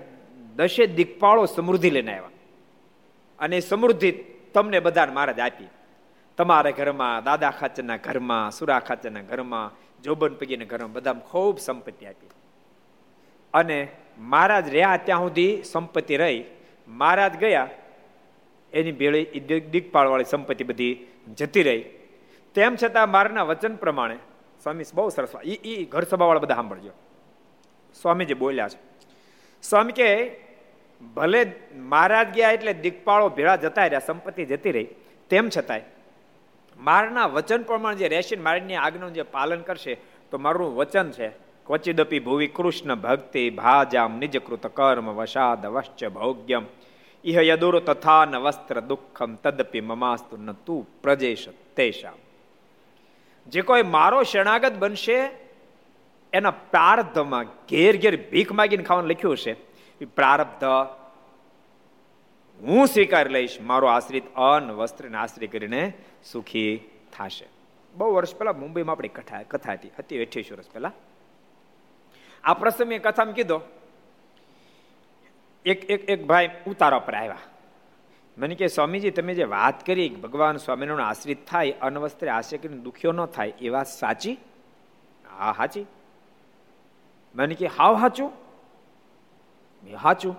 દશે 0.57 0.87
દિગ્પાળો 0.87 1.47
સમૃદ્ધિ 1.47 1.91
લઈને 1.91 2.17
આવ્યા. 2.17 2.31
અને 3.39 3.61
સમૃદ્ધિ 3.61 4.11
તમને 4.55 4.81
બધાને 4.81 5.13
મહારાજ 5.13 5.41
આપી. 5.41 5.69
તમારા 6.37 6.71
ઘરમાં, 6.71 7.25
દાદા 7.25 7.51
ખાચરના 7.51 7.97
ઘરમાં, 7.97 8.51
સુરા 8.51 8.79
ખાચરના 8.79 9.21
ઘરમાં, 9.21 9.73
જોબન 10.03 10.35
પગીના 10.35 10.65
ઘરમાં 10.65 10.93
બધા 10.93 11.13
ખૂબ 11.13 11.59
સંપત્તિ 11.59 12.07
આપી. 12.07 12.31
અને 13.55 13.89
મહારાજ 14.19 14.69
રહ્યા 14.69 14.97
ત્યાં 15.05 15.21
સુધી 15.21 15.63
સંપત્તિ 15.63 16.17
રહી. 16.17 16.45
મહારાજ 16.89 17.37
ગયા, 17.37 17.71
એની 18.73 18.93
ભેળી 18.93 19.25
દિગપાળવાળી 19.71 20.25
સંપત્તિ 20.25 20.65
બધી 20.65 21.07
જતી 21.35 21.63
રહી. 21.63 21.85
તેમ 22.55 22.77
છતાં 22.83 23.11
મારના 23.11 23.43
વચન 23.43 23.77
પ્રમાણે, 23.77 24.17
સ્વામી 24.63 24.85
બહુ 24.95 25.09
સરસ 25.09 25.29
એ 25.45 25.85
ઘર 25.85 26.03
સભાવાળા 26.03 26.41
બધા 26.41 26.55
સાંભળજો. 26.55 26.91
સ્વામીજી 28.03 28.35
બોલ્યા 28.35 28.69
છે. 28.69 28.79
સ્વામી 29.63 29.93
કે 29.93 30.09
ભલે 31.15 31.41
મહારાજ 31.91 32.29
ગયા 32.37 32.55
એટલે 32.57 32.73
દિગપાળો 32.85 33.29
ભેળા 33.31 33.57
જતા 33.57 33.87
રહ્યા, 33.87 34.07
સંપત્તિ 34.09 34.47
જતી 34.47 34.75
રહી, 34.77 34.89
તેમ 35.31 35.47
છતાંય 35.49 35.87
મારના 36.81 37.27
વચન 37.27 37.63
પ્રમાણે 37.63 37.99
જે 37.99 38.09
રહેશે 38.09 38.37
મારની 38.39 38.79
આજ્ઞાનું 38.79 39.15
જે 39.15 39.25
પાલન 39.35 39.63
કરશે, 39.63 39.95
તો 40.31 40.39
મારું 40.39 40.75
વચન 40.77 41.11
છે, 41.11 41.29
ક્વચિદપી 41.67 42.21
ભુવિ 42.21 42.49
કૃષ્ણ 42.49 42.95
ભક્તિ 42.95 43.45
ભાજામ 43.51 44.19
નિજકૃત 44.19 44.67
કર્મ 44.75 45.09
વશાદ 45.11 45.63
વશ્ચ 45.67 46.01
ભોગ્યમ. 46.09 46.65
ઇહ 47.25 47.39
યદુર 47.43 47.77
તથા 47.81 48.25
ન 48.25 48.35
વસ્ત્ર 48.37 48.79
દુઃખમ 48.81 49.31
તદપી 49.37 49.81
મમાસ્તુ 49.81 50.37
ન 50.37 50.53
તું 50.67 50.83
પ્રજેશ 51.03 51.47
તેશામ 51.77 52.19
જે 53.47 53.61
કોઈ 53.63 53.83
મારો 53.83 54.19
શરણાગત 54.23 54.77
બનશે, 54.79 55.19
એના 56.33 56.59
પ્રાર્ધમાં 56.73 57.47
ઘેર 57.71 57.95
ઘેર 57.97 58.15
ભીખ 58.33 58.53
માગીને 58.53 58.85
ખાવાનું 58.85 59.11
લખ્યું 59.11 59.37
છે 59.37 59.53
પ્રારબ્ધ 60.07 60.65
હું 62.61 62.87
સ્વીકાર 62.87 63.31
લઈશ, 63.31 63.61
મારો 63.61 63.87
આશ્રિત 63.87 64.35
અન્ન 64.35 64.71
વસ્ત્રને 64.71 65.17
આશ્રય 65.17 65.47
કરીને 65.47 65.93
સુખી 66.25 66.77
થશે. 67.13 67.47
બહુ 67.95 68.15
વર્ષ 68.15 68.37
પહેલા 68.37 68.53
મુંબઈમાં 68.53 68.97
આપણી 68.97 69.09
કથા 69.09 69.43
કથા 69.43 69.73
હતી 69.73 69.91
હતી 69.99 70.23
અઠ્યાવીસ 70.23 70.53
વર્ષ 70.53 70.71
પહેલા. 70.71 70.93
આ 72.45 72.55
પ્રસંગે 72.55 72.99
કથામાં 72.99 73.35
કીધો, 73.35 73.61
એક 75.67 75.91
એક 75.91 76.11
એક 76.11 76.27
ભાઈ 76.27 76.51
ઉતારા 76.67 76.99
પર 76.99 77.15
આવ્યા. 77.15 77.39
મને 78.39 78.55
કે 78.55 78.67
સ્વામીજી, 78.67 79.11
તમે 79.11 79.35
જે 79.35 79.45
વાત 79.45 79.87
કરી 79.87 80.09
ભગવાન 80.09 80.57
સ્વામિનારાયણ 80.57 81.09
આશ્રિત 81.09 81.47
થાય 81.47 81.73
અનવસ્ત્રે 81.73 82.31
આશ્રય 82.31 82.59
કરીને 82.59 82.81
દુખ્યો 82.81 83.13
ન 83.13 83.27
થાય, 83.27 83.53
એ 83.61 83.69
વાત 83.69 83.87
સાચી? 83.87 84.39
હા 85.39 85.53
સાચી 85.53 85.87
મને 87.35 87.55
કે 87.55 87.67
હાવ 87.67 88.01
સાચું 88.01 88.44
મેં 89.85 90.03
સાચું 90.03 90.37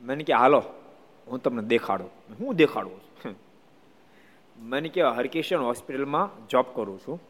મને 0.00 0.24
કે, 0.24 0.32
હાલો, 0.32 0.62
હું 1.26 1.42
તમને 1.42 1.62
દેખાડું. 1.62 2.10
હું 2.40 2.56
દેખાડું 2.56 3.00
છું. 3.00 3.34
મને 4.58 4.88
કે, 4.88 5.02
હરકિશન 5.02 5.56
હોસ્પિટલમાં 5.56 6.48
જોબ 6.48 6.64
કરું 6.74 7.00
છું. 7.00 7.20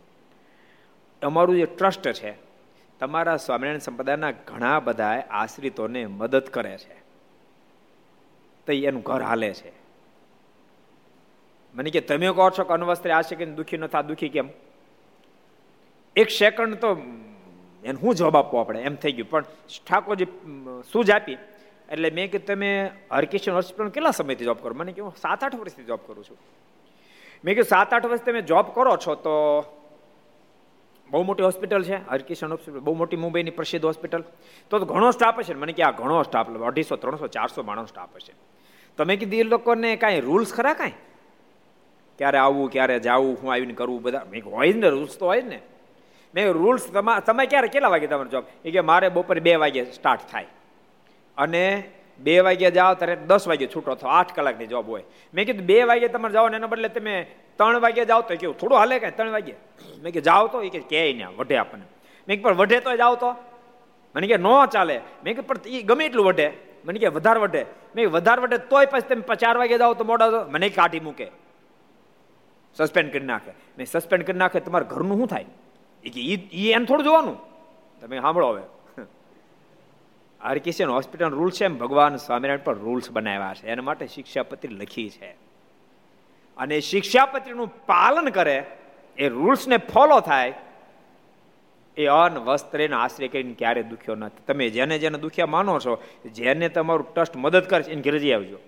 અમારું 1.23 1.57
જે 1.57 1.67
ટ્રસ્ટ 1.67 2.13
છે, 2.13 2.35
તમારા 2.99 3.37
સ્વામિનારાયણ 3.37 3.79
સંપ્રદાયના 3.79 4.31
ઘણા 4.31 4.81
બધા 4.81 5.23
આશ્રિતોને 5.31 6.07
મદદ 6.07 6.43
કરે 6.43 6.79
છે. 6.79 6.95
તો 8.67 8.73
એનું 8.73 9.03
ઘર 9.03 9.23
હાલે 9.23 9.55
છે. 9.55 9.73
મને 11.75 11.91
કે, 11.91 12.01
તમે 12.01 12.27
કહો 12.27 12.51
છો 12.51 12.65
કે 12.65 12.75
અનવસ્ત્રે 12.75 13.13
આ 13.13 13.21
કે 13.21 13.47
દુઃખી 13.47 13.77
ન 13.77 13.87
થા, 13.87 14.03
દુઃખી 14.03 14.29
કેમ? 14.29 14.49
એક 16.17 16.29
સેકન્ડ 16.29 16.75
તો 16.75 16.97
એને 17.85 17.99
હું 18.03 18.15
જવાબ 18.15 18.37
આપવો 18.37 18.59
આપણે? 18.59 18.83
એમ 18.83 18.95
થઈ 18.95 19.13
ગયું. 19.13 19.31
પણ 19.31 19.45
ઠાકોરજી 19.87 20.25
સૂઝ 20.93 21.11
આપી. 21.11 21.37
એટલે 21.89 22.11
મેં 22.11 22.31
કે 22.31 22.39
તમે 22.39 22.91
હરકિશન 23.13 23.53
હોસ્પિટલ 23.53 23.89
કેટલા 23.89 24.11
સમયથી 24.11 24.45
જોબ 24.45 24.59
કરો? 24.63 24.75
મને 24.75 24.93
કહ્યું 24.93 25.15
સાત 25.17 25.45
આઠ 25.45 25.55
વર્ષથી 25.55 25.85
જોબ 25.85 26.01
કરું 26.07 26.25
છું. 26.25 26.39
મેં 27.45 27.55
કહ્યું 27.55 27.65
સાત 27.65 27.93
આઠ 27.93 28.07
વર્ષ 28.07 28.21
તમે 28.21 28.41
જોબ 28.43 28.67
કરો 28.75 28.97
છો 28.97 29.15
તો 29.15 29.33
બહુ 31.11 31.23
મોટી 31.23 31.43
હોસ્પિટલ 31.43 31.83
છે, 31.83 31.97
હરકિશન 32.11 32.51
હોસ્પિટલ 32.51 32.81
બહુ 32.81 32.95
મોટી 32.95 33.17
મુંબઈની 33.17 33.51
પ્રસિદ્ધ 33.51 33.85
હોસ્પિટલ 33.85 34.25
તો 34.71 34.79
ઘણો 34.79 35.11
સ્ટાફ 35.11 35.39
હશે. 35.39 35.55
મને 35.55 35.73
કે, 35.73 35.83
આ 35.83 35.91
ઘણો 35.91 36.23
સ્ટાફ 36.23 36.51
અઢીસો, 36.51 36.97
ત્રણસો, 36.97 37.27
ચારસો 37.27 37.63
માણસ 37.63 37.89
સ્ટાફ 37.89 38.09
હશે. 38.15 38.33
તમે 38.97 39.17
કીધું 39.17 39.41
એ 39.41 39.43
લોકોને 39.43 39.97
કાંઈ 39.97 40.21
રૂલ્સ 40.21 40.55
ખરા 40.55 40.75
કાંઈ? 40.75 40.93
ક્યારે 42.19 42.39
આવવું, 42.39 42.71
ક્યારે 42.71 42.99
જવું, 42.99 43.39
હું 43.43 43.53
આવીને 43.53 43.75
કરવું, 43.75 44.03
બધા. 44.03 44.25
મેં 44.31 44.43
હોય 44.45 44.73
ને 44.73 44.89
રૂલ્સ 44.89 45.19
તો 45.19 45.27
હોય 45.27 45.43
જ 45.43 45.45
ને. 45.45 45.61
મેં 46.35 46.53
રૂલ્સ 46.53 46.85
તમે 47.27 47.47
ક્યારે 47.47 47.69
કેટલા 47.69 47.93
વાગે 47.95 48.07
તમારો 48.07 48.31
જોબ 48.35 48.45
એ 48.65 48.71
કે 48.71 48.81
મારે 48.81 49.09
બપોરે 49.09 49.41
બે 49.41 49.55
વાગે 49.65 49.81
સ્ટાર્ટ 49.99 50.31
થાય. 50.33 50.49
અને 51.39 51.65
બે 52.19 52.35
વાગ્યા 52.47 52.77
જાઓ 52.79 52.95
ત્યારે 52.95 53.17
દસ 53.27 53.49
વાગે 53.49 53.67
છૂટો 53.67 53.95
થો, 53.95 54.07
આઠ 54.09 54.33
કલાકની 54.37 54.67
જોબ 54.67 54.89
હોય. 54.89 55.05
મેં 55.35 55.47
કીધું 55.47 55.67
બે 55.67 55.79
વાગે 55.91 56.09
તમારે 56.09 56.33
જાઓ 56.33 56.49
ને 56.49 56.57
એના 56.57 56.73
બદલે 56.73 56.89
તમે 56.89 57.15
ત્રણ 57.59 57.81
વાગે 57.81 58.03
જાઓ 58.05 58.21
તો 58.23 58.37
કેવું, 58.37 58.59
થોડું 58.59 58.79
હાલે 58.79 58.99
કાંઈ, 58.99 59.17
ત્રણ 59.17 59.33
વાગે? 59.37 59.55
મેં 60.03 60.13
કે 60.13 60.21
જાઓ 60.21 60.47
તો, 60.49 60.63
એ 60.63 60.69
કે 60.69 60.81
કે 60.93 61.01
ના 61.21 61.33
વઢે 61.39 61.57
આપણને. 61.57 61.87
મેં 62.29 62.43
પણ 62.43 62.59
વઢે 62.61 62.81
તો 62.81 62.97
જાઓ 62.97 63.15
તો? 63.15 63.31
મને 64.15 64.27
કે, 64.27 64.37
ન 64.37 64.49
ચાલે. 64.75 64.97
મેં 65.25 65.37
કે 65.37 65.43
પણ 65.49 65.57
એ 65.67 65.83
ગમે 65.83 66.05
એટલું 66.07 66.27
વઢે 66.27 66.49
મને 66.85 66.99
કે, 66.99 67.09
વધારે 67.17 67.41
વઢે 67.41 67.63
મેં 67.97 68.11
વધારે 68.11 68.41
વઢે 68.43 68.59
તોય 68.71 68.87
પછી 68.87 69.09
તમે 69.09 69.37
ચાર 69.37 69.57
વાગે 69.63 69.77
જાઓ 69.79 69.95
તો 69.95 70.05
મોડા 70.05 70.47
મને 70.49 70.69
કાઢી 70.69 71.01
મૂકે. 71.01 71.27
સસ્પેન્ડ 72.77 73.13
કરી 73.13 73.29
નાખે. 73.33 73.53
મેં 73.79 73.87
સસ્પેન્ડ 73.87 74.27
કરી 74.27 74.41
નાખે, 74.43 74.61
તમારા 74.61 74.91
ઘરનું 74.93 75.19
શું 75.19 75.29
થાય? 75.29 75.47
એ 76.05 76.11
કે 76.11 76.71
એને 76.71 76.85
થોડું 76.85 77.05
જોવાનું. 77.05 77.37
તમે 78.01 78.21
સાંભળો 78.21 78.49
હવે. 78.49 78.63
આરકેસીયન 80.41 80.91
હોસ્પિટલ 80.91 81.31
રૂલ્સ 81.31 81.61
છે 81.61 81.65
એમ 81.65 81.79
ભગવાન 81.79 82.17
સ્વામિનારાયણ 82.17 82.65
પણ 82.65 82.79
રૂલ્સ 82.79 83.11
બનાવ્યા 83.11 83.55
છે. 83.55 83.69
એના 83.69 83.83
માટે 83.83 84.07
શિક્ષાપત્રી 84.07 84.75
લખી 84.75 85.11
છે. 85.11 85.31
અને 86.57 86.81
શિક્ષાપત્રીનું 86.81 87.87
પાલન 87.87 88.29
કરે, 88.29 88.67
એ 89.19 89.29
રૂલ્સને 89.29 89.77
ફોલો 89.77 90.21
થાય, 90.21 90.55
એ 91.97 92.07
અન 92.07 92.39
વસ્ત્રેનો 92.39 92.99
આશ્રય 92.99 93.29
કરીને 93.29 93.55
ક્યારે 93.55 93.83
દુખ્યો 93.83 94.15
નથી 94.15 94.45
તમે 94.47 94.71
જેને 94.71 94.99
જેને 94.99 95.19
દુખ્યા 95.19 95.47
માનો 95.47 95.81
છો, 95.81 96.03
જેને 96.33 96.69
તમારું 96.69 97.15
ટ્રસ્ટ 97.15 97.37
મદદ 97.37 97.65
કરે 97.65 97.83
છે 97.83 97.93
એને 97.93 98.03
ઘેરજી 98.03 98.33
આવજો. 98.33 98.59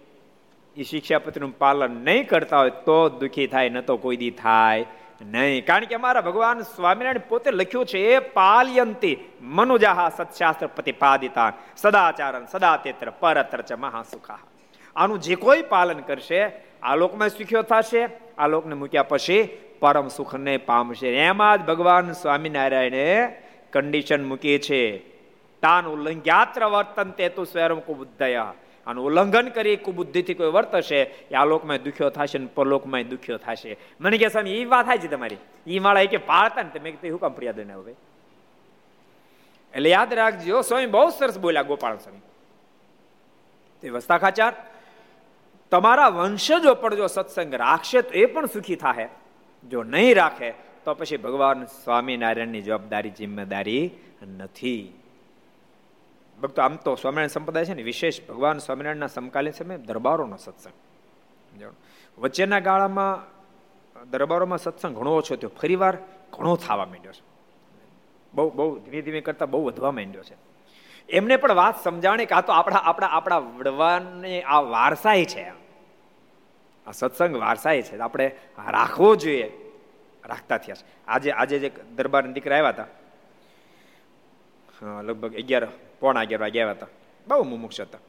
એ 0.76 0.82
શિક્ષાપત્રીનું 0.82 1.58
પાલન 1.58 1.90
નહીં 1.90 2.28
કરતા 2.28 2.58
હોય 2.58 2.70
તો 2.70 3.08
દુઃખી 3.08 3.46
થાય, 3.46 3.68
ન 3.68 3.80
તો 3.80 3.96
કોઈ 3.96 4.16
દી 4.16 4.30
થાય. 4.30 4.86
નહીં. 5.22 5.66
કારણ 5.66 5.84
કે 5.84 5.94
અમારા 5.94 6.20
ભગવાન 6.20 6.60
સ્વામિનારાયણ 6.60 7.28
પોતે 7.28 7.50
લખ્યું 7.50 7.86
છે, 7.86 7.98
એ 7.98 8.18
પાલયંતી 8.18 9.18
મનુજાહા 9.40 10.08
સત્શાસ્ત્ર 10.08 10.66
પ્રતિપાદિતા 10.66 11.52
સદાચારણ 11.76 12.44
સદા 12.44 12.76
તેત્ર 12.76 13.10
પરત્ર 13.10 13.60
ચ 13.60 13.72
મહાસુખા 13.72 14.38
આનું 14.96 15.20
જે 15.20 15.34
કોઈ 15.34 15.62
પાલન 15.62 15.98
કરશે, 15.98 16.52
આ 16.82 16.96
લોકમાં 16.96 17.28
સુખ્યો 17.28 17.62
થશે, 17.62 18.08
આ 18.38 18.46
લોકને 18.46 18.74
મૂક્યા 18.74 19.02
પછી 19.02 19.48
પરમ 19.80 20.08
સુખને 20.08 20.56
પામશે. 20.56 21.08
એમાં 21.16 21.58
જ 21.58 21.66
ભગવાન 21.66 22.12
સ્વામિનારાયણે 22.12 23.36
કન્ડિશન 23.72 24.24
મૂકી 24.24 24.58
છે. 24.58 24.98
તાન 25.62 25.86
ઉલ્લંઘ્યાત્ર 25.86 26.64
વર્તન 26.64 27.10
તે 27.10 27.28
તું 27.28 27.46
સ્વયં 27.46 27.74
કુબુદ્ધયા 27.74 28.54
આનું 28.86 29.06
ઉલ્લંઘન 29.06 29.48
કરી 29.48 29.76
કુબુદ્ધિથી 29.76 30.34
કોઈ 30.34 30.46
વર્તશે 30.46 31.02
એ 31.02 31.34
આ 31.34 31.44
લોકમાં 31.44 31.82
દુખ્યો 31.82 32.10
થશે 32.10 32.38
ને 32.38 32.46
પરલોકમાં 32.46 33.08
દુખ્યો 33.08 33.36
થશે. 33.36 33.76
મને 34.00 34.18
કે 34.18 34.28
સ્વામી 34.28 34.50
એ 34.50 34.64
વાત 34.64 34.86
થાય 34.86 34.98
છે 34.98 35.08
તમારી. 35.08 35.36
એ 35.66 35.78
માળા 35.78 36.04
કે 36.04 36.16
પાળતા 36.16 36.62
ને 36.62 36.78
તમે 36.78 37.10
હું 37.10 37.20
કામ 37.20 37.32
ફરિયાદ 37.32 37.60
ને 37.60 37.72
હવે? 37.72 37.94
એટલે 39.74 39.90
યાદ 39.90 40.14
રાખજો, 40.14 40.60
સ્વામી 40.60 40.86
બહુ 40.86 41.10
સરસ 41.10 41.38
બોલ્યા 41.38 41.62
ગોપાલ 41.62 41.96
સ્વામી. 41.96 42.20
તે 43.80 43.90
વસ્તા 43.90 44.18
ખાચાર. 44.18 44.52
તમારા 45.70 46.08
વંશજો 46.08 46.74
પણ 46.74 46.94
જો 46.94 47.06
સત્સંગ 47.06 47.54
રાખશે 47.54 48.02
તો 48.02 48.10
એ 48.10 48.26
પણ 48.26 48.46
સુખી 48.46 48.76
થાય 48.76 49.08
જો 49.70 49.82
નહીં 49.82 50.14
રાખે 50.14 50.50
તો 50.84 50.94
પછી 50.94 51.16
ભગવાન 51.16 51.64
સ્વામિનારાયણની 51.64 52.62
જવાબદારી, 52.62 53.10
જિમ્મેદારી 53.10 53.90
નથી. 54.38 54.92
ભક્તો, 56.42 56.62
આમ 56.62 56.76
તો 56.76 56.94
સ્વામિનારાયણ 56.94 57.28
સંપ્રદાય 57.28 57.64
છે 57.64 57.74
ને, 57.74 57.82
વિશેષ 57.82 58.26
ભગવાન 58.28 58.58
સ્વામિનારાયણના 58.58 59.06
સમકાલીન 59.06 59.52
સમય 59.52 59.76
દરબારોનો 59.76 60.36
સત્સંગ. 60.36 60.72
વચ્ચેના 62.18 62.60
ગાળામાં 62.60 63.34
દરબારોમાં 64.10 64.58
સત્સંગ 64.58 64.96
ઘણો 64.96 65.10
ઓછો 65.10 65.36
થયો. 65.36 65.50
ફરીવાર 65.62 65.98
ઘણો 66.32 66.56
થવા 66.56 66.76
માંડ્યો 66.76 67.12
છે. 67.12 67.22
બહુ 68.34 68.50
બહુ 68.50 68.78
ધીમે 68.78 69.02
ધીમે 69.02 69.20
કરતા 69.20 69.46
બહુ 69.46 69.64
વધવા 69.64 69.90
માંડ્યો 69.90 70.22
છે. 70.22 70.36
એમને 71.08 71.36
પણ 71.36 71.52
વાત 71.52 71.82
સમજાણે 71.84 72.24
કે 72.24 72.40
તો 72.46 72.52
આપણા 72.52 72.76
આપણા 72.76 73.06
આપણા 73.06 73.38
વડવાને 73.38 74.42
આ 74.42 74.60
વારસાઈ 74.60 75.24
છે 75.24 75.52
આ 76.86 76.92
સત્સંગ 76.92 77.36
વારસાઈ 77.36 77.82
છે. 77.82 77.98
આપણે 77.98 78.36
રાખવો 78.58 79.16
જોઈએ. 79.16 79.72
રાખતા 80.26 80.58
થયા 80.58 80.74
છે. 80.74 81.06
આજે 81.06 81.30
આજે 81.30 81.58
જે 81.58 81.70
દરબાર 81.96 82.26
દીકરા 82.26 82.56
આવ્યા 82.56 82.68
હતા 82.68 82.86
લગભગ 85.02 85.34
અગિયાર 85.34 85.68
પોણા 86.04 86.24
આગેરવા 86.24 86.52
ગયા 86.56 86.74
હતા. 86.74 86.92
બહુ 87.26 87.42
મુમુક્ષ 87.44 87.80
હતા. 87.80 88.02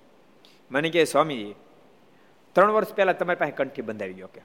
મને 0.71 0.89
કહે, 0.89 1.03
સ્વામીજી, 1.05 1.55
ત્રણ 2.55 2.71
વર્ષ 2.75 2.93
પહેલા 2.93 3.15
તમારી 3.19 3.41
પાસે 3.41 3.57
કંઠી 3.59 3.87
બંધાવી 3.87 4.17
ગયો 4.19 4.31
કે. 4.35 4.41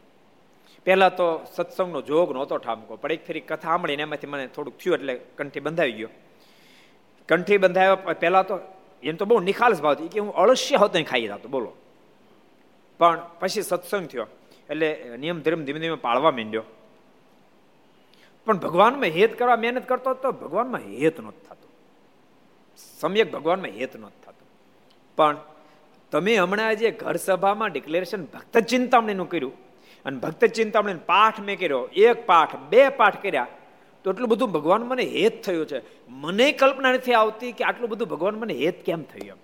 પહેલા 0.87 1.09
તો 1.19 1.27
સત્સંગનો 1.55 2.01
જોગ 2.03 2.33
નહોતો 2.33 2.59
ઠામકો, 2.59 2.97
પણ 2.97 3.13
એક 3.13 3.23
ફરી 3.27 3.43
કથા 3.43 3.69
સાંભળીને 3.69 4.03
એમાંથી 4.03 4.31
મને 4.33 4.45
થોડુંક 4.47 4.77
થયું 4.81 4.95
એટલે 4.97 5.15
કંઠી 5.39 5.61
બંધાવી 5.61 5.93
ગયો. 5.93 6.11
કંઠી 7.29 7.59
બંધાવ્યા 7.59 8.15
પહેલા 8.21 8.43
તો 8.43 8.57
એમ 9.03 9.17
તો 9.17 9.25
બહુ 9.25 9.37
નિખાલસ 9.41 9.81
ભાવ 9.83 9.95
કે 10.13 10.21
હું 10.21 10.33
અળસ્ય 10.35 10.77
હોતો 10.77 11.03
ખાઈ 11.11 11.27
જતો, 11.27 11.49
બોલો. 11.49 11.71
પણ 13.01 13.23
પછી 13.41 13.63
સત્સંગ 13.63 14.07
થયો, 14.09 14.27
એટલે 14.71 14.89
નિયમ 15.17 15.39
ધર્મ 15.41 15.61
ધીમે 15.65 15.81
ધીમે 15.81 15.99
પાળવા 16.07 16.31
માંડ્યો. 16.31 16.65
પણ 18.47 18.59
ભગવાનમાં 18.59 19.15
હેત 19.17 19.33
કરવા 19.39 19.57
મહેનત 19.57 19.85
કરતો 19.89 20.15
તો 20.15 20.29
ભગવાનમાં 20.43 20.83
હેત 20.93 21.17
નહોતો 21.21 21.41
થતું. 21.49 21.70
સમ્યક 22.77 23.33
ભગવાનમાં 23.33 23.71
હેત 23.71 23.97
ન 23.97 24.03
થતું. 24.03 24.49
પણ 25.17 25.37
તમે 26.13 26.37
હમણાં 26.37 26.77
જે 26.77 26.91
ઘર 26.91 27.17
સભામાં 27.17 27.73
ડિક્લેરેશન 27.73 28.25
ભક્ત 28.25 28.59
ચિંતામણીનું 28.59 29.29
કર્યું 29.29 29.53
અને 30.05 30.19
ભક્ત 30.19 30.45
ચિંતામણી 30.45 30.95
પાઠ 30.95 31.41
મેં 31.41 31.59
કર્યો, 31.59 31.89
એક 31.97 32.27
પાઠ, 32.27 32.57
બે 32.57 32.89
પાઠ 32.89 33.23
કર્યા, 33.23 33.47
તો 34.05 34.13
એટલું 34.13 34.29
બધું 34.29 34.53
ભગવાન 34.53 34.83
મને 34.83 35.03
હેત 35.03 35.43
થયું 35.43 35.67
છે. 35.67 36.09
મને 36.09 36.53
કલ્પના 36.53 36.93
નથી 36.93 37.13
આવતી 37.13 37.53
કે 37.53 37.65
આટલું 37.65 37.91
બધું 37.91 38.09
ભગવાન 38.09 38.35
મને 38.35 38.55
હેત 38.55 38.85
કેમ 38.85 39.03
થયું 39.03 39.29
એમ. 39.29 39.37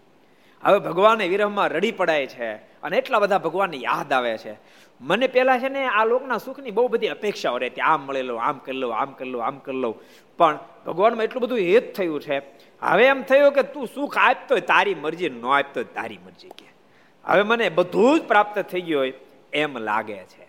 હવે 0.65 0.79
ભગવાને 0.79 1.29
વિરહમાં 1.29 1.69
રડી 1.69 1.93
પડાય 1.93 2.27
છે 2.27 2.55
અને 2.55 2.97
એટલા 2.97 3.19
બધા 3.19 3.39
ભગવાનને 3.39 3.77
યાદ 3.77 4.13
આવે 4.13 4.39
છે. 4.39 4.57
મને 5.01 5.27
પેલા 5.27 5.59
છે 5.59 5.69
ને 5.69 5.87
આ 5.87 6.05
લોકના 6.05 6.39
સુખની 6.39 6.71
બહુ 6.71 6.89
બધી 6.89 7.07
અપેક્ષાઓ 7.07 7.59
રહેતી. 7.59 7.81
આમ 7.81 8.07
મળેલો, 8.07 8.37
આમ 8.37 8.59
કરી 8.59 8.73
લો 8.73 8.89
આમ 8.89 9.13
કરી 9.13 9.31
લો 9.31 9.39
આમ 9.39 9.59
કરી 9.59 9.81
લો 9.81 9.95
પણ 10.39 10.59
ભગવાનમાં 10.87 11.25
એટલું 11.25 11.43
બધું 11.43 11.59
હેત 11.59 11.97
થયું 11.97 12.21
છે. 12.21 12.39
હવે 12.83 13.05
એમ 13.05 13.23
થયું 13.23 13.53
કે 13.53 13.63
તું 13.63 13.89
સુખ 13.95 14.19
આપતો 14.19 14.55
હોય 14.55 14.61
તારી 14.61 14.95
મરજી, 14.95 15.29
ન 15.29 15.47
આપતો 15.47 15.81
હોય 15.81 15.85
તારી 15.85 16.19
મરજી 16.19 16.49
કે. 16.49 16.67
હવે 17.25 17.43
મને 17.43 17.69
બધું 17.69 18.21
જ 18.21 18.23
પ્રાપ્ત 18.23 18.59
થઈ 18.59 18.81
ગયું 18.81 19.01
હોય 19.01 19.13
એમ 19.53 19.79
લાગે 19.79 20.25
છે. 20.25 20.47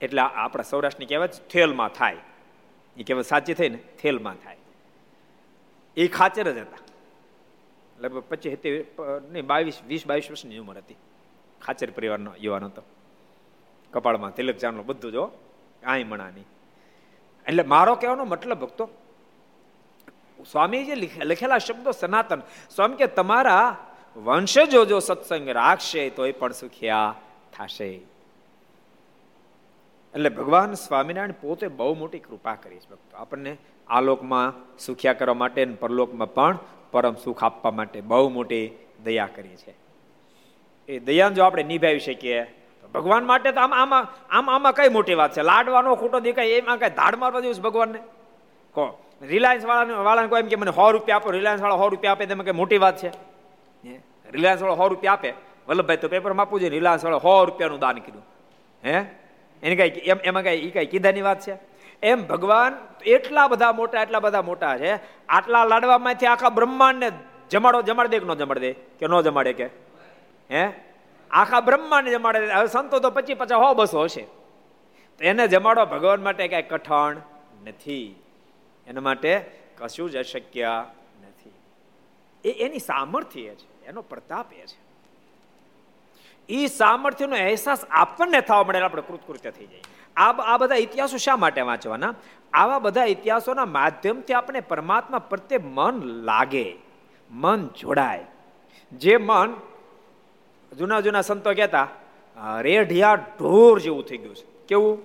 એટલે 0.00 0.22
આપણા 0.22 0.62
સૌરાષ્ટ્રની 0.62 1.06
કહેવત 1.06 1.30
થેલમાં 1.50 1.88
થાય. 1.88 2.16
એ 2.96 3.02
કહેવત 3.02 3.24
સાચી 3.24 3.54
થઈ 3.54 3.68
ને 3.68 3.78
થેલમાં 4.02 4.34
થાય. 4.34 4.56
એ 5.96 6.08
ખાચર 6.08 6.52
જ 6.52 6.58
હતા. 6.58 6.78
લગભગ 7.98 8.20
પચીસ 8.20 8.58
નહીં, 9.30 9.46
બાવીસ, 9.46 9.80
વીસ, 9.86 10.06
બાવીસ 10.06 10.30
વર્ષની 10.30 10.58
ઉંમર 10.58 10.76
હતી. 10.76 10.96
ખાચર 11.62 11.90
પરિવારનો 11.90 12.32
યુવાન 12.40 12.64
હતો. 12.64 12.82
કપાળમાં 13.92 14.34
તિલક 14.34 14.56
જાણલો 14.56 14.82
બધું 14.82 15.12
જો 15.12 15.26
કાંઈ 15.82 16.04
મણાની. 16.04 16.40
એટલે 17.48 17.62
મારો 17.62 17.94
કહેવાનો 17.94 18.24
મતલબ 18.24 18.58
ભક્તો 18.58 18.88
સ્વામી 20.50 20.84
જે 20.84 20.94
લખેલા 21.24 21.58
શબ્દો 21.58 21.90
સનાતન. 21.90 22.40
સ્વામી 22.70 22.96
કે 22.96 23.06
તમારા 23.06 23.76
વંશજો 24.16 24.84
જો 24.84 24.98
સત્સંગ 24.98 25.48
રાખશે 25.48 26.10
તો 26.10 26.26
એ 26.26 26.32
પણ 26.32 26.52
સુખિયા 26.52 27.14
થશે. 27.52 27.90
એટલે 30.14 30.28
ભગવાન 30.28 30.74
સ્વામિનારાયણ 30.74 31.32
પોતે 31.32 31.68
બહુ 31.68 31.94
મોટી 31.94 32.18
કૃપા 32.18 32.54
કરી 32.54 32.78
છે 32.78 32.90
ભક્તો. 32.90 33.16
આપણને 33.16 33.56
આલોકમાં 33.88 34.78
સુખ્યા 34.78 35.12
કરવા 35.12 35.34
માટે 35.34 35.64
પરલોકમાં 35.64 36.34
પણ 36.34 36.58
પરમ 36.90 37.14
સુખ 37.14 37.44
આપવા 37.44 37.70
માટે 37.70 38.00
બહુ 38.00 38.28
મોટી 38.28 38.70
દયા 39.04 39.28
કરી 39.36 39.56
છે. 39.56 39.74
એ 40.88 40.98
દયાને 40.98 41.34
જો 41.34 41.44
આપણે 41.44 41.62
નિભાવી 41.62 41.98
શકીએ 41.98 42.63
ભગવાન 42.94 43.24
માટે 43.24 43.52
તો 43.52 43.60
આમ 43.60 43.74
આમાં 43.74 44.08
આમ 44.30 44.50
આમાં 44.50 44.72
કઈ 44.72 44.88
મોટી 44.88 45.14
વાત 45.14 45.32
છે? 45.32 45.42
લાડવાનો 45.42 45.94
ખોટો 45.94 46.20
દેખાય, 46.20 46.46
એમાં 46.46 46.78
કઈ 46.78 46.90
ધાડ 46.90 47.16
મારવા 47.16 47.40
જેવું 47.40 47.54
છે 47.54 47.60
ભગવાનને? 47.60 47.98
કહો 48.74 49.04
રિલાયન્સ 49.22 49.64
વાળાને 49.64 49.92
વાળાને 49.92 50.28
કહો 50.28 50.38
એમ 50.38 50.46
કે 50.46 50.56
મને 50.56 50.70
સો 50.70 50.90
રૂપિયા 50.90 51.16
આપો, 51.16 51.30
રિલાયન્સ 51.30 51.62
વાળા 51.62 51.76
સો 51.76 51.88
રૂપિયા 51.88 52.12
આપે 52.12 52.26
તેમાં 52.26 52.44
કઈ 52.44 52.52
મોટી 52.52 52.78
વાત 52.78 52.96
છે. 52.96 53.08
રિલાયન્સ 54.30 54.62
વાળો 54.62 54.76
સો 54.76 54.88
રૂપિયા 54.88 55.12
આપે? 55.12 55.32
વલ્લભભાઈ, 55.68 55.96
તો 55.96 56.08
પેપરમાં 56.08 56.46
આપવું 56.46 56.60
જોઈએ. 56.60 56.70
રિલાયન્સ 56.70 57.04
વાળો 57.04 57.18
સો 57.18 57.44
રૂપિયાનું 57.44 57.78
દાન 57.78 57.98
કીધું. 57.98 58.22
હે? 58.84 59.04
એને 59.62 59.76
કઈ 59.76 59.90
એમ 59.90 60.16
એમાં 60.24 60.42
કઈ 60.42 60.68
એ 60.68 60.70
કઈ 60.70 60.86
કીધાની 60.86 61.22
વાત 61.22 61.40
છે? 61.40 61.56
એમ 62.02 62.26
ભગવાન 62.26 62.74
એટલા 63.06 63.48
બધા 63.48 63.72
મોટા, 63.72 64.02
એટલા 64.02 64.20
બધા 64.20 64.42
મોટા 64.42 64.78
છે, 64.78 64.94
આટલા 65.26 65.64
લાડવામાંથી 65.64 66.26
આખા 66.26 66.48
બ્રહ્માંડને 66.48 67.10
જમાડો, 67.50 67.82
જમાડ 67.82 68.06
દે 68.06 68.18
કે 68.18 68.26
ન 68.26 68.34
જમાડ 68.34 68.58
દે? 68.58 68.72
કે 68.72 69.06
ન 69.06 69.20
જમાડે 69.20 69.52
કે? 69.52 69.66
હે? 70.50 70.93
આખા 71.34 71.60
બ્રહ્માને 71.60 72.10
જમાડે 72.10 72.52
હવે 72.52 72.66
સંતો 72.66 72.98
તો 72.98 73.10
પચી 73.10 73.34
પચાસ 73.34 73.58
હો 73.58 73.74
બસો 73.74 74.02
હશે. 74.02 74.22
તો 75.18 75.24
એને 75.24 75.48
જમાડો 75.48 75.86
ભગવાન 75.86 76.22
માટે 76.22 76.48
કઈ 76.48 76.62
કઠણ 76.62 77.16
નથી. 77.66 78.22
એના 78.86 79.00
માટે 79.00 79.50
કશું 79.78 80.10
જ 80.10 80.16
અશક્ય 80.16 80.84
નથી. 81.22 81.52
એ 82.48 82.52
એની 82.52 82.78
સામર્થ્ય 82.78 83.54
છે. 83.54 83.84
એનો 83.84 84.02
પ્રતાપ 84.02 84.52
એ 84.52 84.66
છે. 84.66 84.84
એ 86.48 86.66
સામર્થ્યનો 86.66 87.36
અહેસાસ 87.36 87.84
આપણને 87.90 88.40
થવા 88.40 88.64
મળે 88.64 88.80
આપણે 88.80 89.02
કૃતકૃત્ય 89.02 89.50
થઈ 89.50 89.66
જાય 89.66 89.80
આ 90.16 90.32
આ 90.32 90.56
બધા 90.56 90.74
ઇતિહાસો 90.74 91.16
શા 91.16 91.36
માટે 91.36 91.60
વાંચવાના? 91.60 92.14
આવા 92.52 92.78
બધા 92.78 93.04
ઇતિહાસોના 93.04 93.64
માધ્યમથી 93.64 94.32
આપણે 94.32 94.60
પરમાત્મા 94.60 95.18
પ્રત્યે 95.18 95.58
મન 95.58 96.02
લાગે. 96.02 96.76
મન 97.30 97.66
જોડાય. 97.66 98.24
જે 98.92 99.16
મન 99.16 99.54
જૂના 100.78 101.00
જૂના 101.00 101.20
સંતો 101.20 101.54
કહેતા 101.54 101.88
રેઢિયા 102.60 103.14
ઢોર 103.14 103.80
જેવું 103.80 104.04
થઈ 104.04 104.16
ગયું 104.16 104.36
છે. 104.36 104.66
કેવું? 104.68 104.98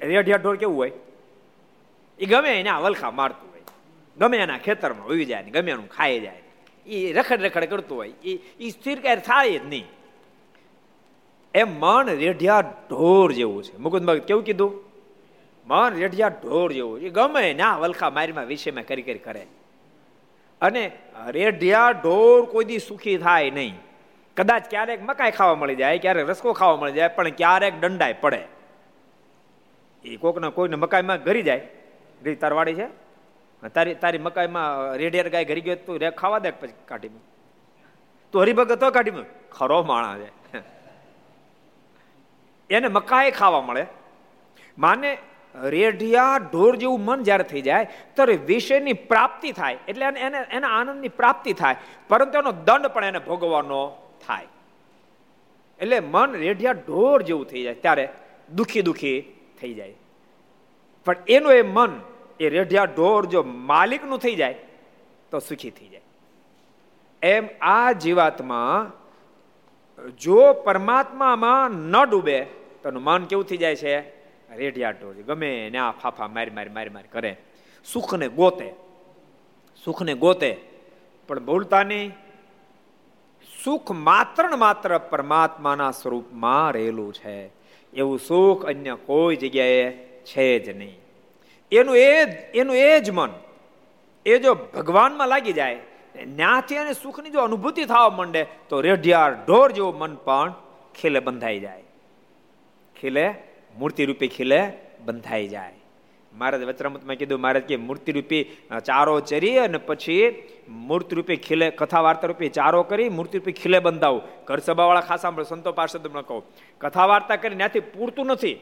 રેઢિયા 0.00 0.36
ઢોર 0.36 0.56
કેવું 0.56 0.76
હોય? 0.76 0.92
એ 2.18 2.26
ગમે 2.26 2.60
એને 2.60 2.70
વલખા 2.70 3.10
મારતું 3.10 3.50
હોય. 3.50 3.62
ગમે 4.16 4.36
એના 4.36 4.58
ખેતરમાં 4.58 5.06
ઉવી 5.06 5.24
જાય 5.24 5.42
ગમે 5.42 5.70
એનું 5.70 5.88
ખાઈ 5.88 6.20
જાય 6.20 6.42
એ 6.86 7.12
રખડ 7.12 7.42
રખડ 7.42 7.64
કરતું 7.64 7.98
હોય. 7.98 8.12
એ 8.24 8.38
એ 8.60 8.70
સ્થિર 8.70 9.00
ક્યારે 9.00 9.20
થાય 9.20 9.58
જ 9.58 9.66
નહીં. 9.66 9.86
એમ 11.54 11.80
મન 11.80 12.06
રેઢિયા 12.08 12.60
ઢોર 12.60 13.32
જેવું 13.32 13.62
છે. 13.62 13.76
મુકુદ 13.76 14.04
ભગત 14.04 14.24
કેવું 14.24 14.44
કીધું? 14.44 14.72
મન 15.66 15.94
રેઢિયા 15.94 16.28
ઢોર 16.28 16.72
જેવું 16.72 17.00
એ 17.00 17.08
ગમે 17.08 17.54
ના 17.54 17.78
વલખા 17.78 18.10
મારીમાં 18.10 18.46
વિષયમાં 18.46 18.84
કરી 18.84 19.02
કરી 19.02 19.18
કરે. 19.18 19.46
અને 20.60 20.92
રેઢિયા 21.28 21.90
ઢોર 21.90 22.44
કોઈ 22.44 22.64
દી 22.64 22.78
સુખી 22.78 23.18
થાય 23.18 23.50
નહીં. 23.50 23.89
કદાચ 24.36 24.70
ક્યારેક 24.70 25.02
મકાઈ 25.02 25.30
ખાવા 25.30 25.54
મળી 25.54 25.76
જાય, 25.76 25.98
ક્યારેક 25.98 26.28
રસકો 26.28 26.52
ખાવા 26.52 26.76
મળી 26.76 26.92
જાય, 26.92 27.08
પણ 27.08 27.28
ક્યારેક 27.30 27.80
દંડાય 27.80 28.12
પડે. 28.12 28.42
એ 30.04 30.16
કોકને 30.16 30.48
કોઈને 30.50 30.76
મકાઈમાં 30.76 31.22
ઘરી 31.22 31.42
જાય. 31.42 31.68
રીત 32.24 32.40
તારવાડી 32.40 32.74
છે? 32.74 32.86
તારી 33.74 33.94
તારી 33.94 34.18
મકાઈમાં 34.18 34.96
રેડિયર 34.96 35.28
ગાય 35.28 35.44
ઘરી 35.44 35.60
ગયો 35.60 35.74
તું 35.86 35.98
રે, 35.98 36.10
ખાવા 36.10 36.38
દે 36.38 36.50
પછી 36.50 36.76
કાઢી 36.88 37.08
તું 38.32 38.42
હરિભગત 38.42 38.78
તો 38.80 38.90
કાઢી 38.90 39.24
ખરો 39.52 39.82
માણા 39.82 40.18
છે. 40.18 40.30
એને 42.70 42.88
મકાઈ 42.88 43.30
ખાવા 43.30 43.60
મળે. 43.60 43.86
માને 44.78 45.18
રેઢિયા 45.54 46.38
ઢોર 46.52 46.76
જેવું 46.76 47.04
મન 47.04 47.22
જ્યારે 47.22 47.44
થઈ 47.44 47.62
જાય, 47.62 47.84
ત્યારે 48.14 48.36
વિષયની 48.50 48.92
પ્રાપ્તિ 48.92 49.52
થાય. 49.52 49.76
એટલે 49.88 50.06
એને, 50.06 50.38
એના 50.50 50.68
આનંદની 50.68 51.08
પ્રાપ્તિ 51.08 51.52
થાય. 51.52 51.76
પરંતુ 52.08 52.38
એનો 52.38 52.52
દંડ 52.52 52.86
પણ 52.86 53.04
એને 53.04 53.18
ભોગવવાનો 53.18 53.80
થાય. 54.26 54.46
એટલે 55.78 56.00
મન 56.00 56.32
રેઢિયા 56.32 56.72
ઢોર 56.72 57.22
જેવું 57.22 57.46
થઈ 57.46 57.62
જાય, 57.62 57.74
ત્યારે 57.74 58.08
દુખી 58.54 58.82
દુખી 58.82 59.24
થઈ 59.60 59.74
જાય. 59.74 59.94
પણ 61.04 61.16
એનું 61.28 61.52
એ 61.52 61.62
મન, 61.62 62.00
એ 62.40 62.48
રેઢિયા 62.48 62.84
ઢોર 62.84 63.26
જો 63.26 63.42
માલિકનું 63.42 64.18
થઈ 64.18 64.34
જાય, 64.34 64.54
તો 65.30 65.38
સુખી 65.38 65.70
થઈ 65.70 65.88
જાય. 65.88 66.00
એમ 67.22 67.48
આ 67.60 67.92
જીવાતમાં 67.92 69.00
જો 70.10 70.52
પરમાત્મામાં 70.52 71.70
ન 71.70 72.04
ડૂબે, 72.04 72.44
તો 72.82 72.90
મન 72.90 73.24
કેવું 73.24 73.44
થઈ 73.44 73.56
જાય 73.56 73.76
છે? 73.76 74.00
રેઢિયા 74.56 74.90
ઢોર. 74.90 75.14
ગમે 75.14 75.70
ને 75.72 75.78
આ 75.78 75.90
ફાફા 75.90 76.28
મારી 76.28 76.50
મારી 76.50 76.70
મારી 76.70 76.90
મારી 76.90 77.08
કરે. 77.08 77.36
સુખને 77.92 78.28
ગોતે. 78.28 78.74
સુખને 79.84 80.14
ગોતે. 80.14 80.60
પણ 81.28 81.44
બોલતા 81.44 81.82
નહીં. 81.82 82.12
સુખ 83.64 83.90
માત્ર 84.08 84.44
ને 84.50 84.56
માત્ર 84.56 84.98
પરમાત્માના 85.10 85.90
સ્વરૂપમાં 85.90 86.72
રહેલું 86.72 87.12
છે. 87.14 87.36
એવું 87.92 88.18
સુખ 88.18 88.64
અન્ય 88.66 88.94
કોઈ 89.08 89.36
જગ્યાએ 89.36 89.84
છે 90.30 90.46
જ 90.58 90.76
નહીં. 90.78 90.96
એનું 91.72 91.96
એ 91.98 92.08
એનું 92.60 92.76
એ 92.76 93.00
જ 93.00 93.10
મન, 93.10 93.32
એ 94.26 94.38
જો 94.38 94.54
ભગવાનમાં 94.74 95.28
લાગી 95.28 95.52
જાય 95.52 95.78
ત્યાંથી 96.36 96.80
અને 96.82 96.92
સુખની 96.92 97.30
જો 97.30 97.40
અનુભૂતિ 97.40 97.84
થવા 97.84 98.08
માંડે, 98.10 98.42
તો 98.68 98.80
રેઢિયાર 98.80 99.30
ઢોર 99.46 99.68
જેવું 99.72 99.98
મન 99.98 100.14
પણ 100.26 100.54
ખીલે 100.94 101.20
બંધાઈ 101.20 101.60
જાય. 101.60 101.84
ખીલે 102.96 103.26
મૂર્તિ 103.78 104.04
રૂપે 104.04 104.26
ખીલે 104.28 104.60
બંધાઈ 105.04 105.48
જાય. 105.48 105.79
મહારાજ 106.32 106.62
વચરામતમાં 106.62 107.16
કીધું 107.16 107.40
મહારાજ 107.40 107.62
કે 107.62 107.76
મૂર્તિ 107.76 108.12
રૂપી 108.12 108.42
ચારો 108.84 109.20
ચરી 109.20 109.58
અને 109.58 109.78
પછી 109.78 110.48
મૂર્તિ 110.68 111.16
રૂપી 111.16 111.36
ખીલે 111.36 111.70
કથા 111.70 112.00
વાર્તા 112.00 112.26
રૂપી 112.26 112.48
ચારો 112.48 112.82
કરી 112.82 113.08
મૂર્તિ 113.08 113.38
રૂપી 113.38 113.52
ખીલે 113.52 113.78
બંધાવું. 113.78 114.22
ઘર 114.44 114.58
સભાવાળા 114.58 115.00
ખાસ 115.00 115.20
સાંભળો, 115.20 115.44
સંતો 115.44 115.72
પાર્ષદ 115.72 116.06
કહું 116.06 116.42
કથા 116.78 117.06
વાર્તા 117.06 117.36
કરી 117.36 117.56
ત્યાંથી 117.56 117.80
પૂરતું 117.80 118.26
નથી. 118.26 118.56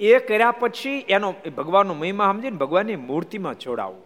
એ 0.00 0.18
કર્યા 0.18 0.50
પછી 0.50 1.04
એનો 1.08 1.34
ભગવાનનો 1.56 1.94
મહિમા 1.94 2.32
સમજીને 2.32 2.56
ભગવાનની 2.56 2.96
મૂર્તિમાં 2.96 3.58
જોડાવું 3.58 4.02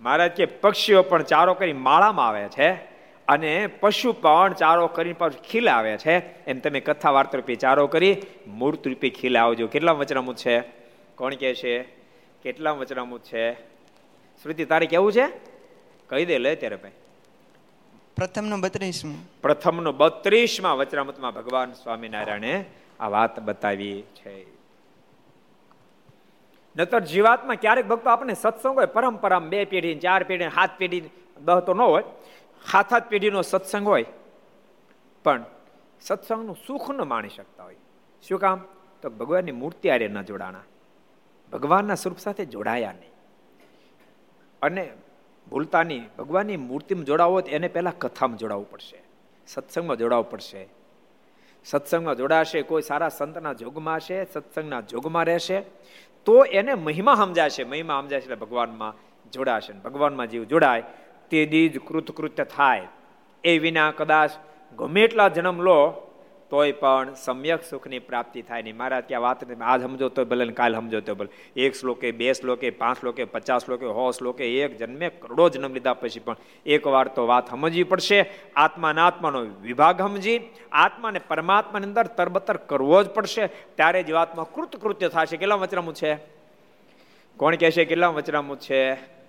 મહારાજ 0.00 0.30
કે, 0.30 0.44
પક્ષીઓ 0.46 1.02
પણ 1.02 1.22
ચારો 1.22 1.54
કરી 1.54 1.72
માળામાં 1.72 2.28
આવે 2.28 2.48
છે. 2.48 2.89
અને 3.30 3.66
પશુ 3.66 4.12
પણ 4.12 4.52
ચારો 4.52 4.86
કરીને 4.86 5.18
પાછું 5.18 5.42
ખીલાવે 5.42 5.88
આવે 5.88 5.98
છે. 5.98 6.44
એમ 6.44 6.58
તમે 6.58 6.80
કથા 6.80 7.10
વાર્તા 7.10 7.38
રૂપે 7.38 7.54
ચારો 7.54 7.86
કરી 7.86 8.16
મૂર્ત 8.46 8.88
રૂપે 8.88 9.10
ખીલાવજો. 9.10 9.66
કેટલા 9.66 9.92
વચનામું 9.92 10.36
છે? 10.36 10.60
કોણ 11.14 11.34
કે 11.34 11.54
છે? 11.54 11.74
કેટલા 12.42 12.70
વચનામું 12.70 13.20
છે? 13.22 13.52
શ્રુતિ 14.42 14.64
તારે 14.64 14.86
કેવું 14.86 15.12
છે? 15.12 15.26
કહી 16.08 16.24
દે 16.24 16.38
લે 16.38 16.56
ત્યારે 16.56 16.76
ભાઈ. 16.76 16.92
પ્રથમનો 18.16 18.56
બત્રીસમું. 18.56 19.42
પ્રથમનો 19.42 19.92
બત્રીસમાં 19.92 20.76
વચરામતમાં 20.76 21.34
ભગવાન 21.34 21.72
સ્વામિનારાયણે 21.72 22.64
આ 23.00 23.08
વાત 23.08 23.40
બતાવી 23.40 24.02
છે. 24.02 24.34
નતર 26.76 27.00
જીવાતમાં 27.00 27.56
ક્યારેક 27.56 27.88
ભક્તો 27.88 28.10
આપણને 28.10 28.34
સત્સંગ 28.34 28.74
હોય 28.74 28.86
પરંપરા 28.86 29.38
બે 29.38 29.64
પેઢી 29.64 29.94
ચાર 29.94 30.22
પેઢી 30.22 30.48
સાત 30.48 30.78
પેઢી 30.78 31.02
દહ 31.44 31.60
તો 31.60 31.74
ન 31.74 31.80
હોય. 31.80 32.04
હાથ 32.72 32.92
હાથ 32.92 33.08
પેઢીનો 33.08 33.42
સત્સંગ 33.42 33.88
હોય, 33.88 34.04
પણ 35.24 35.44
સત્સંગનું 36.00 36.56
સુખ 36.66 36.90
ન 36.90 37.02
માણી 37.02 37.28
શકતા 37.28 37.64
હોય. 37.64 37.76
શું 38.28 38.38
કામ? 38.38 38.64
તો 39.02 39.10
ભગવાનની 39.10 39.52
મૂર્તિ 39.52 39.90
આરે 39.90 40.08
ન 40.08 40.22
જોડાણા. 40.22 40.62
ભગવાનના 41.52 41.94
સ્વરૂપ 41.94 42.18
સાથે 42.18 42.44
જોડાયા 42.44 42.92
નહીં. 42.92 43.10
અને 44.62 44.92
ભૂલતા 45.50 45.82
નહીં 45.82 46.08
ભગવાનની 46.18 46.56
મૂર્તિમાં 46.56 47.04
જોડાવો 47.04 47.40
તો 47.40 47.50
એને 47.50 47.68
પહેલાં 47.68 47.98
કથામાં 47.98 48.38
જોડાવવું 48.38 48.70
પડશે. 48.70 49.02
સત્સંગમાં 49.46 49.96
જોડાવવું 49.96 50.30
પડશે. 50.30 50.68
સત્સંગમાં 51.64 52.16
જોડાશે, 52.16 52.62
કોઈ 52.62 52.82
સારા 52.82 53.08
સંતના 53.08 53.52
જોગમાં 53.52 53.96
હશે, 53.96 54.24
સત્સંગના 54.24 54.80
જોગમાં 54.80 55.24
રહેશે, 55.24 55.60
તો 56.24 56.44
એને 56.44 56.74
મહિમા 56.74 57.14
સમજાશે. 57.14 57.64
મહિમા 57.64 58.00
સમજાશે 58.00 58.24
એટલે 58.24 58.36
ભગવાનમાં 58.36 58.94
જોડાશે. 59.30 59.72
ભગવાનમાં 59.72 60.26
જીવ 60.26 60.44
જોડાય. 60.44 60.82
તે 61.30 61.46
દીજ 61.46 61.78
કૃતકૃત્ય 61.78 62.44
થાય. 62.44 62.88
એ 63.44 63.58
વિના 63.58 63.90
કદાચ 63.90 64.30
ગમે 64.78 65.02
એટલા 65.02 65.28
જન્મ 65.28 65.60
લો, 65.60 66.06
તોય 66.50 66.72
પણ 66.72 67.14
સમ્યક 67.14 67.62
સુખની 67.70 67.98
પ્રાપ્તિ 67.98 68.42
થાય 68.42 68.62
નહીં. 68.62 68.76
મારા 68.76 69.00
ત્યાં 69.00 69.22
વાત 69.22 69.60
આજ 69.60 69.82
સમજો 69.82 70.08
તો 70.08 70.24
ભલે 70.24 70.52
કાલ 70.52 70.74
સમજો 70.74 71.00
તો 71.00 71.14
ભલે. 71.14 71.60
એક 71.60 71.74
શ્લોકે, 71.74 72.10
બે 72.10 72.32
શ્લોકે, 72.32 72.70
પાંચ 72.70 73.00
શ્લોકે, 73.00 73.24
પચાસ 73.24 73.64
શ્લોકે, 73.64 73.86
સો 73.86 74.10
શ્લોકે, 74.10 74.62
એક 74.62 74.78
જન્મે 74.78 75.08
કરોડો 75.08 75.48
જન્મ 75.48 75.72
લીધા 75.72 75.94
પછી 75.94 76.20
પણ 76.20 76.36
એકવાર 76.66 77.08
તો 77.08 77.26
વાત 77.26 77.50
સમજવી 77.50 77.82
પડશે. 77.82 78.30
આત્માના 78.56 79.06
આત્માનો 79.06 79.40
વિભાગ 79.40 79.98
સમજી, 79.98 80.40
આત્માને 80.72 81.20
પરમાત્માની 81.28 81.86
અંદર 81.86 82.06
તરબતર 82.06 82.56
કરવો 82.56 83.02
જ 83.02 83.08
પડશે. 83.08 83.46
ત્યારે 83.46 84.02
જ 84.02 84.10
વાતમાં 84.10 84.52
કૃતકૃત્ય 84.52 85.08
થશે. 85.08 85.36
કેટલા 85.36 85.54
વચરામું 85.54 85.94
છે? 85.94 86.14
કોણ 87.36 87.56
કહેશે 87.56 87.84
કેટલા 87.84 88.08
વચરામું 88.08 88.60
છે? 88.60 89.19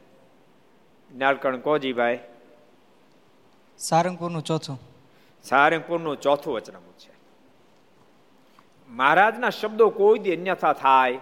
નાલકણ 1.18 1.58
કોજીભાઈ 1.58 2.20
સારંગપુરનું 3.78 4.44
ચોથું. 4.44 4.80
સારંગપુરનું 5.44 6.22
ચોથું 6.22 6.54
વચનામું 6.54 6.94
છે. 6.98 7.12
મહારાજના 8.90 9.50
શબ્દો 9.50 9.90
કોઈ 9.90 10.20
દી 10.20 10.36
અન્યથા 10.36 10.74
થાય 10.74 11.20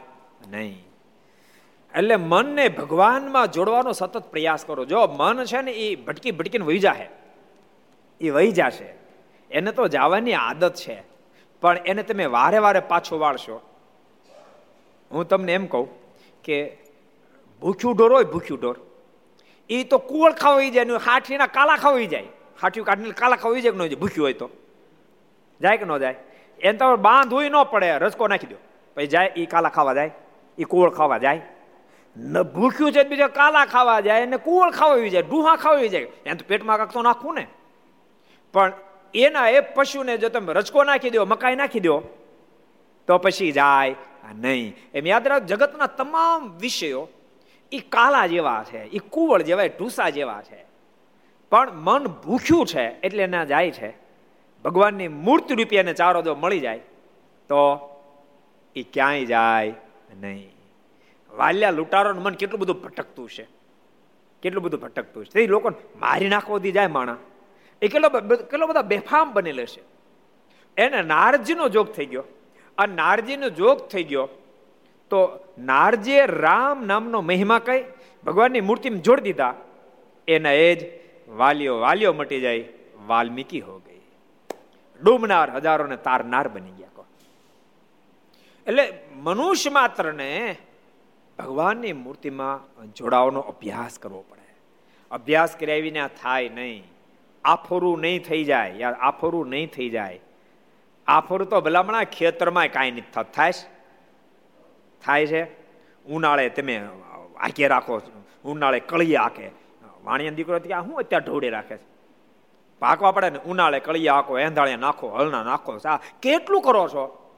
નહીં. 0.48 0.86
એટલે 1.96 2.16
મનને 2.16 2.68
ભગવાનમાં 2.68 3.52
જોડવાનો 3.52 3.92
સતત 3.92 4.18
પ્રયાસ 4.18 4.66
કરો. 4.66 4.86
જો 4.86 5.08
મન 5.08 5.44
છે 5.44 5.62
ને 5.62 5.72
એ 5.72 5.96
ભટકી 5.96 6.32
ભટકીને 6.32 6.66
વહી 6.66 6.80
જાહે 6.80 7.10
એ 8.22 8.30
વહી 8.30 8.52
જશે. 8.52 8.94
એને 9.52 9.72
તો 9.72 9.88
જવાની 9.88 10.34
આદત 10.34 10.76
છે. 10.76 11.04
પણ 11.62 11.78
એને 11.78 12.04
તમે 12.04 12.26
વારે 12.26 12.58
વારે 12.58 12.80
પાછો 12.80 13.20
વાળશો. 13.20 13.62
હું 15.12 15.28
તમને 15.28 15.54
એમ 15.54 15.66
કહું 15.66 15.90
કે 16.44 16.78
ભૂખ્યું 17.62 17.98
ઢોર 17.98 18.14
હોય 18.14 18.24
ભૂખ્યું 18.24 18.60
ઢોર. 18.60 18.89
એ 19.70 19.84
તો 19.84 19.98
કુવળ 19.98 20.34
ખાવાઈ 20.34 20.72
જાય 20.72 20.98
હાઠીના 20.98 21.48
કાલા 21.48 21.76
ખાવાઈ 21.76 22.08
જાય. 22.08 22.28
હાઠિયું 22.62 22.86
કાઢીને 22.86 23.12
કાલા 23.12 23.36
ખાવાઈ 23.36 23.62
જાય 23.62 23.72
કે 23.72 23.78
ન 23.78 23.88
જાય? 23.88 23.96
ભૂખ્યું 23.96 24.26
હોય 24.26 24.34
તો. 24.34 24.50
જાય 25.62 25.78
કે 25.78 25.86
ન 25.86 25.98
જાય? 25.98 26.16
એને 26.60 26.78
તો 26.78 26.96
બાંધ 26.98 27.34
હોય 27.34 27.50
ન 27.50 27.64
પડે 27.64 27.98
રસકો 27.98 28.28
નાખી 28.28 28.48
દો. 28.48 28.56
પછી 28.96 29.08
જાય 29.08 29.32
એ 29.36 29.46
કાલા 29.46 29.70
ખાવા 29.70 29.94
જાય 29.94 30.12
એ 30.58 30.64
કુવળ 30.64 30.90
ખાવા 30.90 31.18
જાય. 31.18 31.42
ન 32.18 32.42
ભૂખ્યું 32.42 32.92
છે 32.92 33.04
બીજા 33.04 33.28
કાલા 33.28 33.66
ખાવા 33.66 34.02
જાય 34.02 34.24
અને 34.24 34.38
કુવળ 34.38 34.72
ખાવા 34.72 35.08
જાય, 35.08 35.22
ડુહા 35.22 35.56
ખાવા 35.56 35.86
જાય. 35.86 36.08
એને 36.26 36.36
તો 36.36 36.46
પેટમાં 36.48 36.78
કાંક 36.78 36.92
તો 36.92 37.02
નાખવું 37.02 37.36
ને. 37.36 37.48
પણ 38.54 38.74
એના 39.14 39.50
એ 39.50 39.60
પશુને 39.60 40.18
જો 40.18 40.30
તમે 40.30 40.54
રચકો 40.54 40.84
નાખી 40.84 41.10
દો, 41.10 41.26
મકાઈ 41.26 41.56
નાખી 41.56 41.80
દો, 41.80 42.04
તો 43.08 43.18
પછી 43.18 43.52
જાય 43.52 43.96
નહીં. 44.36 44.76
એમ 44.94 45.08
યાદ 45.08 45.28
રાખ, 45.28 45.44
જગતના 45.44 45.88
તમામ 45.88 46.58
વિષયો 46.58 47.08
એ 47.72 47.80
કાલા 47.80 48.28
જેવા 48.28 48.64
છે 48.64 48.84
એ 48.84 48.98
કુવળ 49.10 49.42
જેવા 49.42 49.64
ઢૂસા 49.64 50.10
જેવા 50.10 50.42
છે. 50.42 50.66
પણ 51.52 51.72
મન 51.72 52.08
ભૂખ્યું 52.08 52.66
છે 52.66 52.86
એટલે 53.02 53.24
એના 53.24 53.46
જાય 53.46 53.72
છે. 53.72 53.90
ભગવાનની 54.66 55.08
મૂર્તિ 55.08 55.56
રૂપી 55.56 55.76
એને 55.76 55.94
ચારો 55.94 56.22
જો 56.22 56.36
મળી 56.36 56.60
જાય, 56.60 56.80
તો 57.50 57.60
એ 58.76 58.84
ક્યાંય 58.84 59.26
જાય 59.26 59.74
નહીં. 60.16 60.52
વાલ્યા 61.32 61.72
લૂંટારોનું 61.72 62.24
મન 62.24 62.34
કેટલું 62.34 62.60
બધું 62.60 62.82
ભટકતું 62.82 63.30
છે. 63.30 63.48
કેટલું 64.42 64.64
બધું 64.64 64.80
ભટકતું 64.80 65.26
છે. 65.26 65.30
તે 65.30 65.48
લોકોને 65.48 65.76
મારી 66.00 66.30
નાખવાથી 66.30 66.72
જાય 66.72 66.88
માણા. 66.88 67.18
એ 67.82 67.88
કેટલો 67.88 68.10
કેટલો 68.38 68.68
બધા 68.68 68.82
બેફામ 68.82 69.34
બનેલો 69.34 69.66
છે. 69.66 69.82
એને 70.78 71.02
નારજીનો 71.02 71.70
જોગ 71.70 71.92
થઈ 71.92 72.06
ગયો. 72.06 72.24
આ 72.78 72.86
નારજીનો 72.86 73.50
જોગ 73.50 73.88
થઈ 73.88 74.04
ગયો 74.04 74.28
તો 75.10 75.20
નારજે 75.60 76.26
રામ 76.26 76.86
નામનો 76.86 77.22
મહિમા 77.22 77.60
કઈ 77.60 77.84
ભગવાનની 78.26 78.62
મૂર્તિમાં 78.62 79.02
જોડી 79.02 79.22
દીધા. 79.22 79.54
એના 80.28 80.52
એ 80.52 80.76
જ 80.76 80.82
વાલીઓ 81.30 81.80
વાલીઓ 81.80 82.14
મટી 82.14 82.42
જાય, 82.42 82.64
વાલ્મીકી 83.08 83.60
હો 83.60 83.76
ગઈ. 83.78 84.02
ડૂબનાર 85.02 85.50
હજારોને 85.58 85.98
તારનાર 85.98 86.48
બની 86.48 86.76
ગયા 86.78 86.96
કહો 86.96 87.06
એટલે 88.68 88.86
મનુષ્ય 89.14 89.70
માત્રને 89.70 90.30
ભગવાનની 91.40 91.94
મૂર્તિમાં 91.94 92.94
જોડાવાનો 92.94 93.40
અભ્યાસ 93.40 94.00
કરવો 94.00 94.22
પડે. 94.30 94.48
અભ્યાસ 95.12 95.56
કર્યા 95.60 95.86
વિના 95.88 96.08
થાય 96.22 96.50
નહીં. 96.50 96.84
આફોરું 97.44 98.02
નહીં 98.02 98.24
થઈ 98.24 98.44
જાય, 98.44 98.74
યાર, 98.78 98.96
આફોરું 99.02 99.50
નહીં 99.50 99.70
થઈ 99.76 99.90
જાય. 99.90 100.20
આફોરું 101.08 101.50
તો 101.50 101.62
ભલામણા 101.62 102.04
ખેતરમાં 102.04 102.68
કાંઈ 102.68 102.92
નહીં 102.92 103.32
થાય 103.32 103.54
થાય 105.06 105.28
છે. 105.28 105.48
ઉનાળે 106.06 106.50
તમે 106.50 106.88
આખે 107.38 107.68
રાખો, 107.68 108.02
ઉનાળે 108.46 108.80
કળી 108.80 109.16
આખે. 109.16 109.50
વાણિયા 110.04 110.32
દીકરો 110.32 110.56
આ 110.56 110.82
શું 110.86 110.98
અત્યારે 110.98 111.26
ઢોળે 111.26 111.50
રાખે 111.50 111.78
છે? 111.78 111.90
પાકવા 112.80 113.12
પડે 113.12 113.30
ને 113.30 113.40
ઉનાળે 113.40 113.80
કળિયા 113.80 114.14
આખો, 114.14 114.40
એંધાળે 114.40 114.76
નાખો 114.76 115.10
હળના 115.10 115.44
નાખો, 115.44 115.78
સા, 115.78 116.00
કેટલું 116.22 116.62
કરો 116.62 116.88
છો? 116.88 117.32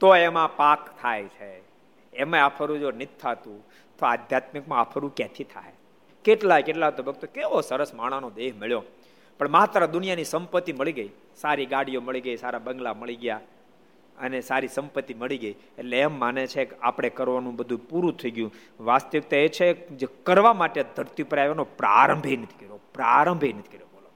તો 0.00 0.16
એમાં 0.16 0.56
પાક 0.56 1.00
થાય 1.00 1.24
છે. 1.24 1.62
એમાં 2.12 2.44
આફરું 2.44 2.78
જો 2.78 2.90
નથી 2.90 3.06
થતું, 3.06 3.66
તો 3.98 4.06
આધ્યાત્મિકમાં 4.06 4.80
આફરું 4.80 5.14
ક્યાંથી 5.14 5.44
થાય? 5.44 5.72
કેટલા 6.24 6.60
કેટલા 6.60 6.90
તો 6.90 7.02
ભક્તો 7.02 7.26
કેવો 7.34 7.60
સરસ 7.60 7.94
માણાનો 7.94 8.30
દેહ 8.30 8.52
મળ્યો. 8.58 8.82
પણ 9.38 9.48
માત્ર 9.48 9.86
દુનિયાની 9.86 10.24
સંપત્તિ 10.24 10.72
મળી 10.72 10.92
ગઈ. 10.92 11.10
સારી 11.36 11.66
ગાડીઓ 11.66 12.00
મળી 12.00 12.20
ગઈ, 12.20 12.36
સારા 12.36 12.58
બંગલા 12.58 12.94
મળી 12.94 13.16
ગયા. 13.16 13.40
અને 14.20 14.40
સારી 14.40 14.68
સંપત્તિ 14.68 15.14
મળી 15.14 15.38
ગઈ. 15.38 15.54
એટલે 15.78 15.98
એમ 15.98 16.18
માને 16.18 16.42
છે 16.46 16.64
કે 16.64 16.76
આપણે 16.82 17.10
કરવાનું 17.10 17.56
બધું 17.56 17.80
પૂરું 17.88 18.14
થઈ 18.16 18.30
ગયું. 18.30 18.52
વાસ્તવિકતા 18.80 19.36
એ 19.38 19.48
છે 19.48 19.66
જે 19.96 20.06
કરવા 20.26 20.54
માટે 20.54 20.80
ધરતી 20.96 21.22
પર 21.24 21.38
આવ્યાનો 21.38 21.66
પ્રારંભે 21.80 22.36
નથી 22.36 22.58
કર્યો. 22.58 22.80
પ્રારંભે 22.94 23.52
નથી 23.52 23.72
કર્યો, 23.72 23.88
બોલો. 23.92 24.10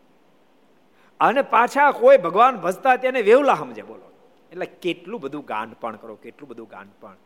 અને 1.20 1.42
પાછા 1.50 1.90
કોઈ 2.00 2.18
ભગવાન 2.18 2.56
ભજતા 2.56 2.96
તેને 2.96 3.20
વેવલા 3.22 3.54
સમજે, 3.54 3.82
બોલો. 3.82 4.08
એટલે 4.52 4.66
કેટલું 4.82 5.20
બધું 5.20 5.44
ગાંડપણ 5.44 5.96
કરો, 5.96 6.14
કેટલું 6.16 6.48
બધું 6.48 6.68
ગાંડપણ 6.68 7.16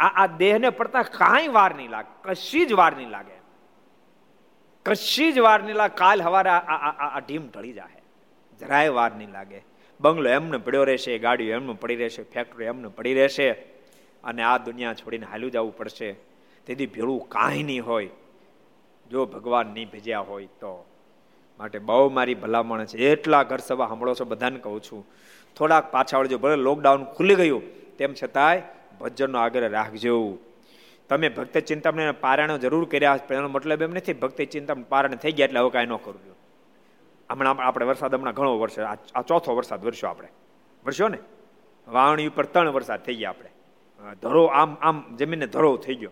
આ 0.00 0.10
આ 0.22 0.26
દેહને 0.36 0.68
પડતા 0.70 1.02
કાંઈ 1.02 1.48
વાર 1.48 1.70
નહીં 1.74 1.90
લાગે, 1.90 2.12
કશી 2.22 2.64
જ 2.66 2.72
વાર 2.72 2.92
નહીં 2.96 3.10
લાગે. 3.10 3.36
કશી 4.86 5.32
જ 5.32 5.38
વાર 5.38 5.58
નહીં 5.62 5.76
લાગે, 5.76 5.94
કાલ 5.96 6.22
હવારે 6.22 6.50
આ 6.50 7.20
ઢીમ 7.20 7.44
ઢળી 7.48 7.72
જાય 7.72 8.00
જરાય 8.60 8.88
વાર 8.90 9.10
નહીં 9.14 9.32
લાગે. 9.32 9.60
બંગલો 10.00 10.30
એમને 10.30 10.58
પડ્યો 10.58 10.84
રહેશે, 10.84 11.18
ગાડીઓ 11.18 11.52
એમનું 11.52 11.80
પડી 11.80 11.96
રહેશે 11.96 12.22
ફેક્ટરી 12.22 12.64
એમનું 12.64 12.96
પડી 12.96 13.14
રહેશે 13.14 13.50
અને 14.24 14.42
આ 14.42 14.58
દુનિયા 14.58 14.94
છોડીને 14.94 15.26
હાલ્યું 15.26 15.52
જવું 15.52 15.76
પડશે. 15.76 16.12
તેથી 16.66 16.86
ભેળું 16.86 17.28
કાંઈ 17.28 17.62
નહીં 17.62 17.86
હોય. 17.86 18.08
જો 19.10 19.26
ભગવાન 19.26 19.66
નહીં 19.66 19.90
ભેજ્યા 19.90 20.20
હોય 20.20 20.46
તો. 20.46 20.86
માટે 21.58 21.78
બહુ 21.78 22.10
મારી 22.10 22.34
ભલામણ 22.34 22.84
છે. 22.84 22.98
એટલા 22.98 23.42
ઘર 23.42 23.58
સભા 23.58 23.86
સાંભળો 23.86 24.14
છો, 24.14 24.24
બધાને 24.24 24.58
કહું 24.58 24.82
છું. 24.82 25.06
થોડાક 25.56 25.92
પાછા 25.92 26.18
વળજો 26.18 26.38
ભલે 26.38 26.56
લોકડાઉન 26.56 27.04
ખુલી 27.04 27.34
ગયું, 27.34 27.62
તેમ 27.96 28.14
છતાંય 28.22 28.62
ભજનનો 29.00 29.38
આગ્રહ 29.38 29.68
રાખજો. 29.68 30.38
તમે 31.08 31.28
ભક્ત 31.28 31.58
ચિંતામણી 31.58 32.12
પારાયણો 32.20 32.58
જરૂર 32.58 32.88
કર્યા 32.88 33.18
એનો 33.30 33.48
મતલબ 33.48 33.82
એમ 33.82 33.90
નથી, 33.90 34.12
ભક્તિ 34.12 34.46
ચિંતામણ 34.46 34.82
પારાયણ 34.82 35.16
થઈ 35.16 35.32
ગયા 35.32 35.44
એટલે 35.44 35.60
હવે 35.60 35.70
કાંઈ 35.70 35.86
ન 35.86 35.96
કરવું. 35.96 36.29
હમણાં 37.30 37.54
આપણે 37.54 37.86
વરસાદ 37.86 38.14
હમણાં 38.14 38.34
ઘણો 38.34 38.58
વરસે 38.58 38.82
આ 38.82 39.22
ચોથો 39.22 39.54
વરસાદ 39.54 39.84
વરસ્યો 39.84 40.10
આપણે. 40.10 40.28
વરસ્યો 40.86 41.08
ને? 41.08 41.18
વાવણી 41.88 42.26
ઉપર 42.26 42.46
ત્રણ 42.46 42.70
વરસાદ 42.70 43.04
થઈ 43.04 43.14
ગયા 43.14 43.30
આપણે. 43.30 43.50
ધરો 44.22 44.44
આમ 44.44 44.74
આમ 44.74 45.16
જમીનને 45.16 45.46
ધરો 45.46 45.76
થઈ 45.76 45.94
ગયો. 45.94 46.10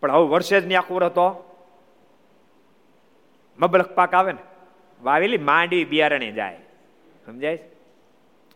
પણ 0.00 0.12
હવે 0.12 0.28
વર્ષે 0.28 0.60
જ 0.60 0.66
નહીં 0.66 0.78
આખું 0.78 1.06
હતો. 1.06 1.54
મબલક 3.58 3.94
પાક 3.94 4.14
આવે 4.14 4.32
ને? 4.32 4.38
વાવેલી 5.02 5.38
માંડવી 5.38 5.84
બિયારણે 5.84 6.32
જાય. 6.32 6.60
સમજાય 7.26 7.58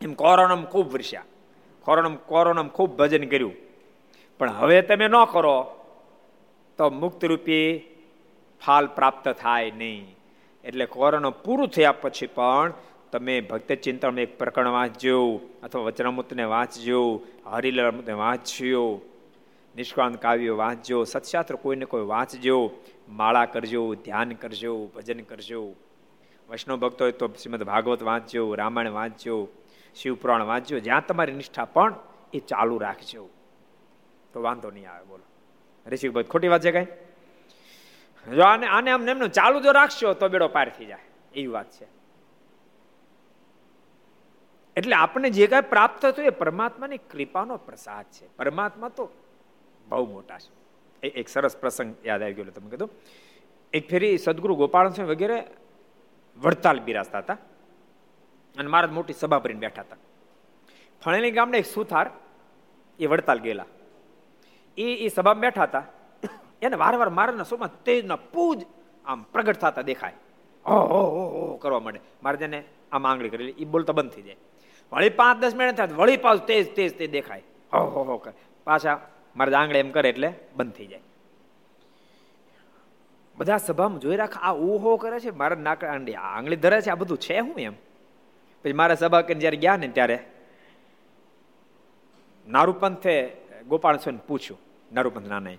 એમ 0.00 0.14
કોરોનામાં 0.14 0.70
ખૂબ 0.70 0.92
વરસ્યા. 0.92 1.24
કોરોના 1.82 2.16
કોરોનામાં 2.16 2.72
ખૂબ 2.72 2.96
ભજન 2.96 3.28
કર્યું. 3.28 3.52
પણ 4.38 4.50
હવે 4.50 4.82
તમે 4.82 5.08
ન 5.08 5.24
કરો, 5.24 5.84
તો 6.78 6.90
મુક્તરૂપી 6.90 7.88
ફાલ 8.66 8.86
પ્રાપ્ત 8.86 9.28
થાય 9.28 9.70
નહીં. 9.70 10.16
એટલે 10.64 10.86
કોરોના 10.86 11.30
પૂરું 11.30 11.68
થયા 11.68 11.92
પછી 11.92 12.26
પણ 12.26 12.72
તમે 13.12 13.40
ભક્ત 13.40 13.72
ચિંતન 13.72 14.18
એક 14.18 14.38
પ્રકરણ 14.38 14.68
વાંચજો, 14.68 15.40
અથવા 15.62 15.82
વચનામૃતને 15.82 16.44
વાંચજો 16.44 17.22
હરિલમૃતને 17.46 18.12
વાંચજો 18.12 19.00
નિષ્કાંત 19.76 20.22
કાવ્યો 20.22 20.56
વાંચજો, 20.56 21.04
સત્શાસ્ત્ર 21.04 21.56
કોઈને 21.56 21.84
કોઈ 21.84 22.02
વાંચજો, 22.02 22.70
માળા 23.08 23.44
કરજો, 23.44 23.94
ધ્યાન 23.94 24.32
કરજો, 24.32 24.86
ભજન 24.86 25.20
કરજો. 25.20 25.74
વૈષ્ણવ 26.50 26.76
ભક્તો 26.76 27.04
હોય 27.04 27.12
તો 27.12 27.28
શ્રીમદ 27.28 27.62
ભાગવત 27.62 28.02
વાંચજો, 28.02 28.54
રામાયણ 28.54 28.90
વાંચજો, 28.90 29.48
શિવપુરાણ 29.94 30.42
વાંચજો, 30.42 30.78
જ્યાં 30.78 31.06
તમારી 31.06 31.32
નિષ્ઠા 31.32 31.64
પણ 31.64 31.94
એ 32.32 32.38
ચાલુ 32.38 32.78
રાખજો. 32.78 33.28
તો 34.32 34.42
વાંધો 34.42 34.70
નહીં 34.70 34.90
આવે, 34.90 35.04
બોલો. 35.04 35.22
ઋષિક 35.86 36.28
ખોટી 36.28 36.48
વાત 36.48 36.62
છે 36.62 36.72
કઈ? 36.72 36.86
જો 38.30 38.42
આને 38.42 38.66
આને 38.66 38.90
આમ 38.90 39.08
એમનું 39.08 39.28
ચાલુ 39.28 39.60
જો 39.60 39.72
રાખશો 39.72 40.14
તો 40.14 40.28
બેડો 40.28 40.48
પાર 40.48 40.68
થઈ 40.68 40.84
જાય. 40.84 40.98
એવી 41.34 41.46
વાત 41.46 41.70
છે. 41.70 41.86
એટલે 44.76 44.96
આપણે 44.96 45.30
જે 45.30 45.46
કાંઈ 45.46 45.62
પ્રાપ્ત 45.62 46.02
થતું 46.02 46.24
એ 46.24 46.30
પરમાત્માની 46.30 46.98
કૃપાનો 46.98 47.56
પ્રસાદ 47.56 48.04
છે. 48.04 48.36
પરમાત્મા 48.36 48.88
તો 48.88 49.08
બહુ 49.88 50.12
મોટા 50.12 50.38
છે. 50.38 50.62
એક 51.08 51.28
સરસ 51.28 51.56
પ્રસંગ 51.56 51.94
યાદ 52.04 52.22
આવી 52.22 52.34
ગયો 52.34 52.44
તમે 52.44 52.70
કીધું 52.70 52.90
એક 53.72 53.88
ફેરી 53.88 54.18
સદગુરુ 54.18 54.54
ગોપાલ 54.54 54.88
સિંહ 54.88 55.06
વગેરે 55.06 55.46
વડતાલ 56.36 56.80
બિરાજતા 56.80 57.18
હતા. 57.18 57.34
અને 58.56 58.68
મારા 58.68 58.86
મોટી 58.86 59.12
સભા 59.12 59.38
ભરીને 59.38 59.60
બેઠા 59.60 59.82
હતા. 59.82 59.96
ફણેલી 61.04 61.30
ગામના 61.30 61.58
એક 61.58 61.66
સુથાર 61.66 62.10
એ 62.98 63.06
વડતાલ 63.06 63.38
ગયેલા. 63.38 63.64
એ 64.78 64.82
એ 64.82 65.08
સભામાં 65.08 65.40
બેઠા 65.40 65.62
હતા. 65.62 65.82
એને 66.62 66.76
વારંવાર 66.76 67.10
મારાના 67.10 67.44
સોમાં 67.44 67.70
તેજના 67.84 68.16
પૂજ 68.16 68.62
આમ 69.06 69.22
પ્રગટ 69.22 69.56
થતા 69.56 69.82
દેખાય. 69.82 70.14
ઓહો 70.66 71.00
ઓહો 71.20 71.56
કરવા 71.56 71.80
માંડે. 71.80 72.00
મારે 72.22 72.36
જેને 72.36 72.64
આમ 72.92 73.06
આંગળી 73.06 73.28
કરી 73.28 73.54
એ 73.58 73.64
બોલતા 73.64 73.92
બંધ 73.92 74.10
થઈ 74.10 74.22
જાય. 74.22 74.36
વળી 74.92 75.10
પાંચ 75.10 75.40
દસ 75.40 75.54
મિનિટ 75.54 75.76
થાય 75.76 75.96
વળી 75.96 76.16
પાછું 76.16 76.46
તેજ 76.46 76.74
તેજ 76.74 76.98
તે 76.98 77.06
દેખાય. 77.06 77.42
હો 77.72 78.04
હો 78.08 78.16
કરે. 78.16 78.34
પાછા 78.64 79.00
મારા 79.36 79.58
આંગળી 79.58 79.78
એમ 79.78 79.90
કરે 79.90 80.08
એટલે 80.08 80.32
બંધ 80.56 80.72
થઈ 80.72 80.86
જાય. 80.86 81.00
બધા 83.36 83.56
સભામાં 83.58 84.00
જોઈ 84.00 84.16
રાખ, 84.16 84.36
આ 84.36 84.52
ઓહો 84.52 84.96
કરે 84.96 85.20
છે. 85.20 85.30
મારા 85.30 85.56
નાક 85.56 85.84
આંગળી 85.84 86.56
ધરે 86.56 86.80
છે, 86.80 86.90
આ 86.90 86.94
બધું 86.94 87.18
છે 87.18 87.38
હું 87.38 87.56
એમ? 87.58 87.74
પછી 88.64 88.72
મારા 88.72 88.94
સભા 88.94 89.22
કરીને 89.22 89.40
જયારે 89.40 89.56
ગયા 89.56 89.76
ને 89.76 89.88
ત્યારે 89.88 90.18
નારૂપંથે 92.46 93.14
ગોપાલ 93.68 93.96
સ્વામી 93.96 94.18
પૂછ્યું. 94.28 94.58
નારૂપંથ 94.92 95.28
નાના 95.28 95.50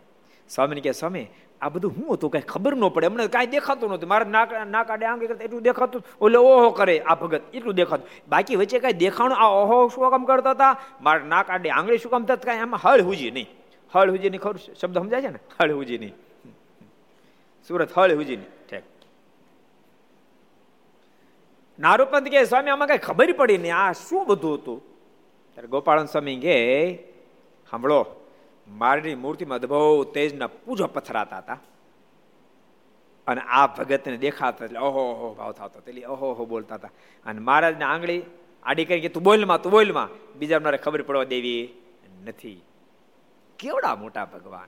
સ્વામીને 0.49 0.81
કે 0.81 0.91
સ્વામી, 0.91 1.27
આ 1.61 1.69
બધું 1.69 1.91
હું 1.91 2.13
હતું? 2.13 2.31
કઈ 2.31 2.41
ખબર 2.41 2.75
ન 2.75 2.87
પડે. 2.89 3.07
અમને 3.07 3.27
કાંઈ 3.27 3.47
દેખાતું 3.47 3.89
નહોતું. 3.89 4.09
મારે 4.09 4.25
નાક 4.25 4.49
નાક 4.67 4.91
આમ 4.91 5.19
કરતા 5.19 5.43
એટલું 5.43 5.61
દેખાતું 5.61 6.03
ઓલે 6.21 6.37
ઓહો 6.37 6.69
કરે, 6.69 6.99
આ 6.99 7.15
ભગત, 7.15 7.41
એટલું 7.53 7.75
દેખાતું 7.75 8.07
બાકી 8.29 8.55
વચ્ચે 8.55 8.79
કાંઈ 8.79 8.93
દેખાણું, 8.93 9.37
આ 9.37 9.47
ઓહો 9.47 9.87
શું 9.87 10.09
કામ 10.09 10.25
કરતા 10.25 10.51
હતા? 10.51 10.71
મારે 11.01 11.23
ના 11.23 11.43
કાઢે 11.43 11.69
આંગળી 11.69 11.97
શું 11.97 12.11
કામ 12.11 12.25
થતા 12.25 12.35
કાંઈ 12.35 12.59
એમાં 12.59 12.79
હળ 12.83 13.01
હુજી 13.01 13.31
નહીં. 13.31 13.49
હળ 13.93 14.09
હુજી 14.09 14.29
નહીં, 14.29 14.41
ખરું? 14.41 14.75
શબ્દ 14.81 14.97
સમજાય 14.97 15.21
છે 15.21 15.27
ને? 15.27 15.39
હળ 15.61 15.71
હુજી 15.71 15.97
નહીં. 15.97 16.15
સુરત 17.67 17.97
હળ 17.97 18.15
હુજી 18.15 18.35
નહીં. 18.35 18.49
ઠેક. 18.69 18.83
નારૂપંત 21.79 22.27
કે 22.27 22.45
સ્વામી, 22.45 22.69
આમાં 22.69 22.87
કઈ 22.87 22.97
ખબર 22.97 23.31
પડી 23.31 23.57
નહીં. 23.57 23.75
આ 23.75 23.91
શું 23.91 24.27
બધું 24.27 24.53
હતું? 24.53 24.79
ત્યારે 25.53 25.67
ગોપાળન 25.67 26.05
સ્વામી 26.05 26.35
કે 26.35 26.57
સાંભળો 27.71 28.01
મારની 28.67 29.15
મૂર્તિમાં 29.15 29.57
અદભુત 29.57 30.13
તેજના 30.13 30.47
પૂજો 30.47 30.87
પથરાતા 30.87 31.37
હતા. 31.37 31.59
અને 33.27 33.41
આ 33.41 33.67
ભગતને 33.67 34.17
દેખાતા 34.17 34.65
એટલે 34.65 34.79
ઓહો 34.79 35.01
ઓહો, 35.11 35.33
ભાવ 35.33 35.51
થતો. 35.51 35.79
એટલે 35.87 36.05
ઓહો 36.05 36.31
ઓહો 36.31 36.45
બોલતા 36.45 36.75
હતા. 36.75 36.89
અને 37.25 37.39
મહારાજને 37.39 37.85
આંગળી 37.85 38.23
આડી 38.63 38.85
કરી 38.85 39.01
કે, 39.01 39.09
તું 39.09 39.23
બોલમાં 39.23 39.61
તું 39.61 39.71
બોલમાં 39.71 40.33
બીજા 40.39 40.59
મારે 40.59 40.77
ખબર 40.77 41.01
પડવા 41.01 41.23
દેવી 41.23 41.69
નથી. 42.25 42.61
કેવડા 43.59 43.95
મોટા 43.95 44.25
ભગવાન? 44.25 44.67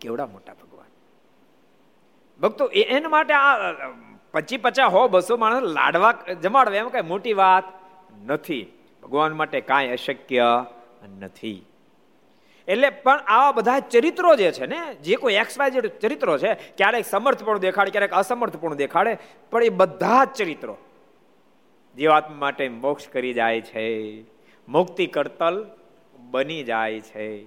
કેવડા 0.00 0.26
મોટા 0.26 0.52
ભગવાન? 0.52 0.86
ભક્તો 2.40 2.66
એના 2.66 3.08
માટે 3.08 3.34
આ 3.34 3.72
પચી 4.32 4.56
પચા 4.56 4.86
હો 4.86 5.08
બસો 5.08 5.36
માણસ 5.36 5.62
લાડવા 5.62 6.12
જમાડવા 6.42 6.76
એમ 6.76 6.88
કઈ 6.88 7.02
મોટી 7.02 7.32
વાત 7.32 7.64
નથી. 8.26 8.72
ભગવાન 9.02 9.32
માટે 9.32 9.60
કાંઈ 9.60 9.88
અશક્ય 9.88 10.64
નથી. 11.20 11.66
એટલે 12.68 12.90
પણ 12.90 13.18
આવા 13.18 13.52
બધા 13.52 13.80
ચરિત્રો 13.80 14.36
જે 14.36 14.52
છે 14.52 14.66
ને, 14.66 14.94
જે 14.94 15.16
કોઈ 15.16 15.34
એક્સ 15.34 15.58
વાય 15.58 15.70
જે 15.70 15.80
ચરિત્રો 15.80 16.38
છે, 16.38 16.54
ક્યારેક 16.54 17.06
સમર્થપણું 17.06 17.60
દેખાડે, 17.60 17.90
ક્યારેક 17.90 18.12
અસમર્થપણું 18.12 18.76
દેખાડે, 18.76 19.18
પણ 19.50 19.64
એ 19.64 19.68
બધા 19.68 20.24
જ 20.24 20.28
ચરિત્રો 20.28 20.78
જીવાત્મા 21.96 22.36
માટે 22.36 22.68
મોક્ષ 22.68 23.08
કરી 23.08 23.32
જાય 23.32 23.60
છે. 23.60 24.22
મુક્તિ 24.68 25.06
કરતલ 25.06 25.70
બની 26.18 26.62
જાય 26.62 27.00
છે. 27.00 27.42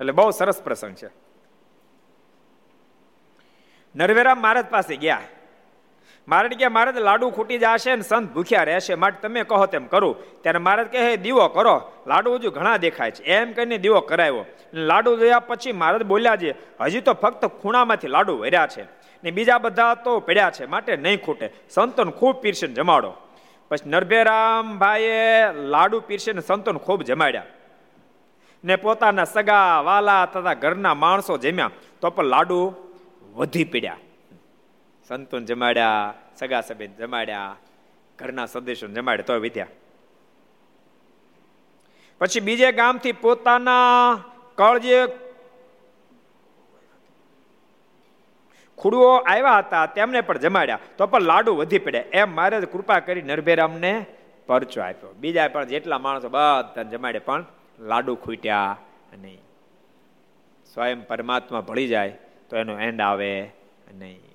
એટલે 0.00 0.12
બહુ 0.12 0.30
સરસ 0.30 0.62
પ્રસંગ 0.62 0.94
છે. 0.94 1.08
નરવેરા 3.96 4.34
મહારાજ 4.34 4.66
પાસે 4.66 4.96
ગયા. 4.96 5.20
મહારાજ 6.30 6.52
કે 6.52 6.68
મહારાજ 6.68 6.98
લાડુ 6.98 7.30
ખૂટી 7.30 7.58
જશે 7.58 7.96
ને 7.96 8.02
સંત 8.02 8.32
ભૂખ્યા 8.32 8.62
રહેશે. 8.62 8.94
માટે 8.94 9.28
તમે 9.28 9.42
કહો 9.42 9.66
તેમ 9.66 9.86
કરું. 9.86 10.14
ત્યારે 10.42 10.58
મહારાજ 10.58 10.86
કહે 10.86 11.16
દીવો 11.16 11.48
કરો. 11.48 11.76
લાડુ 12.06 12.34
હજુ 12.34 12.50
ઘણા 12.50 12.76
દેખાય 12.76 13.10
છે. 13.10 13.22
એમ 13.22 13.52
કહીને 13.52 13.78
દીવો 13.78 14.00
કરાવ્યો. 14.00 14.44
લાડુ 14.74 15.16
જોયા 15.16 15.40
પછી 15.40 15.72
મહારાજ 15.72 16.02
બોલ્યા 16.02 16.36
છે, 16.36 16.54
હજી 16.80 17.00
તો 17.00 17.12
ફક્ત 17.12 17.44
ખૂણામાંથી 17.44 18.08
લાડુ 18.08 18.38
વર્યા 18.38 18.66
છે 18.66 18.82
ને 19.24 19.30
બીજા 19.30 19.58
બધા 19.58 19.94
તો 19.94 20.20
પડ્યા 20.20 20.50
છે, 20.50 20.66
માટે 20.66 20.96
નહીં 20.96 21.22
ખૂટે. 21.24 21.50
સંતોને 21.70 22.12
ખૂબ 22.12 22.36
પીરશે 22.36 22.66
જમાડો. 22.66 23.12
પછી 23.68 23.90
નરભેરામ 23.90 24.78
ભાઈએ 24.78 25.52
લાડુ 25.52 26.00
પીરશે 26.00 26.32
ને 26.32 26.40
સંતોને 26.40 26.78
ખૂબ 26.78 27.02
જમાડ્યા. 27.02 27.42
ને 28.64 28.76
પોતાના 28.76 29.24
સગા, 29.24 29.80
વાલા 29.80 30.26
તથા 30.26 30.54
ઘરના 30.54 30.94
માણસો 30.94 31.36
જમ્યા. 31.36 31.70
તો 32.00 32.10
પણ 32.10 32.24
લાડુ 32.24 32.74
વધી 33.34 33.64
પડ્યા. 33.64 33.96
સંતોન 35.10 35.44
જમાડ્યા, 35.44 36.14
સગા 36.36 36.60
સબેન 36.60 36.94
જમાડ્યા, 36.94 37.56
ઘરના 38.18 38.46
સદસ્યો 38.46 38.88
જમાડ્યા 38.88 39.24
તો 39.26 39.34
વિદ્યા. 39.34 39.66
પછી 42.18 42.40
બીજે 42.40 42.72
ગામથી 42.72 43.12
પોતાના 43.12 43.80
કળ 44.54 44.78
જે 44.78 45.06
ખુડવો 48.78 49.16
આવ્યા 49.16 49.58
હતા, 49.58 49.86
તેમને 49.86 50.20
પણ 50.20 50.38
જમાડ્યા. 50.38 50.78
તો 50.98 51.06
પણ 51.06 51.22
લાડુ 51.22 51.56
વધી 51.56 51.78
પડ્યા. 51.78 52.04
એમ 52.12 52.34
મારે 52.34 52.60
કૃપા 52.60 53.00
કરી 53.00 53.22
નરભેરામને 53.22 54.06
પરચો 54.46 54.80
આપ્યો. 54.80 55.12
બીજા 55.12 55.48
પણ 55.48 55.64
જેટલા 55.64 55.98
માણસો 55.98 56.28
બધા 56.28 56.82
જમાડે 56.82 57.18
પણ 57.18 57.44
લાડુ 57.80 58.14
ખૂટ્યા 58.14 58.76
નહીં. 59.18 59.42
સ્વયં 60.74 61.06
પરમાત્મા 61.06 61.60
ભળી 61.60 61.88
જાય, 61.88 62.18
તો 62.50 62.56
એનો 62.56 62.78
એન્ડ 62.78 63.00
આવે 63.00 63.50
નહીં. 63.94 64.29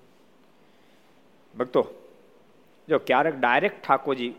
ભક્તો, 1.58 1.82
જો 2.90 3.00
ક્યારેક 3.00 3.40
ડાયરેક્ટ 3.40 3.84
ઠાકોરજી 3.84 4.34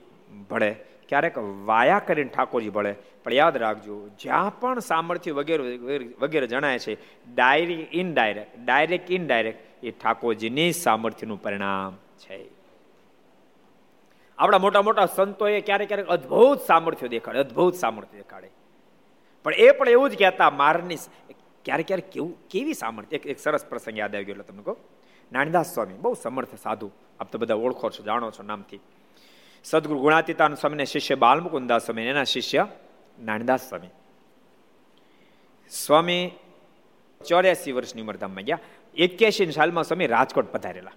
ભળે, 0.50 0.70
ક્યારેક 1.08 1.38
વાયા 1.64 1.98
કરીને 1.98 2.30
ઠાકોરજી 2.30 2.70
ભળે, 2.70 2.92
પણ 3.24 3.32
યાદ 3.32 3.56
રાખજો, 3.56 4.08
જ્યાં 4.20 4.60
પણ 4.60 4.78
સામર્થ્ય 4.78 5.32
વગેરે 5.32 5.62
વગેરે 6.18 6.46
જણાય 6.46 6.78
છે 6.78 6.94
ડાયરેક્ટ 7.34 7.94
ઇનડાયરેક્ટ 7.94 8.58
ડાયરેક્ટ 8.64 9.10
ઇનડાયરેક્ટ 9.10 9.84
એ 9.84 9.90
ઠાકોરજીની 9.90 10.72
સામર્થ્યનું 10.72 11.42
પરિણામ 11.42 11.96
છે. 12.18 12.38
આપણા 14.38 14.58
મોટા 14.58 14.82
મોટા 14.82 15.06
સંતોએ 15.06 15.60
ક્યારેક 15.60 15.88
ક્યારેક 15.88 16.06
અદ્ભુત 16.06 16.60
સામર્થ્ય 16.60 17.08
દેખાડે, 17.08 17.38
અદ્ભુત 17.38 17.74
સામર્થ્ય 17.74 18.16
દેખાડે. 18.16 18.50
પણ 19.44 19.54
એ 19.54 19.70
પણ 19.70 19.88
એવું 19.88 20.10
જ 20.10 20.18
કહેતા 20.18 20.50
મારની 20.50 20.96
ક્યારેક 21.64 21.86
ક્યારેક 21.86 22.10
કેવું, 22.10 22.48
કેવી 22.48 22.74
સામર્થ્ય? 22.74 23.16
એક 23.16 23.38
સરસ 23.38 23.64
પ્રસંગ 23.66 23.98
યાદ 23.98 24.14
આવી 24.14 24.24
ગયો 24.24 24.42
તમને 24.42 24.62
કહો. 24.62 24.76
નાનદાસ 25.32 25.74
સ્વામી, 25.74 25.94
બહુ 25.94 26.14
સમર્થ 26.14 26.54
સાધુ. 26.62 26.90
આપ 27.20 27.32
તો 27.32 27.38
બધા 27.38 27.54
ઓળખો 27.54 27.90
છો, 27.90 28.02
જાણો 28.02 28.30
છો 28.30 28.42
નામથી. 28.42 28.80
સદગુરુ 29.64 30.00
ગુણાતીતાન 30.00 30.54
સ્વામીના 30.54 30.84
શિષ્ય 30.84 31.14
બાલમુકુદાસ 31.14 31.86
સ્વામી 31.86 32.02
એના 32.02 32.24
શિષ્ય 32.24 32.66
નાનદાસ 33.22 33.68
સ્વામી. 33.68 33.88
સ્વામી 35.70 36.30
ચોર્યાસી 37.28 37.72
વર્ષની 37.72 38.02
ઉંમરધામમાં 38.02 38.44
ગયા. 38.44 38.58
એક્યાસી 38.94 39.52
સાલમાં 39.52 39.84
સ્વામી 39.84 40.06
રાજકોટ 40.06 40.52
પધારેલા. 40.52 40.92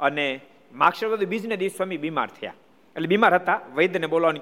અને 0.00 0.40
માક્ષરવાદી 0.72 1.26
બીજને 1.26 1.56
દિવસ 1.56 1.72
સ્વામી 1.72 1.96
બીમાર 1.96 2.28
થયા. 2.28 2.54
એટલે 2.96 3.08
બીમાર 3.08 3.34
હતા, 3.34 3.60
વૈદ્યને 3.74 4.06
બોલાવાની 4.06 4.40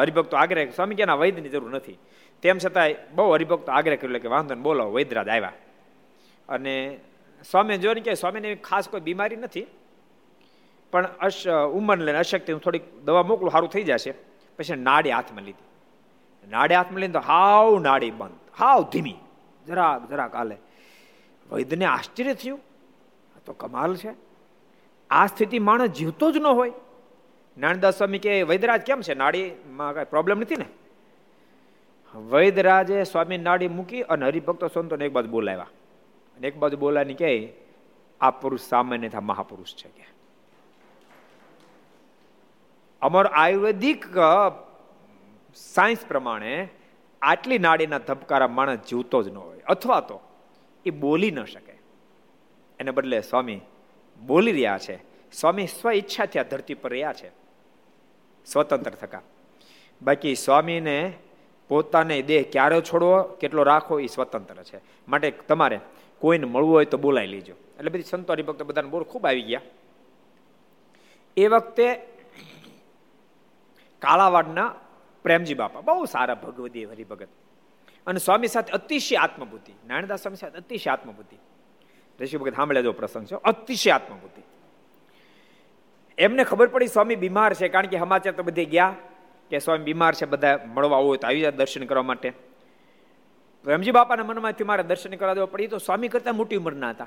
હરિભક્તો 0.00 0.36
આગ્રહ 0.36 0.70
સ્વામી 0.70 0.94
કે 0.94 1.04
વૈદ્યની 1.18 1.48
જરૂર 1.48 1.70
નથી. 1.70 1.98
તેમ 2.42 2.58
છતાંય 2.58 2.94
બહુ 3.14 3.32
હરિભક્તો 3.32 3.72
આગ્રહ 3.72 3.96
કર્યો 3.96 4.18
કે 4.18 4.28
વાંધો 4.28 4.54
ને 4.54 4.60
બોલો 4.60 4.92
વૈદ્યરાજ 4.92 5.28
આવ્યા. 5.28 5.52
અને 6.48 7.00
સ્વામી 7.50 7.78
જોઈને 7.78 8.00
કે 8.00 8.14
સ્વામીને 8.14 8.54
ખાસ 8.54 8.88
કોઈ 8.88 9.00
બીમારી 9.00 9.36
નથી. 9.36 9.66
પણ 10.90 11.06
અશ 11.20 11.48
ઉંમર 11.48 11.98
લઈને 11.98 12.18
અશક્તિ 12.18 12.52
હું 12.52 12.62
થોડીક 12.62 13.02
દવા 13.04 13.22
મોકલું 13.22 13.50
સારું 13.50 13.68
થઈ 13.68 13.82
જશે. 13.82 14.14
પછી 14.58 14.76
નાડી 14.76 15.10
હાથમાં 15.10 15.42
લીધી. 15.42 15.66
નાડી 16.50 16.74
હાથમાં 16.74 17.00
લઈને 17.00 17.12
તો 17.12 17.18
હાવ 17.18 17.78
નાડી 17.78 18.10
બંધ, 18.10 18.32
હાવ 18.58 18.88
ધીમી. 18.92 19.14
જરાક 19.66 20.08
જરાક 20.08 20.34
હાલે. 20.34 20.56
વૈદ્યને 21.52 21.84
આશ્ચર્ય 21.84 22.34
થયું. 22.34 22.60
તો 23.46 23.52
કમાલ 23.52 23.96
છે. 23.96 24.14
આ 25.10 25.26
સ્થિતિ 25.26 25.58
માણસ 25.58 25.90
જીવતો 25.90 26.30
જ 26.30 26.36
ન 26.36 26.46
હોય. 26.46 26.72
નાનદાસ 27.58 27.96
સ્વામી 27.96 28.18
કે 28.18 28.42
વૈદ્યરાજ 28.42 28.80
કેમ 28.80 29.00
છે? 29.00 29.14
નાડીમાં 29.14 29.94
કઈ 29.94 30.04
પ્રોબ્લેમ 30.04 30.40
નથી 30.40 30.56
ને? 30.56 30.64
વૈદરાજે 32.14 33.04
સ્વામી 33.04 33.38
નાડી 33.38 33.68
મૂકી 33.68 34.02
અને 34.02 34.26
હરિભક્તો 34.26 34.68
સંતોને 34.68 35.06
એક 35.06 35.12
બાજુ 35.12 35.28
બોલાવ્યા. 35.28 35.66
અને 36.36 36.48
એક 36.48 36.56
બાજુ 36.56 36.76
બોલાની 36.76 37.14
કે 37.14 37.52
આ 38.20 38.30
પુરુષ 38.30 38.60
સામાન્ય 38.60 39.10
મહાપુરુષ 39.22 39.74
છે 39.74 39.88
કે. 39.88 40.19
અમર 43.02 43.26
આયુર્વેદિક 43.26 44.06
સાયન્સ 45.54 46.06
પ્રમાણે 46.08 46.68
આટલી 47.22 47.58
નાડીના 47.58 47.98
ધબકારા 47.98 48.48
માણસ 48.48 48.78
જીવતો 48.78 49.22
જ 49.22 49.28
ન 49.28 49.36
હોય. 49.36 49.58
અથવા 49.58 50.00
તો 50.00 50.20
એ 50.86 50.90
બોલી 50.90 51.30
ન 51.30 51.44
શકે. 51.44 51.72
એને 52.78 52.90
બદલે 52.90 53.20
સ્વામી 53.20 53.60
બોલી 54.26 54.52
રહ્યા 54.52 54.78
છે. 54.78 54.96
સ્વામી 55.32 55.66
સ્વ 55.66 55.92
ઈચ્છાથી 55.92 56.38
આ 56.38 56.42
ધરતી 56.42 56.74
પર 56.74 56.90
રહ્યા 56.90 57.12
છે. 57.12 57.28
સ્વતંત્ર 58.46 58.90
થકા 58.90 59.22
બાકી 60.02 60.34
સ્વામીને 60.34 61.12
પોતાને 61.68 62.22
દેહ 62.22 62.44
ક્યારે 62.52 62.80
છોડવો, 62.80 63.22
કેટલો 63.22 63.62
રાખવો, 63.62 64.00
એ 64.00 64.06
સ્વતંત્ર 64.06 64.62
છે. 64.62 64.80
માટે 65.08 65.30
તમારે 65.30 65.80
કોઈને 66.18 66.44
મળવું 66.44 66.72
હોય 66.72 66.84
તો 66.84 66.98
બોલાવી 66.98 67.26
લેજો. 67.26 67.54
એટલે 67.78 67.90
બધી 67.90 68.02
સંતો 68.02 68.32
હરિભક્તો 68.32 68.64
બધાને 68.64 68.88
બોર 68.88 69.02
ખૂબ 69.02 69.26
આવી 69.26 69.42
ગયા. 69.42 69.60
એ 71.36 71.46
વખતે 71.46 72.00
કાળાવાડના 74.02 74.74
પ્રેમજી 75.22 75.54
બાપા, 75.54 75.80
બહુ 75.80 76.04
સારા 76.04 76.34
ભગવદી 76.34 76.84
હરિભગત. 76.84 77.28
અને 78.06 78.18
સ્વામી 78.18 78.46
સાથે 78.46 78.72
અતિશય 78.72 79.16
આત્મબુદ્ધિ 79.16 79.72
નારાયણદાસ 79.86 80.22
સ્વામી 80.22 80.36
સાથે 80.36 80.58
અતિશય 80.58 80.90
આત્મબુદ્ધિ. 80.90 81.38
ઋષિ 82.20 82.36
ભગત 82.36 82.56
સાંભળે 82.56 82.82
જો 82.82 82.92
પ્રસંગ 82.92 83.26
છે, 83.26 83.34
અતિશય 83.34 83.90
આત્મબુદ્ધિ. 83.90 84.42
એમને 86.18 86.44
ખબર 86.44 86.66
પડી 86.66 86.86
સ્વામી 86.86 87.16
બીમાર 87.16 87.54
છે, 87.54 87.68
કારણ 87.68 87.86
કે 87.86 87.98
સમાચાર 87.98 88.32
તો 88.32 88.42
બધે 88.42 88.64
ગયા 88.64 88.94
કે 89.50 89.58
સ્વામી 89.58 89.84
બીમાર 89.84 90.14
છે, 90.14 90.26
બધા 90.26 90.60
મળવા 90.66 90.96
હોય 90.96 91.18
તો 91.18 91.26
આવી 91.26 91.40
જાય 91.40 91.50
દર્શન 91.50 91.84
કરવા 91.84 92.02
માટે. 92.02 92.32
પ્રેમજી 93.64 93.90
બાપાના 93.90 94.24
મનમાંથી 94.24 94.64
મારે 94.64 94.82
દર્શન 94.82 95.14
કરવા 95.14 95.34
દેવા 95.34 95.46
પડી. 95.46 95.66
તો 95.66 95.78
સ્વામી 95.78 96.08
કરતા 96.08 96.32
મોટી 96.32 96.56
ઉંમરના 96.56 96.90
હતા. 96.90 97.06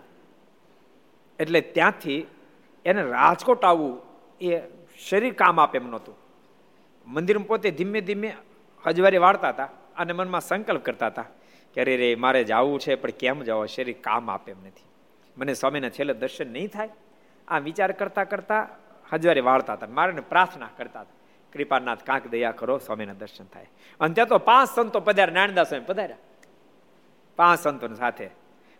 એટલે 1.40 1.62
ત્યાંથી 1.62 2.28
એને 2.86 3.02
રાજકોટ 3.02 3.66
આવવું 3.66 4.02
એ 4.42 4.62
શરીર 5.10 5.34
કામ 5.34 5.60
આપે 5.60 5.78
એમ 5.78 5.90
નહોતું. 5.90 6.23
મંદિરમાં 7.08 7.48
પોતે 7.48 7.72
ધીમે 7.72 8.02
ધીમે 8.02 8.34
હજવારી 8.86 9.18
વાળતા 9.18 9.50
હતા 9.50 9.70
અને 9.98 10.14
મનમાં 10.14 10.42
સંકલ્પ 10.42 10.84
કરતા 10.84 11.08
હતા 11.08 11.26
કે 11.74 11.82
અરે 11.82 11.98
રે, 11.98 12.16
મારે 12.16 12.44
જવું 12.44 12.80
છે, 12.80 12.96
પણ 12.96 13.10
કેમ 13.10 13.44
જવો? 13.44 13.66
શરીર 13.66 13.96
કામ 14.02 14.32
આપે 14.32 14.52
એમ 14.52 14.58
નથી. 14.60 14.84
મને 15.38 15.54
સ્વામીના 15.54 15.90
છેલ્લે 15.90 16.14
દર્શન 16.14 16.54
નહીં 16.54 16.68
થાય. 16.68 16.90
આ 17.48 17.58
વિચાર 17.58 17.92
કરતા 17.92 18.24
કરતા 18.24 18.68
હજવારી 19.14 19.42
વાળતા 19.42 19.74
હતા 19.74 19.88
મારે 19.88 20.12
પ્રાર્થના 20.12 20.70
કરતા 20.78 21.02
હતા. 21.02 21.14
કૃપાનાથ, 21.54 22.04
કાંક 22.04 22.28
દયા 22.28 22.52
કરો, 22.52 22.78
સ્વામીના 22.78 23.14
દર્શન 23.14 23.46
થાય. 23.46 23.68
અને 24.00 24.14
ત્યાં 24.14 24.28
તો 24.28 24.38
પાંચ 24.38 24.70
સંતો 24.76 25.00
પધાર્યા 25.00 25.34
નાનદાસ 25.34 25.70
સ્વામી 25.70 25.86
પધાર્યા. 25.88 26.18
પાંચ 27.36 27.60
સંતોની 27.60 27.96
સાથે. 27.96 28.30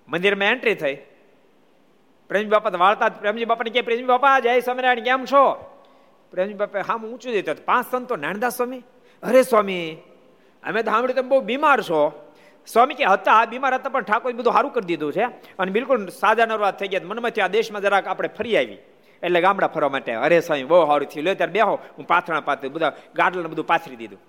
મંદિરમાં 0.08 0.48
એન્ટ્રી 0.48 0.76
થઈ. 0.76 0.98
પ્રેમજી 2.30 2.50
બાપા 2.50 2.70
વાળતા 2.78 3.10
પ્રેમજી 3.10 3.46
બાપાને 3.46 3.70
કે 3.70 3.82
પ્રેમજી 3.82 4.06
બાપા, 4.06 4.40
જય 4.40 4.60
સ્વામિનારાયણ, 4.60 5.00
કેમ 5.00 5.26
છો? 5.26 5.73
પ્રેમજી 6.34 6.54
બાપા 6.54 6.80
હા 6.80 6.96
ઊંચું 6.96 7.32
દેતો 7.32 7.54
પાંચ 7.66 7.92
સંતો 7.92 8.16
નાનદાસ 8.16 8.56
સ્વામી. 8.56 8.78
અરે 9.24 9.42
સ્વામી, 9.42 9.98
અમે 10.64 10.84
તો 10.84 10.92
સાંભળ્યું 10.92 11.16
તમે 11.16 11.30
બહુ 11.30 11.42
બીમાર 11.42 11.82
છો. 11.82 12.30
સ્વામી 12.68 12.94
કે 12.94 13.06
હતા, 13.06 13.46
બીમાર 13.46 13.74
હતા, 13.74 13.90
પણ 13.90 14.02
ઠાકોર 14.02 14.34
બધું 14.34 14.54
સારું 14.54 14.74
કરી 14.74 14.86
દીધું 14.86 15.14
છે. 15.14 15.24
અને 15.60 15.72
બિલકુલ 15.72 16.08
સાજા 16.08 16.46
નરવાદ 16.46 16.78
થઈ 16.78 16.88
ગયા. 16.88 17.02
મનમાં 17.04 17.46
આ 17.46 17.48
દેશમાં 17.48 17.82
જરાક 17.82 18.08
આપણે 18.08 18.28
ફરી 18.28 18.58
આવી. 18.58 18.78
એટલે 19.24 19.42
ગામડા 19.42 19.68
ફરવા 19.68 19.90
માટે. 19.90 20.14
અરે 20.14 20.40
સ્વામી, 20.40 20.64
બહુ 20.64 20.86
સારું 20.86 21.08
થયું. 21.08 21.24
લે 21.24 21.36
ત્યારે 21.36 21.52
બેહો. 21.52 21.80
હું 21.98 22.08
પાથરણા 22.08 22.40
પાથરી 22.40 22.70
બધા, 22.70 22.96
ગાડલને 23.16 23.48
બધું 23.48 23.68
પાથરી 23.68 23.96
દીધું. 23.96 24.20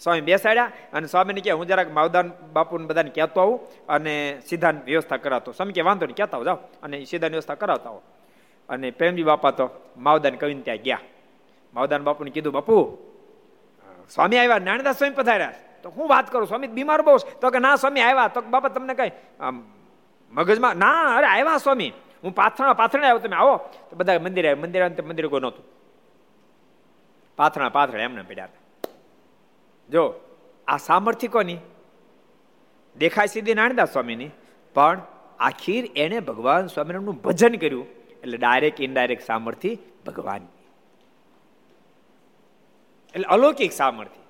સ્વામી 0.00 0.20
બેસાડ્યા 0.20 0.72
અને 0.92 1.06
સ્વામીને 1.06 1.40
કહે, 1.40 1.52
હું 1.52 1.66
જરાક 1.66 1.92
માવદાન 1.92 2.32
બાપુને 2.52 2.86
બધાને 2.86 3.10
કહેતો 3.10 3.40
આવું 3.40 3.86
અને 3.86 4.40
સીધા 4.46 4.70
વ્યવસ્થા 4.70 5.16
કરાવતો. 5.16 5.52
સ્વામી 5.52 5.72
કે, 5.72 5.80
વાંધો 5.80 6.06
નહીં, 6.06 6.16
કહેતા 6.16 6.42
જાઓ. 6.42 6.56
અને 6.82 7.04
સીધા 7.04 7.26
વ્યવસ્થા 7.26 7.54
કરાવતા 7.54 7.90
હો 7.90 8.02
અને 8.68 8.90
પ્રેમજી 8.90 9.22
બાપા 9.22 9.50
તો 9.50 9.70
માવદાન 9.96 10.34
કવિને 10.34 10.62
ત્યાં 10.62 10.76
ગયા. 10.76 10.98
માવદાન 11.74 12.02
બાપુને 12.02 12.30
કીધું, 12.30 12.52
બાપુ, 12.52 12.98
સ્વામી 14.10 14.36
આવ્યા, 14.38 14.58
નાનદાસ 14.58 14.98
સ્વામી 14.98 15.14
પધાર્યા. 15.14 15.54
તો 15.82 15.90
હું 15.90 16.08
વાત 16.08 16.32
કરું, 16.32 16.46
સ્વામી 16.46 16.66
બીમાર 16.66 17.02
બહુ 17.02 17.16
તો 17.40 17.50
કે 17.50 17.58
ના, 17.58 17.76
સ્વામી 17.76 18.00
આવ્યા. 18.00 18.28
તો 18.28 18.40
બાપા, 18.40 18.68
તમને 18.68 18.94
કઈ 18.94 19.10
મગજમાં, 20.30 20.76
ના, 20.76 21.16
અરે, 21.16 21.26
આવ્યા 21.26 21.56
સ્વામી. 21.56 21.92
હું 22.24 22.34
પાથરણા, 22.34 22.72
પાથરણે 22.72 23.06
આવ્યો. 23.06 23.18
તમે 23.18 23.36
આવો. 23.36 23.56
તો 23.90 23.96
બધા 23.96 24.18
મંદિરે, 24.18 24.54
મંદિર 24.54 25.02
મંદિર 25.02 25.28
કોઈ 25.28 25.40
નહોતું. 25.40 25.64
પાથરણા 27.36 27.68
પાથરણા 27.68 28.02
એમને 28.02 28.22
પડ્યા 28.22 28.44
હતા. 28.44 28.90
જો, 29.90 30.14
આ 30.68 30.76
સામર્થ્ય 30.76 31.28
કોની? 31.28 31.56
દેખાય 32.96 33.26
સીધી 33.26 33.54
નાણદાસ 33.54 33.92
સ્વામીની. 33.92 34.30
પણ 34.74 35.00
આખીર 35.38 35.90
એને 35.96 36.20
ભગવાન 36.20 36.66
સ્વામિનારાયણનું 36.66 37.14
ભજન 37.14 37.54
કર્યું. 37.54 37.86
એટલે 38.22 38.36
ડાયરેક્ટ, 38.36 38.80
ઇનડાયરેક્ટ 38.80 39.24
સામર્થ્ય 39.24 39.76
ભગવાન 40.06 40.40
એટલે 43.14 43.24
અલૌકિક 43.24 43.72
સામર્થ્ય. 43.72 44.22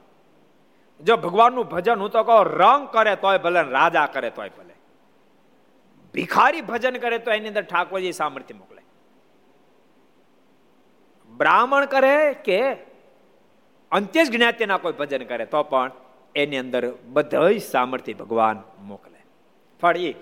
જો 1.05 1.17
ભગવાનનું 1.17 1.69
ભજન 1.69 1.99
હું 1.99 2.11
તો 2.11 2.23
કહું, 2.23 2.45
રંગ 2.45 2.89
કરે 2.89 3.17
તોય 3.17 3.39
ભલે 3.39 3.63
રાજા 3.63 4.07
કરે 4.07 4.31
તોય 4.31 4.49
ભલે. 4.49 4.75
ભિખારી 6.15 6.61
ભજન 6.61 6.99
કરે 6.99 7.19
તો 7.19 7.31
એની 7.31 7.49
અંદર 7.49 7.63
ઠાકોરજી 7.63 8.13
સામર્થ્ય 8.13 8.55
મોકલે. 8.55 8.83
બ્રાહ્મણ 11.37 11.85
કરે 11.85 12.35
કે 12.35 12.73
અંત્યજ 13.93 14.31
જ્ઞાતિના 14.31 14.77
કોઈ 14.77 14.93
ભજન 14.93 15.25
કરે 15.25 15.47
તો 15.47 15.63
પણ 15.63 15.91
એની 16.35 16.57
અંદર 16.57 16.93
બધા 17.07 17.59
સામર્થ્ય 17.71 18.13
ભગવાન 18.13 18.63
મોકલે. 18.79 19.19
ફળ 19.83 19.97
એ 19.97 20.15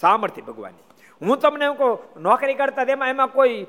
સામર્થ્ય 0.00 0.42
ભગવાનની. 0.42 0.87
હું 1.20 1.38
તમને 1.40 1.64
એમ 1.64 1.74
કહું, 1.74 1.98
નોકરી 2.22 2.54
કરતા 2.54 2.84
તેમાં 2.84 3.08
એમાં 3.08 3.30
કોઈ 3.32 3.66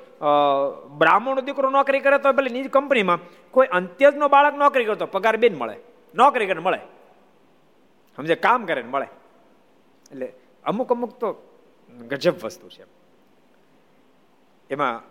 બ્રાહ્મણનો 1.00 1.42
દીકરો 1.42 1.70
નોકરી 1.70 2.00
કરે 2.00 2.18
તો 2.20 2.34
ભલે 2.34 2.50
નિજ 2.50 2.70
કંપનીમાં, 2.70 3.20
કોઈ 3.52 3.68
અંત્યજનો 3.68 4.28
બાળક 4.30 4.56
નોકરી 4.56 4.86
કરતો, 4.86 5.06
પગાર 5.06 5.38
બેન 5.38 5.56
મળે, 5.58 5.76
નોકરી 6.16 6.48
કરે 6.48 6.60
મળે. 6.60 6.80
સમજે? 8.16 8.36
કામ 8.36 8.66
કરે 8.66 8.82
ને 8.82 8.90
મળે. 8.90 9.08
એટલે 10.12 10.28
અમુક 10.66 10.92
અમુક 10.92 11.12
તો 11.20 11.30
ગજબ 12.10 12.36
વસ્તુ 12.44 12.70
છે. 12.70 12.84
એમાં 14.70 15.02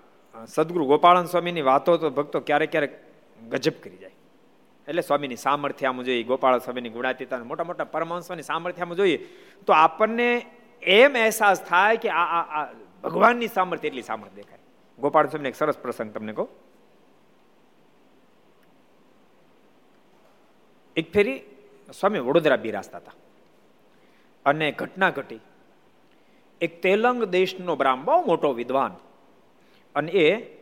સદગુરુ 0.47 0.84
ગોપાળન 0.86 1.24
સ્વામીની 1.24 1.62
વાતો 1.62 1.97
તો 1.97 2.11
ભક્તો 2.11 2.41
ક્યારેક 2.41 2.70
ક્યારેક 2.70 2.93
ગજબ 3.51 3.76
કરી 3.82 3.97
જાય. 3.97 4.14
એટલે 4.89 5.03
સ્વામીની 5.03 5.36
સામર્થ્ય 5.36 5.86
આમ 5.86 6.03
જોઈએ, 6.03 6.22
ગોપાળ 6.22 6.59
સ્વામીની 6.59 6.89
ગુણાતીતા 6.89 7.39
મોટા 7.45 7.64
મોટા 7.64 7.84
પરમહંસોની 7.84 8.43
સામર્થ્ય 8.43 8.95
જોઈએ, 8.95 9.18
તો 9.66 9.72
આપણને 9.72 10.28
એમ 10.82 11.14
અહેસાસ 11.14 11.64
થાય 11.64 11.96
કે 11.96 12.08
આ 12.08 12.64
ભગવાનની 13.04 13.48
સામર્થ્ય 13.48 13.88
એટલી 13.88 14.02
સામર્થ્ય 14.02 14.34
દેખાય. 14.34 14.58
ગોપાલ 14.98 15.26
સ્વામીને 15.26 15.48
એક 15.48 15.54
સરસ 15.54 15.78
પ્રસંગ 15.78 16.12
તમને 16.12 16.32
કહું. 16.32 16.48
એક 20.96 21.12
ફેરી 21.12 21.40
સ્વામી 22.00 22.18
વડોદરા 22.18 22.56
બિરાજતા 22.56 22.98
હતા. 22.98 23.12
અને 24.46 24.72
ઘટના 24.72 25.10
ઘટી. 25.10 25.40
એક 26.60 26.82
તેલંગ 26.82 27.24
દેશનો 27.24 27.76
બ્રાહ્મ, 27.76 28.04
બહુ 28.04 28.26
મોટો 28.26 28.52
વિદ્વાન. 28.52 28.96
અને 29.94 30.12
એ 30.12 30.58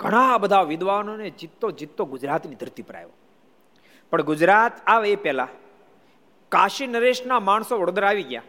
ઘણા 0.00 0.38
બધા 0.38 0.62
વિદ્વાનોને 0.62 1.30
જીતતો 1.30 1.70
જીતતો 1.70 2.04
ગુજરાતની 2.04 2.54
ધરતી 2.54 2.82
પર 2.82 2.94
આવ્યો. 2.94 3.10
પણ 4.10 4.22
ગુજરાત 4.22 4.72
આવે 4.86 5.12
એ 5.12 5.16
પહેલા. 5.16 5.48
કાશી 6.48 6.86
નરેશના 6.86 7.40
માણસો 7.40 7.78
વડોદરા 7.78 8.08
આવી 8.08 8.22
ગયા. 8.22 8.42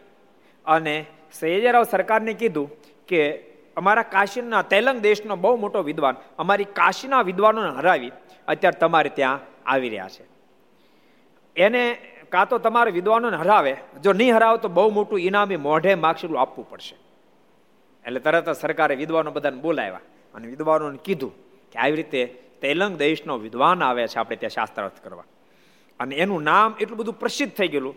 અને 0.68 0.94
સૈયદરાવ 1.32 1.84
સરકારને 1.84 2.32
કીધું 2.32 2.68
કે 3.08 3.20
અમારા 3.76 4.10
કાશીના 4.14 4.62
તેલંગ 4.62 5.00
દેશનો 5.00 5.36
બહુ 5.36 5.56
મોટો 5.56 5.82
વિદ્વાન, 5.82 6.16
અમારી 6.38 6.68
કાશીના 6.78 7.22
વિદ્વાનોને 7.22 7.72
હરાવી 7.80 8.12
અત્યારે 8.48 8.78
તમારે 8.78 9.10
ત્યાં 9.10 9.40
આવી 9.66 9.88
રહ્યા 9.88 10.08
છે. 10.08 10.24
એને 11.56 11.82
કાં 12.32 12.48
તો 12.48 12.58
તમારે 12.58 12.90
વિદ્વાનોને 12.90 13.36
હરાવે, 13.36 13.74
જો 14.02 14.12
નહીં 14.12 14.34
હરાવે 14.36 14.58
તો 14.58 14.68
બહુ 14.68 14.90
મોટું 14.90 15.20
ઇનામી 15.20 15.56
મોઢે 15.56 15.94
માગશેલું 15.94 16.40
આપવું 16.40 16.70
પડશે. 16.70 16.96
એટલે 18.04 18.20
તરત 18.20 18.48
સરકારે 18.56 18.94
વિદ્વાનો 18.94 19.30
બધાને 19.30 19.60
બોલાવ્યા 19.60 20.04
અને 20.34 20.46
વિદ્વાનોને 20.46 20.98
કીધું 21.04 21.32
કે 21.72 21.78
આવી 21.78 21.96
રીતે 21.96 22.20
તેલંગ 22.62 22.94
દેશનો 22.96 23.38
વિદ્વાન 23.38 23.82
આવે 23.82 24.06
છે, 24.06 24.18
આપણે 24.18 24.36
ત્યાં 24.36 24.50
શાસ્ત્રાર્થ 24.50 25.00
કરવા. 25.04 25.26
અને 26.00 26.14
એનું 26.16 26.42
નામ 26.42 26.76
એટલું 26.80 26.98
બધું 26.98 27.18
પ્રસિદ્ધ 27.18 27.54
થઈ 27.54 27.68
ગયેલું. 27.68 27.96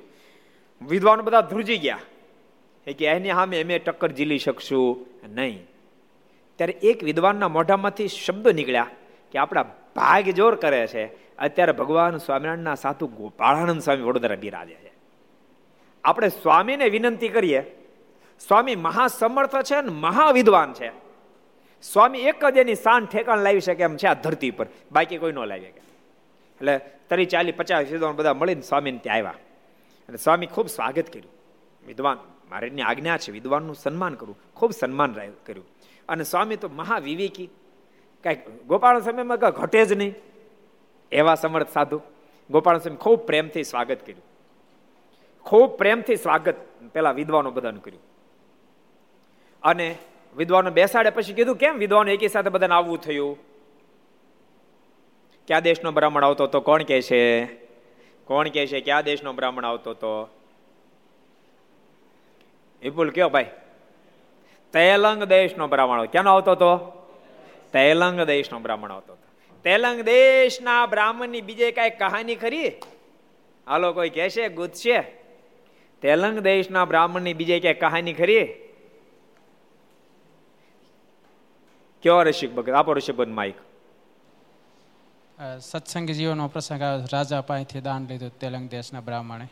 વિદ્વાનો 0.82 1.24
બધા 1.24 1.42
ધ્રુજી 1.42 1.78
ગયા. 1.78 2.00
કે 2.86 3.06
એની 3.06 3.30
સામે 3.30 3.64
અમે 3.64 3.80
ટક્કર 3.80 4.12
ઝીલી 4.12 4.38
શકશું? 4.38 5.06
નહીં. 5.28 5.68
ત્યારે 6.56 6.74
એક 6.74 7.04
વિદ્વાનના 7.04 7.48
મોઢામાંથી 7.48 8.08
શબ્દો 8.08 8.52
નીકળ્યા 8.52 8.88
કે 9.32 9.40
આપણા 9.40 9.64
ભાગ 9.96 10.24
જોર 10.24 10.56
કરે 10.56 10.88
છે. 10.88 11.36
અત્યારે 11.38 11.72
ભગવાન 11.72 12.18
સ્વામિનારાયણના 12.18 12.76
સાધુ 12.76 13.08
ગોપાળાનંદ 13.08 13.82
સ્વામી 13.82 14.02
વડોદરા 14.02 14.36
બિરાજે 14.36 14.74
છે. 14.74 14.92
આપણે 16.04 16.28
સ્વામીને 16.28 16.90
વિનંતી 16.90 17.28
કરીએ. 17.28 17.62
સ્વામી 18.48 18.76
મહાસમર્થ 18.76 19.56
છે 19.62 19.76
અને 19.76 19.90
મહાવિદ્વાન 19.90 20.74
છે. 20.74 20.92
સ્વામી 21.82 22.20
એક 22.20 22.46
જ 22.46 22.58
એની 22.58 22.76
શાન 22.76 23.06
ઠેકાણ 23.06 23.38
લાવી 23.38 23.60
શકે 23.60 23.84
એમ 23.84 23.98
છે 23.98 24.08
આ 24.08 24.14
ધરતી 24.14 24.52
પર. 24.52 24.68
બાકી 24.92 25.18
કોઈ 25.18 25.32
ન 25.32 25.40
લાવી 25.40 25.62
શકે. 25.62 25.82
એટલે 26.56 26.80
તરી 27.10 27.26
ચાલી 27.26 27.52
પચાસ 27.52 27.88
વિદ્વાન 27.92 28.16
બધા 28.16 28.34
મળીને 28.34 28.62
સ્વામીને 28.62 28.98
ત્યાં 28.98 29.18
આવ્યા. 29.18 29.34
અને 30.08 30.18
સ્વામી 30.18 30.46
ખૂબ 30.46 30.68
સ્વાગત 30.68 31.14
કર્યું. 31.14 31.32
વિદ્વાન 31.88 32.18
મારે 32.52 32.68
એની 32.68 32.82
આજ્ઞા 32.82 33.18
છે, 33.18 33.32
વિદ્વાનનું 33.32 33.76
સન્માન 33.76 34.14
કરવું 34.14 34.38
ખૂબ 34.56 34.72
સન્માન 34.72 35.14
કર્યું. 35.14 35.66
અને 36.10 36.24
સ્વામી 36.24 36.56
તો 36.56 36.70
મહાવિવેકી. 36.70 37.50
કાંઈક 38.24 38.64
ગોપાલ 38.64 39.00
સમયમાં 39.00 39.38
કાંઈ 39.38 39.54
ઘટે 39.54 39.86
જ 39.86 39.94
નહીં. 39.94 40.16
એવા 41.12 41.36
સમર્થ 41.36 41.70
સાધુ. 41.70 42.02
ગોપાલ 42.50 42.78
સ્વામી 42.78 42.98
ખૂબ 42.98 43.20
પ્રેમથી 43.20 43.64
સ્વાગત 43.64 44.02
કર્યું. 44.02 44.22
ખૂબ 45.42 45.78
પ્રેમથી 45.78 46.16
સ્વાગત 46.16 46.56
પેલા 46.94 47.12
વિદ્વાનો 47.12 47.52
બધાનું 47.52 47.84
કર્યું. 47.84 48.04
અને 49.64 49.98
વિદ્વાનો 50.36 50.72
બેસાડે 50.72 51.10
પછી 51.10 51.34
કીધું, 51.34 51.56
કેમ 51.56 51.78
વિદ્વાનો 51.78 52.12
એકી 52.12 52.28
સાથે 52.28 52.50
બધાને 52.50 52.74
આવવું 52.74 52.98
થયું? 52.98 53.38
ક્યાં 55.48 55.62
દેશનો 55.62 55.92
બ્રાહ્મણ 55.92 56.24
આવતો 56.24 56.48
તો 56.48 56.62
કોણ 56.62 56.84
કહે 56.84 57.02
છે? 57.02 57.46
કોણ 58.26 58.50
કહે 58.50 58.68
છે? 58.68 58.82
ક્યાં 58.82 59.04
દેશનો 59.04 59.34
બ્રાહ્મણ 59.34 59.66
આવતો 59.66 59.94
તો 59.94 60.41
વિપુલ 62.82 63.10
કયો 63.10 63.30
ભાઈ? 63.30 63.50
તેલંગ 64.74 65.24
દેશનો 65.24 65.68
બ્રાહ્મણ 65.68 66.06
ક્યાંનો 66.06 66.34
આવતો 66.34 66.52
હતો? 66.52 66.72
તેલંગ 67.74 68.22
દેશનો 68.22 68.60
બ્રાહ્મણ 68.60 68.92
આવતો 68.92 69.14
હતો. 69.14 69.28
તેલંગ 69.64 70.02
દેશના 70.02 70.86
બ્રાહ્મણની 70.86 71.42
બીજે 71.42 71.72
કઈ 71.72 71.90
કહાની 71.90 72.36
ખરી? 72.36 72.68
હાલો, 73.68 73.94
કોઈ 73.94 74.10
કહેશે? 74.10 74.50
ગુજશે 74.50 75.02
તેલંગ 76.02 76.40
દેશના 76.40 76.86
બ્રાહ્મણની 76.86 77.34
બીજે 77.34 77.60
ક્યાંય 77.60 77.80
કહાની 77.80 78.14
ખરી? 78.14 78.46
કયો 82.04 82.24
ઋષિક 82.24 82.56
ભગત? 82.56 82.74
આપો 82.74 82.94
ઋષિક 82.94 83.16
ભગત 83.16 83.28
માઇક 83.28 83.58
સત્સંગ 85.60 86.10
જીવનો 86.10 86.48
પ્રસંગ 86.48 86.82
રાજા 87.14 87.42
પાસેથી 87.42 87.82
દાન 87.82 88.06
લીધું 88.10 88.40
તેલંગ 88.40 88.70
દેશના 88.70 89.02
બ્રાહ્મણે. 89.02 89.48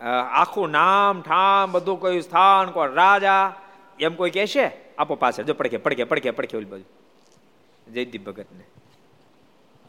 આખું 0.00 0.70
નામ 0.70 1.22
ઠામ 1.22 1.72
બધું 1.72 2.00
કોઈ 2.00 2.20
સ્થાન 2.20 2.70
કોઈ 2.70 2.94
રાજા 2.94 3.54
એમ 4.00 4.14
કોઈ 4.14 4.30
કહેશે? 4.30 4.70
આપો 4.98 5.14
પાસે 5.14 5.44
જો 5.44 5.54
પડકે 5.54 5.76
પડકે 5.76 6.04
પડકે 6.04 6.30
પડકે 6.30 6.56
ઓલી 6.56 6.66
બાજુ. 6.66 6.84
જયદીપ 7.92 8.24
ભગત 8.24 8.46
ને 8.52 8.64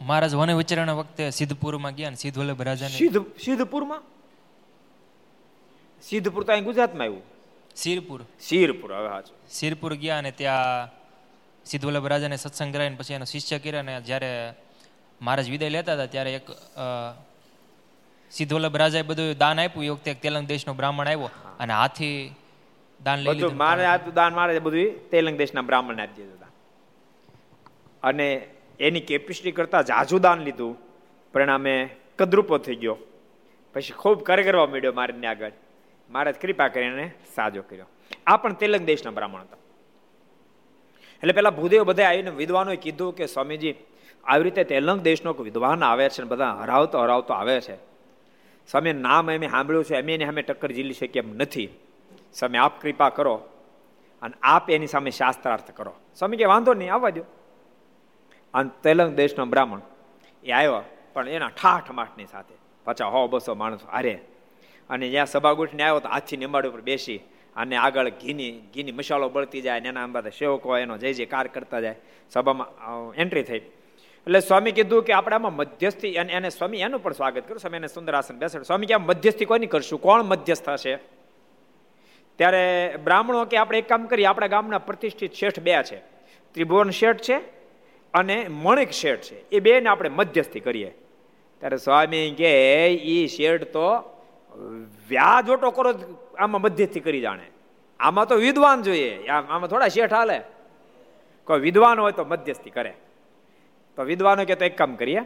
મહારાજ 0.02 0.36
વને 0.36 0.54
વિચરણ 0.54 0.92
વખતે 0.92 1.30
સિદ્ધપુરમાં 1.30 1.96
ગયા 1.96 2.10
ને 2.10 2.16
સિદ્ધ 2.16 2.38
વલ્લભ 2.38 2.62
રાજા 2.62 2.88
સિદ્ધ 2.88 3.26
સિદ્ધપુરમાં? 3.44 4.04
સિદ્ધપુર 6.02 6.44
તો 6.44 6.52
અહીં 6.52 6.64
ગુજરાતમાં 6.64 7.08
આવ્યું. 7.08 7.24
શિરપુર. 7.76 8.22
શિરપુર 8.42 8.94
હવે 8.94 9.08
હા 9.08 9.22
શિરપુર 9.52 9.94
ગયા 9.94 10.18
અને 10.18 10.32
ત્યાં 10.32 10.90
સિદ્ધ 11.66 11.86
વલ્લભ 11.86 12.06
રાજાને 12.06 12.36
સત્સંગ 12.36 12.74
કરાવીને 12.74 12.96
પછી 12.96 13.14
એનો 13.14 13.26
શિષ્ય 13.26 13.60
કર્યા 13.60 13.80
અને 13.80 14.02
જ્યારે 14.02 14.54
મહારાજ 15.22 15.50
વિદાય 15.50 15.70
લેતા 15.70 15.94
હતા 15.94 16.06
ત્યારે 16.06 16.36
એક 16.36 16.52
સિદ્ધ 18.36 18.54
વલ્લભ 18.54 18.76
રાજાએ 18.76 19.02
બધું 19.02 19.38
દાન 19.38 19.60
આપ્યું. 19.60 19.86
એ 19.86 19.90
વખતે 19.90 20.14
તેલંગ 20.14 20.48
દેશનો 20.48 20.74
બ્રાહ્મણ 20.74 21.08
આવ્યો 21.08 21.30
અને 21.60 21.74
હાથી 21.74 22.16
દાન 23.00 23.20
લઈ 23.20 23.34
લીધું. 23.34 23.58
મારે 23.58 23.86
આપ્યું, 23.86 24.14
દાન 24.14 24.34
મારે 24.34 24.60
બધું 24.60 25.10
તેલંગ 25.10 25.38
દેશના 25.38 25.62
બ્રાહ્મણને 25.62 26.04
આપી 26.04 26.22
દીધું 26.22 26.34
અને 28.04 28.28
એની 28.80 29.00
કેપેસિટી 29.02 29.52
કરતા 29.52 29.82
જાજુ 29.82 30.20
દાન 30.20 30.40
લીધું. 30.42 30.74
પરિણામે 31.34 31.76
કદરૂપો 32.20 32.58
થઈ 32.58 32.76
ગયો. 32.76 32.98
પછી 33.76 33.94
ખૂબ 33.94 34.24
કરે 34.24 34.44
કરવા 34.44 34.68
મળ્યો 34.68 34.94
મારીને 34.94 35.28
આગળ. 35.28 35.52
મારે 36.10 36.32
કૃપા 36.32 36.68
કરીને 36.68 37.06
સાજો 37.36 37.62
કર્યો. 37.62 37.88
આ 38.28 38.38
પણ 38.38 38.54
તેલંગ 38.54 38.86
દેશના 38.86 39.12
બ્રાહ્મણ 39.12 39.42
હતા. 39.42 39.58
એટલે 41.22 41.34
પેલા 41.34 41.50
ભૂદેવ 41.50 41.84
બધા 41.84 42.08
આવીને 42.10 42.30
વિદ્વાનોએ 42.30 42.76
કીધું 42.76 43.16
કે 43.16 43.26
સ્વામીજી, 43.26 43.76
આવી 44.26 44.44
રીતે 44.44 44.64
તેલંગ 44.64 45.02
દેશનો 45.02 45.34
વિદ્વાન 45.34 45.84
આવે 45.84 46.10
છે 46.10 46.24
બધા 46.24 46.54
હરાવતો 46.54 47.02
હરાવતો 47.02 47.34
આવે 47.34 47.62
છે. 47.62 47.95
સ્વામી 48.72 48.94
નામ 48.94 49.30
એમ 49.30 49.50
સાંભળ્યું 49.50 49.86
છે 49.86 49.96
એમ 49.96 50.10
એની 50.10 50.26
સામે 50.26 50.42
ટક્કર 50.42 50.72
ઝીલી 50.72 50.94
શકીએ 50.94 51.22
એમ 51.22 51.36
નથી. 51.36 51.70
સ્વામી 52.34 52.58
આપ 52.58 52.82
કૃપા 52.82 53.10
કરો 53.10 53.36
અને 54.22 54.34
આપ 54.44 54.70
એની 54.70 54.88
સામે 54.88 55.12
શાસ્ત્રાર્થ 55.12 55.72
કરો. 55.72 55.94
સ્વામી 56.16 56.38
કે 56.38 56.46
વાંધો 56.46 56.74
નહીં, 56.74 56.94
આવવા 56.94 57.10
દો. 57.10 57.24
અને 58.54 58.70
તેલંગ 58.84 59.16
દેશનો 59.16 59.46
બ્રાહ્મણ 59.46 59.82
એ 60.44 60.52
આવ્યો, 60.52 60.82
પણ 61.14 61.30
એના 61.30 61.50
ઠાઠ 61.50 61.92
માઠની 61.92 62.26
સાથે. 62.26 62.56
પાછા 62.84 63.06
હો, 63.06 63.28
બસો 63.28 63.56
માણસો, 63.56 63.88
હારે. 63.92 64.14
અને 64.90 65.10
જ્યાં 65.10 65.26
સભાગુઠને 65.26 65.84
આવ્યો 65.84 66.00
તો 66.00 66.10
હાથી 66.10 66.38
નિંબાડ 66.38 66.68
ઉપર 66.68 66.82
બેસી 66.82 67.18
અને 67.56 67.76
આગળ 67.76 68.10
ઘીની 68.10 68.52
ઘીની 68.76 68.92
મસાલો 68.92 69.30
બળતી 69.30 69.62
જાય 69.62 69.80
ને 69.80 69.88
એના 69.88 70.06
બધા 70.08 70.30
સેવકો 70.30 70.78
એનો 70.78 70.98
જય 70.98 71.26
કાર 71.26 71.48
કરતા 71.48 71.80
જાય. 71.80 71.96
સભામાં 72.30 73.14
એન્ટ્રી 73.14 73.44
થઈ. 73.44 73.62
એટલે 74.28 74.40
સ્વામી 74.40 74.72
કીધું 74.72 75.04
કે 75.04 75.14
આપણે 75.14 75.36
આમાં 75.36 75.54
મધ્યસ્થી 75.56 76.08
એને 76.08 76.34
એને 76.34 76.50
સ્વામી 76.50 76.78
એનું 76.78 77.04
પણ 77.04 77.14
સ્વાગત 77.14 77.44
કર્યું. 77.44 77.60
સ્વામી 77.60 77.78
એને 77.78 77.88
સુંદર 77.88 78.16
આસન 78.16 78.38
બેસાડ 78.38 78.62
સ્વામી 78.62 78.86
કે 78.86 78.96
મધ્યસ્થી 78.96 79.46
કોની 79.46 79.66
કરશું? 79.66 80.02
કોણ 80.02 80.24
મધ્યસ્થ 80.24 80.70
હશે? 80.70 80.96
ત્યારે 82.36 82.96
બ્રાહ્મણો 83.04 83.46
કે, 83.46 83.58
આપણે 83.58 83.78
એક 83.78 83.90
કામ 83.90 84.06
કરીએ, 84.06 84.26
આપણા 84.26 84.48
ગામના 84.48 84.78
પ્રતિષ્ઠિત 84.78 85.34
શેઠ 85.34 85.60
બે 85.60 85.84
છે. 85.84 85.98
ત્રિભુવન 86.52 86.90
શેઠ 86.90 87.18
છે 87.18 87.38
અને 88.14 88.48
મણિક 88.50 88.92
શેઠ 88.92 89.20
છે. 89.20 89.50
એ 89.50 89.60
બેને 89.60 89.90
આપણે 89.90 90.10
મધ્યસ્થી 90.10 90.60
કરીએ. 90.60 90.98
ત્યારે 91.60 91.78
સ્વામી 91.78 92.32
કે 92.32 92.94
એ 92.96 93.28
શેઠ 93.28 93.64
તો 93.64 93.90
વ્યાજ 95.10 95.50
ઓટો 95.50 95.72
કરો, 95.72 95.94
આમાં 96.40 96.62
મધ્યસ્થી 96.62 97.00
કરી 97.00 97.22
જાણે. 97.22 97.46
આમાં 98.00 98.28
તો 98.28 98.36
વિદ્વાન 98.36 98.82
જોઈએ. 98.82 99.28
આમાં 99.28 99.68
થોડા 99.68 99.88
શેઠ 99.88 100.14
હાલે. 100.14 100.42
કોઈ 101.44 101.60
વિદ્વાન 101.60 102.00
હોય 102.00 102.12
તો 102.12 102.26
મધ્યસ્થી 102.26 102.70
કરે. 102.70 102.94
તો 103.96 104.04
વિદ્વાનો 104.04 104.46
કે 104.46 104.56
તો 104.56 104.66
એક 104.66 104.78
કામ 104.78 104.96
કરીએ. 104.96 105.22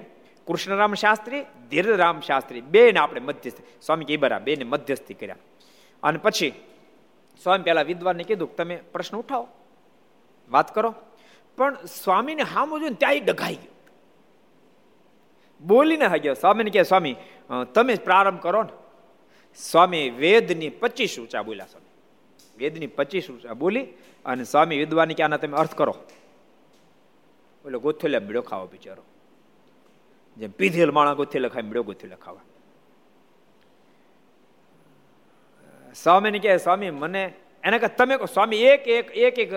કૃષ્ણરામ 0.47 0.93
શાસ્ત્રી, 0.93 1.41
ધીરરામ 1.69 2.19
શાસ્ત્રી 2.21 2.61
બે 2.61 2.91
ને 2.91 2.99
આપણે 2.99 3.21
મધ્યસ્થી. 3.21 3.63
સ્વામી 3.81 4.05
કે 4.05 4.17
બરા 4.17 4.39
બે 4.39 4.55
ને 4.55 4.63
મધ્યસ્થી 4.63 5.13
કર્યા. 5.13 5.35
અને 6.03 6.17
પછી 6.17 6.53
સ્વામી 7.43 7.63
પેલા 7.63 7.81
વિદ્વાનને 7.81 8.23
કીધું 8.23 8.55
તમે 8.55 8.75
પ્રશ્ન 8.93 9.17
ઉઠાવો, 9.17 9.47
વાત 10.49 10.75
કરો. 10.75 10.95
પણ 11.57 11.75
સ્વામીને 11.85 12.43
હામો 12.43 12.79
જોઈને 12.79 12.95
ત્યાં 12.95 13.25
ડઘાઈ 13.25 13.55
ગયો. 13.55 13.73
બોલીને 15.61 16.05
હાગ્યો. 16.05 16.33
સ્વામીને 16.33 16.69
કહે, 16.69 16.83
સ્વામી 16.83 17.15
તમે 17.73 17.95
પ્રારંભ 17.95 18.41
કરો 18.41 18.63
ને. 18.63 18.73
સ્વામી 19.55 20.09
વેદની 20.09 20.69
પચીસ 20.69 21.19
ઊંચા 21.19 21.41
બોલ્યા 21.41 21.65
સ્વામી. 21.65 21.91
વેદની 22.57 22.87
પચીસ 22.87 23.29
ઊંચા 23.31 23.53
બોલી 23.53 23.83
અને 24.25 24.43
સ્વામી 24.43 24.77
વિદ્વાની 24.77 25.13
કે 25.13 25.23
આના 25.23 25.37
તમે 25.37 25.57
અર્થ 25.57 25.75
કરો. 25.75 25.95
એટલે 27.65 27.79
ગોથેલા 27.79 28.19
બીડો 28.19 28.41
ખાવો 28.41 28.67
બિચારો. 28.67 29.03
જેમ 30.37 30.51
પીધેલ 30.51 30.91
માણા 30.91 31.13
ગોથેલા 31.13 31.49
ખાય 31.49 31.63
બીડો 31.63 31.83
ગોથેલા 31.83 32.15
ખાવા. 32.15 32.43
સ્વામીને 35.93 36.39
કહે, 36.39 36.57
સ્વામી, 36.57 36.89
મને 36.91 37.33
એને 37.63 37.79
કહે, 37.79 37.87
તમે 37.87 38.15
સ્વામી, 38.33 38.57
એક 38.63 38.87
એક 38.87 39.11
એક 39.11 39.39
એક 39.39 39.51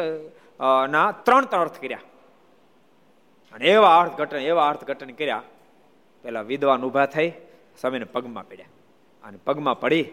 ના, 0.90 1.12
ત્રણ 1.12 1.44
ત્રણ 1.44 1.60
અર્થ 1.60 1.80
કર્યા. 1.80 2.00
અને 3.52 3.64
એવા 3.66 4.00
અર્થઘટન 4.00 4.36
એવા 4.36 4.68
અર્થઘટન 4.68 5.10
કર્યા. 5.10 5.42
પેલા 6.22 6.42
વિદ્વાન 6.42 6.82
ઊભા 6.82 7.06
થઈ, 7.06 7.30
સ્વામીને 7.80 8.04
પગમાં 8.04 8.48
પડ્યા. 8.48 8.70
અને 9.24 9.38
પગમાં 9.44 9.80
પડી, 9.80 10.04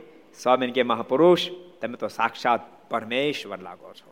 સ્વામીને 0.42 0.74
કે 0.74 0.84
મહાપુરુષ, 0.84 1.50
તમે 1.82 1.98
તો 1.98 2.08
સાક્ષાત 2.08 2.62
પરમેશ્વર 2.90 3.60
લાગો 3.60 3.94
છો. 3.94 4.10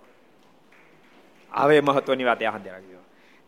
હવે 1.52 1.82
મહત્વની 1.82 2.24
વાત 2.24 2.42
યાદ 2.42 2.68
રાખજો. 2.68 2.97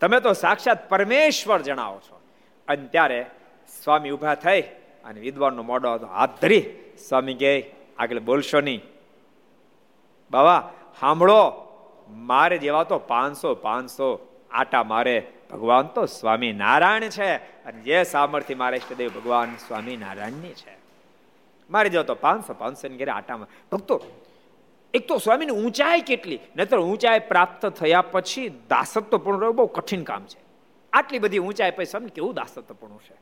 તમે 0.02 0.20
તો 0.20 0.34
સાક્ષાત 0.34 0.90
પરમેશ્વર 0.90 1.62
જણાવો 1.62 2.00
છો. 2.00 2.22
અને 2.68 2.88
ત્યારે 2.88 3.26
સ્વામી 3.84 4.10
ઊભા 4.10 4.36
થઈ 4.36 4.62
અને 5.06 5.20
વિદ્વાનનો 5.20 5.64
મોડો 5.64 5.98
હાથ 5.98 6.42
ધરી. 6.42 6.62
સ્વામી 7.10 7.34
કહે, 7.34 7.72
આગળ 8.00 8.20
બોલશો 8.20 8.62
નહીં. 8.62 8.82
બાબા 10.32 10.70
સાંભળો, 11.00 11.66
મારે 12.10 12.58
જેવા 12.58 12.84
તો 12.84 13.00
પાંચસો 13.00 13.56
પાંચસો 13.56 14.28
આટા 14.52 14.84
મારે. 14.84 15.28
ભગવાન 15.52 15.88
તો 15.88 16.06
સ્વામી 16.06 16.52
નારાયણ 16.52 17.02
છે 17.02 17.36
અને 17.36 17.82
જે 17.82 18.04
સામર્થ્ય 18.04 18.56
મારે 18.56 18.78
ઈષ્ટદેવ 18.78 19.10
ભગવાન 19.10 19.56
સ્વામી 19.68 19.98
નારાયણની 19.98 20.50
છે. 20.50 20.78
મારે 21.70 21.90
જેવા 21.90 22.04
તો 22.04 22.16
પાંચસો 22.16 22.54
પાંચસો 22.54 22.88
ને 22.88 22.98
ઘેરે 22.98 23.12
આટામાં 23.12 23.48
ભક્તો 23.72 24.02
એક 24.94 25.08
તો 25.08 25.18
સ્વામીની 25.18 25.52
ઊંચાઈ 25.52 26.02
કેટલી? 26.02 26.40
નહીતર 26.56 26.80
ઊંચાઈ 26.80 27.20
પ્રાપ્ત 27.20 27.66
થયા 27.66 28.02
પછી 28.02 28.50
દાસત્વ 28.50 29.18
પૂર્ણ 29.18 29.40
રહેવું 29.40 29.56
બહુ 29.56 29.66
કઠિન 29.66 30.04
કામ 30.04 30.26
છે. 30.26 30.40
આટલી 30.94 31.20
બધી 31.20 31.38
ઊંચાઈ 31.38 31.72
પછી 31.72 31.86
સ્વામી 31.86 32.10
કેવું 32.10 32.34
દાસત્વપૂર્ણ 32.34 32.96
છે? 32.96 33.16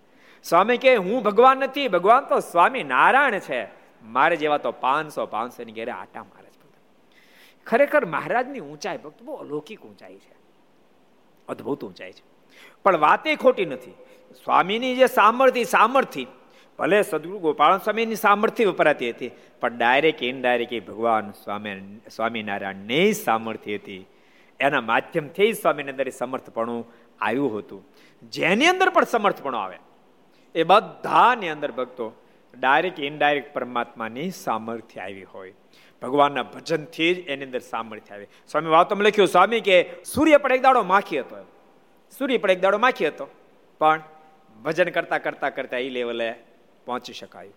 સ્વામી 0.43 0.78
કે 0.78 0.95
હું 0.95 1.24
ભગવાન 1.24 1.57
નથી, 1.57 1.88
ભગવાન 1.88 2.26
તો 2.26 2.39
સ્વામી 2.39 2.84
નારાયણ 2.84 3.39
છે. 3.39 3.68
મારે 4.03 4.36
જેવા 4.36 4.57
તો 4.57 4.72
પાંચસો 4.72 5.26
પાંચસો 5.26 5.63
ની 5.63 5.72
ઘેરે 5.72 5.91
આટા 5.91 6.24
મારે 6.24 6.47
છે 6.47 6.57
ખરેખર 7.65 8.05
મહારાજની 8.05 8.59
ઊંચાઈ 8.59 8.97
ભક્ત 8.97 9.22
બહુ 9.22 9.34
અલૌકિક 9.34 9.82
ઊંચાઈ 9.82 10.15
છે. 10.15 10.36
અદ્ભુત 11.47 11.86
ઊંચાઈ 11.86 12.11
છે. 12.11 12.24
પણ 12.84 12.97
વાત 12.97 13.20
ખોટી 13.39 13.65
નથી. 13.65 13.91
સ્વામીની 14.43 14.95
જે 14.95 15.07
સામર્થ્ય 15.07 15.63
સામર્થ્ય 15.63 16.26
ભલે 16.80 17.01
સદગુરુ 17.01 17.39
ગોપાલ 17.39 17.78
સ્વામીની 17.78 18.15
સામર્થ્ય 18.15 18.65
વપરાતી 18.65 19.09
હતી, 19.09 19.32
પણ 19.61 19.78
ડાયરેક્ટ 19.78 20.23
ઇનડાયરેક્ટ 20.23 20.88
ભગવાન 20.88 21.32
સ્વામી, 21.32 22.01
સ્વામિનારાયણની 22.15 23.13
સામર્થ્ય 23.13 23.75
હતી. 23.75 24.07
એના 24.59 24.82
માધ્યમથી 24.82 25.53
સ્વામીની 25.53 25.91
અંદર 25.91 26.09
સમર્થપણું 26.09 26.82
આવ્યું 27.21 27.57
હતું. 27.57 27.82
જેની 28.30 28.65
અંદર 28.65 28.89
પણ 28.89 29.03
સમર્થપણું 29.03 29.61
આવે, 29.61 29.78
એ 30.55 30.63
બધાની 30.63 31.49
અંદર 31.49 31.71
ભક્તો 31.71 32.13
ડાયરેક્ટ 32.53 32.99
ઇનડાયરેક્ટ 32.99 33.53
પરમાત્માની 33.53 34.30
સામર્થ્ય 34.30 34.99
આવી 34.99 35.23
હોય. 35.23 35.53
ભગવાનના 36.01 36.43
ભજનથી 36.43 37.13
જ 37.15 37.19
એની 37.19 37.45
અંદર 37.45 37.59
સામર્થ્ય 37.59 38.15
આવે. 38.15 38.28
સ્વામી 38.47 38.69
વાતમાં 38.69 39.03
લખ્યું, 39.03 39.28
સ્વામી, 39.28 39.61
કે 39.61 39.78
સૂર્ય 40.05 40.38
પણ 40.38 40.51
એક 40.51 40.61
દાડો 40.61 40.84
માખી 40.84 41.19
હતો. 41.19 41.45
સૂર્ય 42.17 42.38
પણ 42.38 42.51
એક 42.51 42.61
દાડો 42.61 42.78
માખી 42.78 43.07
હતો. 43.07 43.28
પણ 43.80 44.01
ભજન 44.63 44.89
કરતા 44.89 45.17
કરતા 45.17 45.49
કરતા 45.49 45.78
એ 45.78 45.89
લેવલે 45.89 46.30
પહોંચી 46.88 47.13
શકાય. 47.13 47.49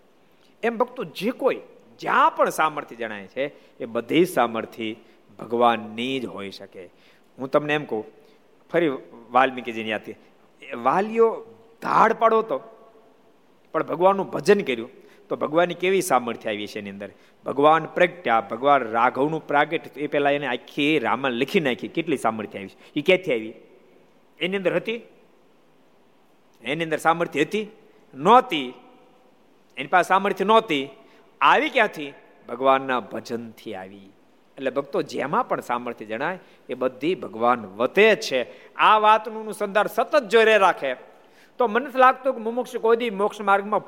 એમ 0.62 0.76
ભક્તો 0.76 1.05
જે 1.05 1.31
કોઈ 1.31 1.61
જ્યાં 1.99 2.37
પણ 2.37 2.51
સામર્થ્ય 2.51 2.97
જણાય 2.97 3.26
છે, 3.26 3.45
એ 3.78 3.85
બધી 3.85 4.24
સામર્થ્ય 4.24 4.95
ભગવાનની 5.39 6.20
જ 6.20 6.26
હોઈ 6.26 6.51
શકે. 6.51 6.85
હું 7.39 7.51
તમને 7.51 7.74
એમ 7.74 7.85
કહું, 7.85 8.05
ફરી 8.72 8.91
વાલ્મીકીજીની 9.31 9.91
યાદ 9.91 10.09
વાલીઓ 10.76 11.28
ધાડ 11.83 12.12
પાડો 12.12 12.43
તો, 12.43 12.59
પણ 13.72 13.83
ભગવાનનું 13.83 14.31
ભજન 14.31 14.61
કર્યું, 14.61 14.91
તો 15.28 15.37
ભગવાનની 15.37 15.74
કેવી 15.74 16.03
સામર્થ્ય 16.03 16.51
આવી 16.51 16.66
છે 16.66 16.78
એની 16.78 16.91
અંદર? 16.91 17.11
ભગવાન 17.47 17.87
પ્રગટ્યા, 17.87 18.41
ભગવાન 18.41 18.83
રાઘવનું 18.83 19.47
પ્રાગટ 19.47 19.99
એ 19.99 20.07
પહેલાં 20.07 20.33
એને 20.33 20.47
આખી 20.47 20.99
રામાયણ 20.99 21.35
લખી 21.35 21.61
નાખી, 21.61 21.89
કેટલી 21.89 22.16
સામર્થ્ય 22.16 22.59
આવી 22.59 22.68
છે? 22.68 22.78
એ 22.97 23.01
ક્યાંથી 23.01 23.33
આવી? 23.33 23.55
એની 24.41 24.57
અંદર 24.57 24.74
હતી? 24.76 25.01
એની 26.62 26.85
અંદર 26.85 26.97
સામર્થ્ય 26.97 27.41
હતી? 27.41 27.66
નહોતી. 28.14 28.72
એની 29.81 29.89
પાસે 29.89 30.09
સામર્થ્ય 30.09 30.45
નહોતી. 30.45 30.89
આવી 31.41 31.70
ક્યાંથી? 31.70 32.12
ભગવાનના 32.49 33.01
ભજનથી 33.01 33.74
આવી. 33.74 34.11
એટલે 34.57 34.70
ભક્તો 34.70 35.03
જેમાં 35.03 35.49
પણ 35.49 35.61
સામર્થ્ય 35.61 36.05
જણાય, 36.05 36.39
એ 36.68 36.74
બધી 36.74 37.14
ભગવાન 37.14 37.66
વતે 37.66 38.16
છે. 38.16 38.74
આ 38.74 38.99
વાતનું 38.99 39.53
સંદાર 39.53 39.87
સતત 39.87 40.24
જોઈ 40.24 40.45
રાખે. 40.45 40.95
તો 41.59 41.66
મને 41.66 41.99
લાગતું 41.99 42.35
કે 42.35 42.41
મુમુક્ષ 42.41 42.76
કોઈ 42.76 43.11
મોક્ષ 43.11 43.41
માર્ગમાં 43.41 43.81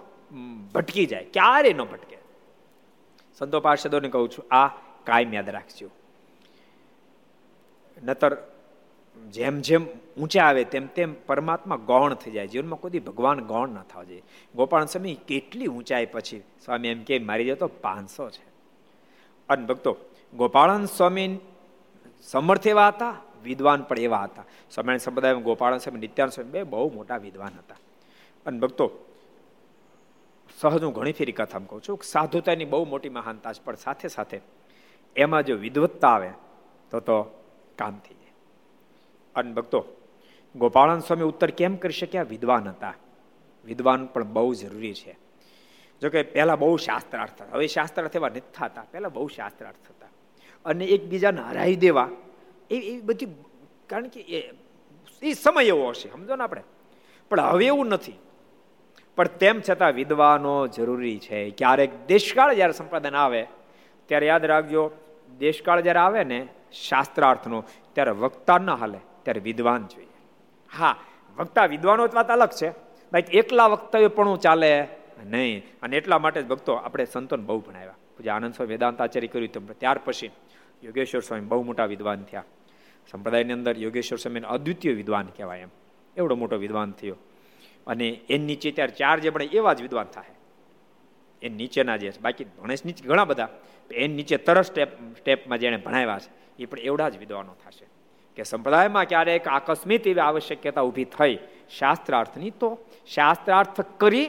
ભટકી 0.69 1.07
જાય. 1.07 1.25
ક્યારે 1.25 1.73
ન 1.73 1.83
ભટકે? 1.83 2.19
સંતો 3.39 3.61
પાર્ષદોને 3.61 4.09
કહું 4.09 4.29
છું, 4.29 4.55
આ 4.55 4.67
કાયમ 5.05 5.35
યાદ 5.35 5.51
રાખજો. 5.51 5.91
નતર 8.03 8.37
જેમ 9.33 9.61
જેમ 9.61 9.87
ઊંચા 10.21 10.45
આવે 10.45 10.65
તેમ 10.65 10.87
તેમ 10.87 11.15
પરમાત્મા 11.27 11.77
ગૌણ 11.77 12.15
થઈ 12.15 12.31
જાય. 12.31 12.47
જીવનમાં 12.47 12.81
કોઈ 12.81 12.99
ભગવાન 12.99 13.41
ગૌણ 13.41 13.69
ન 13.69 13.83
થવા 13.83 14.05
જોઈએ. 14.05 14.23
ગોપાલ 14.55 14.85
સ્વામી 14.85 15.15
કેટલી 15.15 15.67
ઊંચાઈ 15.67 16.07
પછી? 16.07 16.43
સ્વામી 16.65 16.89
એમ 16.89 17.03
કે, 17.03 17.19
મારી 17.19 17.47
જતો 17.47 17.67
પાંચસો 17.67 18.31
છે. 18.31 18.53
અને 19.49 19.67
ભક્તો, 19.67 19.97
ગોપાળન 20.35 20.85
સ્વામી 20.85 21.39
સમર્થ 22.23 22.67
એવા 22.67 22.89
હતા? 22.89 23.17
વિદ્વાન 23.45 23.83
પણ 23.83 23.99
એવા 23.99 24.23
હતા. 24.23 24.45
સ્વામિનારાયણ 24.71 24.99
સંપ્રદાયમાં 24.99 25.43
ગોપાળન 25.43 25.79
સ્વામી 25.79 26.01
નિત્યાન 26.01 26.29
સ્વામી 26.29 26.51
બે 26.51 26.63
બહુ 26.63 26.93
મોટા 26.93 27.17
વિદ્વાન 27.17 27.59
હતા. 27.59 27.77
અને 28.47 28.59
ભક્તો, 28.59 28.91
સહજ 30.61 30.83
હું 30.83 30.95
ઘણી 30.95 31.13
ફેરી 31.13 31.33
કથામાં 31.33 31.69
કહું 31.69 31.83
છું 31.89 31.99
સાધુતાની 32.05 32.65
બહુ 32.65 32.85
મોટી 32.85 33.09
મહાનતા 33.09 33.53
છે, 33.53 33.65
પણ 33.65 33.75
સાથે 33.75 34.09
સાથે 34.09 34.41
એમાં 35.17 35.43
જો 35.43 35.57
વિદવત્તા 35.57 36.09
આવે, 36.09 36.31
તો 36.91 37.01
તો 37.01 37.23
કામ 37.79 38.01
થઈ 38.09 38.15
અને 39.37 39.53
ભક્તો, 39.53 39.85
ગોપાળન 40.57 40.99
સ્વામી 40.99 41.23
ઉત્તર 41.23 41.51
કેમ 41.51 41.77
કરી 41.77 41.93
શક્યા? 41.93 42.23
વિદ્વાન 42.23 42.69
હતા. 42.69 42.95
વિદ્વાન 43.65 44.07
પણ 44.07 44.25
બહુ 44.25 44.55
જરૂરી 44.55 44.95
છે. 44.95 45.17
જો 46.03 46.11
કે 46.11 46.23
પહેલા 46.23 46.57
બહુ 46.57 46.77
શાસ્ત્રાર્થ 46.77 47.43
હતા. 47.43 47.55
હવે 47.55 47.67
શાસ્ત્રાર્થ 47.67 48.17
એવા 48.17 48.29
નથી 48.29 48.41
થતા. 48.41 48.87
પહેલા 48.91 49.09
બહુ 49.09 49.29
શાસ્ત્રાર્થ 49.29 49.91
હતા. 49.91 50.09
અને 50.65 50.85
એકબીજાને 50.85 51.41
હરાવી 51.41 51.77
દેવા, 51.77 52.09
એ 52.71 52.77
એવી 52.77 53.01
બધી, 53.01 53.27
કારણ 53.87 54.09
કે 54.09 54.21
એ 55.23 55.33
સમય 55.33 55.65
એવો 55.65 55.89
હશે, 55.89 56.09
સમજો 56.11 56.37
ને 56.37 56.45
આપણે? 56.45 56.63
પણ 57.31 57.41
હવે 57.41 57.67
એવું 57.67 57.87
નથી. 57.87 58.13
પણ 59.17 59.27
તેમ 59.27 59.61
છતાં 59.71 59.93
વિદ્વાનો 59.93 60.67
જરૂરી 60.67 61.19
છે. 61.19 61.51
ક્યારેક 61.51 62.07
દેશકાળ 62.07 62.55
જ્યારે 62.55 62.73
સંપાદન 62.73 63.15
આવે, 63.15 63.47
ત્યારે 64.07 64.27
યાદ 64.27 64.45
રાખજો, 64.45 64.91
દેશકાળ 65.39 65.81
જ્યારે 65.81 65.99
આવે 65.99 66.25
ને, 66.25 66.49
શાસ્ત્રાર્થનો, 66.73 67.65
ત્યારે 67.93 68.11
વક્તા 68.11 68.59
ન 68.59 68.71
હાલે. 68.71 68.99
ત્યારે 69.23 69.41
વિદ્વાન 69.41 69.87
જોઈએ. 69.87 70.07
હા, 70.77 70.97
વક્તા 71.37 71.67
વિદ્વાનો 71.67 72.09
વાત 72.15 72.31
અલગ 72.31 72.49
છે. 72.49 72.71
બાકી 73.13 73.39
એકલા 73.39 73.67
વક્તવ્ય 73.67 74.09
પણ 74.09 74.37
ચાલે 74.37 74.89
નહીં. 75.25 75.63
અને 75.83 75.97
એટલા 75.97 76.19
માટે 76.19 76.43
જ 76.43 76.47
ભક્તો 76.47 76.73
આપણે 76.73 77.05
સંતોન 77.05 77.47
બહુ 77.47 77.61
ભણાવ્યા. 77.61 77.95
પૂજા 78.17 78.35
આનંદ 78.35 78.55
સ્વામી 78.55 78.71
વેદાંત 78.71 79.01
આચાર્ય 79.01 79.27
કર્યું 79.27 79.53
તમે 79.53 79.75
ત્યાર 79.75 80.01
પછી 80.05 80.31
યોગેશ્વર 80.85 81.21
સ્વામી 81.21 81.47
બહુ 81.47 81.63
મોટા 81.63 81.85
વિદ્વાન 81.85 82.23
થયા. 82.23 82.45
સંપ્રદાયની 83.11 83.53
અંદર 83.53 83.79
યોગેશ્વર 83.79 84.19
સ્વામીને 84.19 84.47
અદ્વિતીય 84.47 84.93
વિદ્વાન 84.93 85.27
કહેવાય 85.27 85.61
એમ. 85.61 85.69
એવડો 86.17 86.35
મોટો 86.35 86.57
વિદ્વાન 86.57 86.93
થયો. 86.93 87.17
અને 87.87 88.09
એની 88.09 88.47
નીચે 88.47 88.71
ત્યારે 88.71 88.93
ચાર 88.93 89.21
જે 89.21 89.31
ભણે 89.31 89.45
એવા 89.45 89.73
જ 89.73 89.83
વિદ્વાન 89.83 90.07
થાય. 90.07 90.25
એ 91.43 91.49
નીચેના 91.49 91.97
જે 91.97 92.13
બાકી 92.21 92.45
ભણેશ 92.45 92.85
નીચે 92.85 93.09
ઘણા 93.09 93.25
બધા. 93.25 93.49
એની 93.91 94.15
નીચે 94.15 94.37
તરસ 94.37 94.67
સ્ટેપ 94.67 94.89
સ્ટેપમાં 95.19 95.59
જેણે 95.59 95.77
ભણાવ્યા 95.77 96.19
છે, 96.19 96.63
એ 96.63 96.67
પણ 96.67 96.79
એવડા 96.79 97.09
જ 97.09 97.19
વિદ્વાનો 97.19 97.55
થશે. 97.55 97.87
કે 98.37 98.43
સંપ્રદાયમાં 98.43 99.05
ક્યારેક 99.05 99.49
આકસ્મિક 99.49 100.07
એવી 100.07 100.21
આવશ્યકતા 100.21 100.81
ઊભી 100.81 101.05
થઈ. 101.05 101.39
શાસ્ત્રાર્થની 101.79 102.51
તો 102.51 102.79
શાસ્ત્રાર્થ 103.07 103.81
કરી 103.99 104.27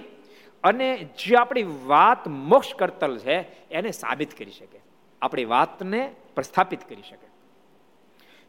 અને 0.64 0.98
જે 0.98 1.36
આપણી 1.36 1.64
વાત 1.86 2.28
મોક્ષ 2.28 2.76
કરતલ 2.76 3.18
છે, 3.18 3.36
એને 3.72 3.92
સાબિત 3.92 4.38
કરી 4.38 4.52
શકે. 4.52 4.80
આપણી 5.22 5.46
વાતને 5.46 6.12
પ્રસ્થાપિત 6.36 6.90
કરી 6.90 7.02
શકે. 7.02 7.28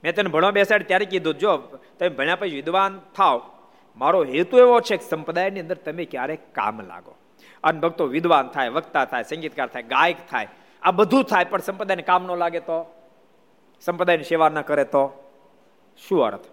મેં 0.04 0.14
તને 0.14 0.30
ભણવા 0.30 0.50
બેસાડ 0.50 0.82
ત્યારે 0.82 1.04
કીધું, 1.04 1.34
જો 1.34 1.56
તમે 1.98 2.08
ભણ્યા 2.08 2.36
પછી 2.36 2.50
વિદ્વાન 2.50 3.00
થાવ, 3.16 3.50
મારો 3.96 4.24
હેતુ 4.24 4.58
એવો 4.58 4.80
છે 4.80 4.96
કે 4.96 5.04
સંપ્રદાયની 5.04 5.60
અંદર 5.60 5.74
તમે 5.74 6.04
ક્યારેક 6.04 6.54
કામ 6.54 6.80
લાગો. 6.80 7.14
અને 7.64 7.80
ભક્તો 7.80 8.06
વિદ્વાન 8.06 8.48
થાય, 8.48 8.68
વક્તા 8.68 9.04
થાય, 9.04 9.22
સંગીતકાર 9.22 9.66
થાય, 9.66 9.82
ગાયક 9.82 10.16
થાય, 10.30 10.48
આ 10.82 10.90
બધું 10.90 11.24
થાય, 11.24 11.44
પણ 11.44 11.58
સંપ્રદાયને 11.58 12.02
કામ 12.02 12.24
ન 12.26 12.36
લાગે 12.36 12.60
તો? 12.60 13.02
સંપ્રદાયની 13.80 14.24
સેવા 14.24 14.48
ન 14.48 14.60
કરે 14.60 14.84
તો? 14.84 15.23
શું 15.96 16.24
અર્થ? 16.24 16.44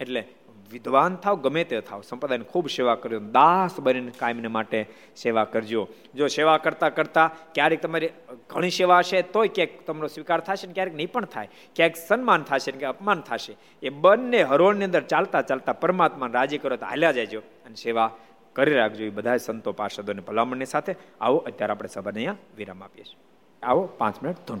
એટલે 0.00 0.24
વિદ્વાન 0.70 1.16
થાવ, 1.16 1.36
ગમે 1.36 1.64
તે 1.64 1.80
થાવ, 1.80 2.02
સંપ્રદાયની 2.02 2.44
ખૂબ 2.44 2.68
સેવા 2.68 2.94
કરજો, 2.94 3.18
દાસ 3.18 3.80
બનીને 3.80 4.12
કાયમને 4.18 4.48
માટે 4.48 4.86
સેવા 5.16 5.44
કરજો. 5.44 5.88
જો 6.14 6.26
સેવા 6.26 6.58
કરતા 6.58 6.88
કરતા 6.88 7.30
ક્યારેક 7.54 7.82
તમારી 7.82 8.10
ઘણી 8.50 8.70
સેવા 8.70 8.98
હશે, 8.98 9.22
તોય 9.22 9.48
ક્યાંક 9.48 9.70
તમારો 9.86 10.08
સ્વીકાર 10.08 10.40
થશે 10.40 10.66
ને 10.66 10.72
ક્યારેક 10.72 10.94
નહીં 10.94 11.12
પણ 11.12 11.24
થાય. 11.24 11.48
ક્યાંક 11.76 11.96
સન્માન 11.96 12.42
થશે 12.42 12.72
ને 12.72 12.78
કે 12.78 12.86
અપમાન 12.86 13.20
થશે. 13.20 13.56
એ 13.82 13.88
બંને 13.88 14.42
હરોળની 14.42 14.84
અંદર 14.84 15.00
ચાલતા 15.00 15.42
ચાલતા 15.42 15.72
પરમાત્માને 15.72 16.32
રાજી 16.32 16.58
કરો 16.58 16.76
તો 16.76 16.86
હાલ્યા 16.86 17.12
જાય 17.12 17.26
અને 17.36 17.74
સેવા 17.74 18.10
કરી 18.52 18.74
રાખજો. 18.74 19.04
એ 19.04 19.10
બધા 19.10 19.36
સંતો, 19.36 19.72
પાર્ષદોની 19.72 20.20
ભલામણની 20.20 20.64
સાથે 20.64 20.94
આવો, 21.20 21.36
અત્યારે 21.36 21.70
આપણે 21.70 21.88
સભાને 21.88 22.16
અહીંયા 22.16 22.36
વિરામ 22.56 22.82
આપીએ 22.82 23.04
છીએ. 23.04 23.16
આવો, 23.62 23.82
પાંચ 23.98 24.22
મિનિટ 24.22 24.48
ધૂન. 24.48 24.60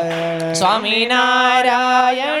સ્વામિનારાયણ 0.61 2.40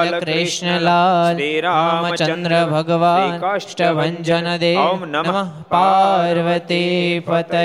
બાલ 0.00 0.20
કૃષ્ણલાલ 0.22 1.34
શ્રી 1.34 1.60
રામચંદ્ર 1.60 2.54
ભગવાન 2.68 3.34
કાષ્ટભન 3.40 4.16
દેવ 4.58 4.78
ઓમ 4.82 5.00
નમઃ 5.06 5.40
પાર્વતી 5.70 7.22
પતય 7.22 7.64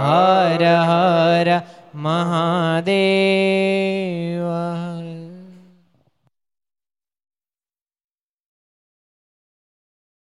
હર 0.00 0.62
હર 0.82 1.48
મહાદેવ 1.96 2.94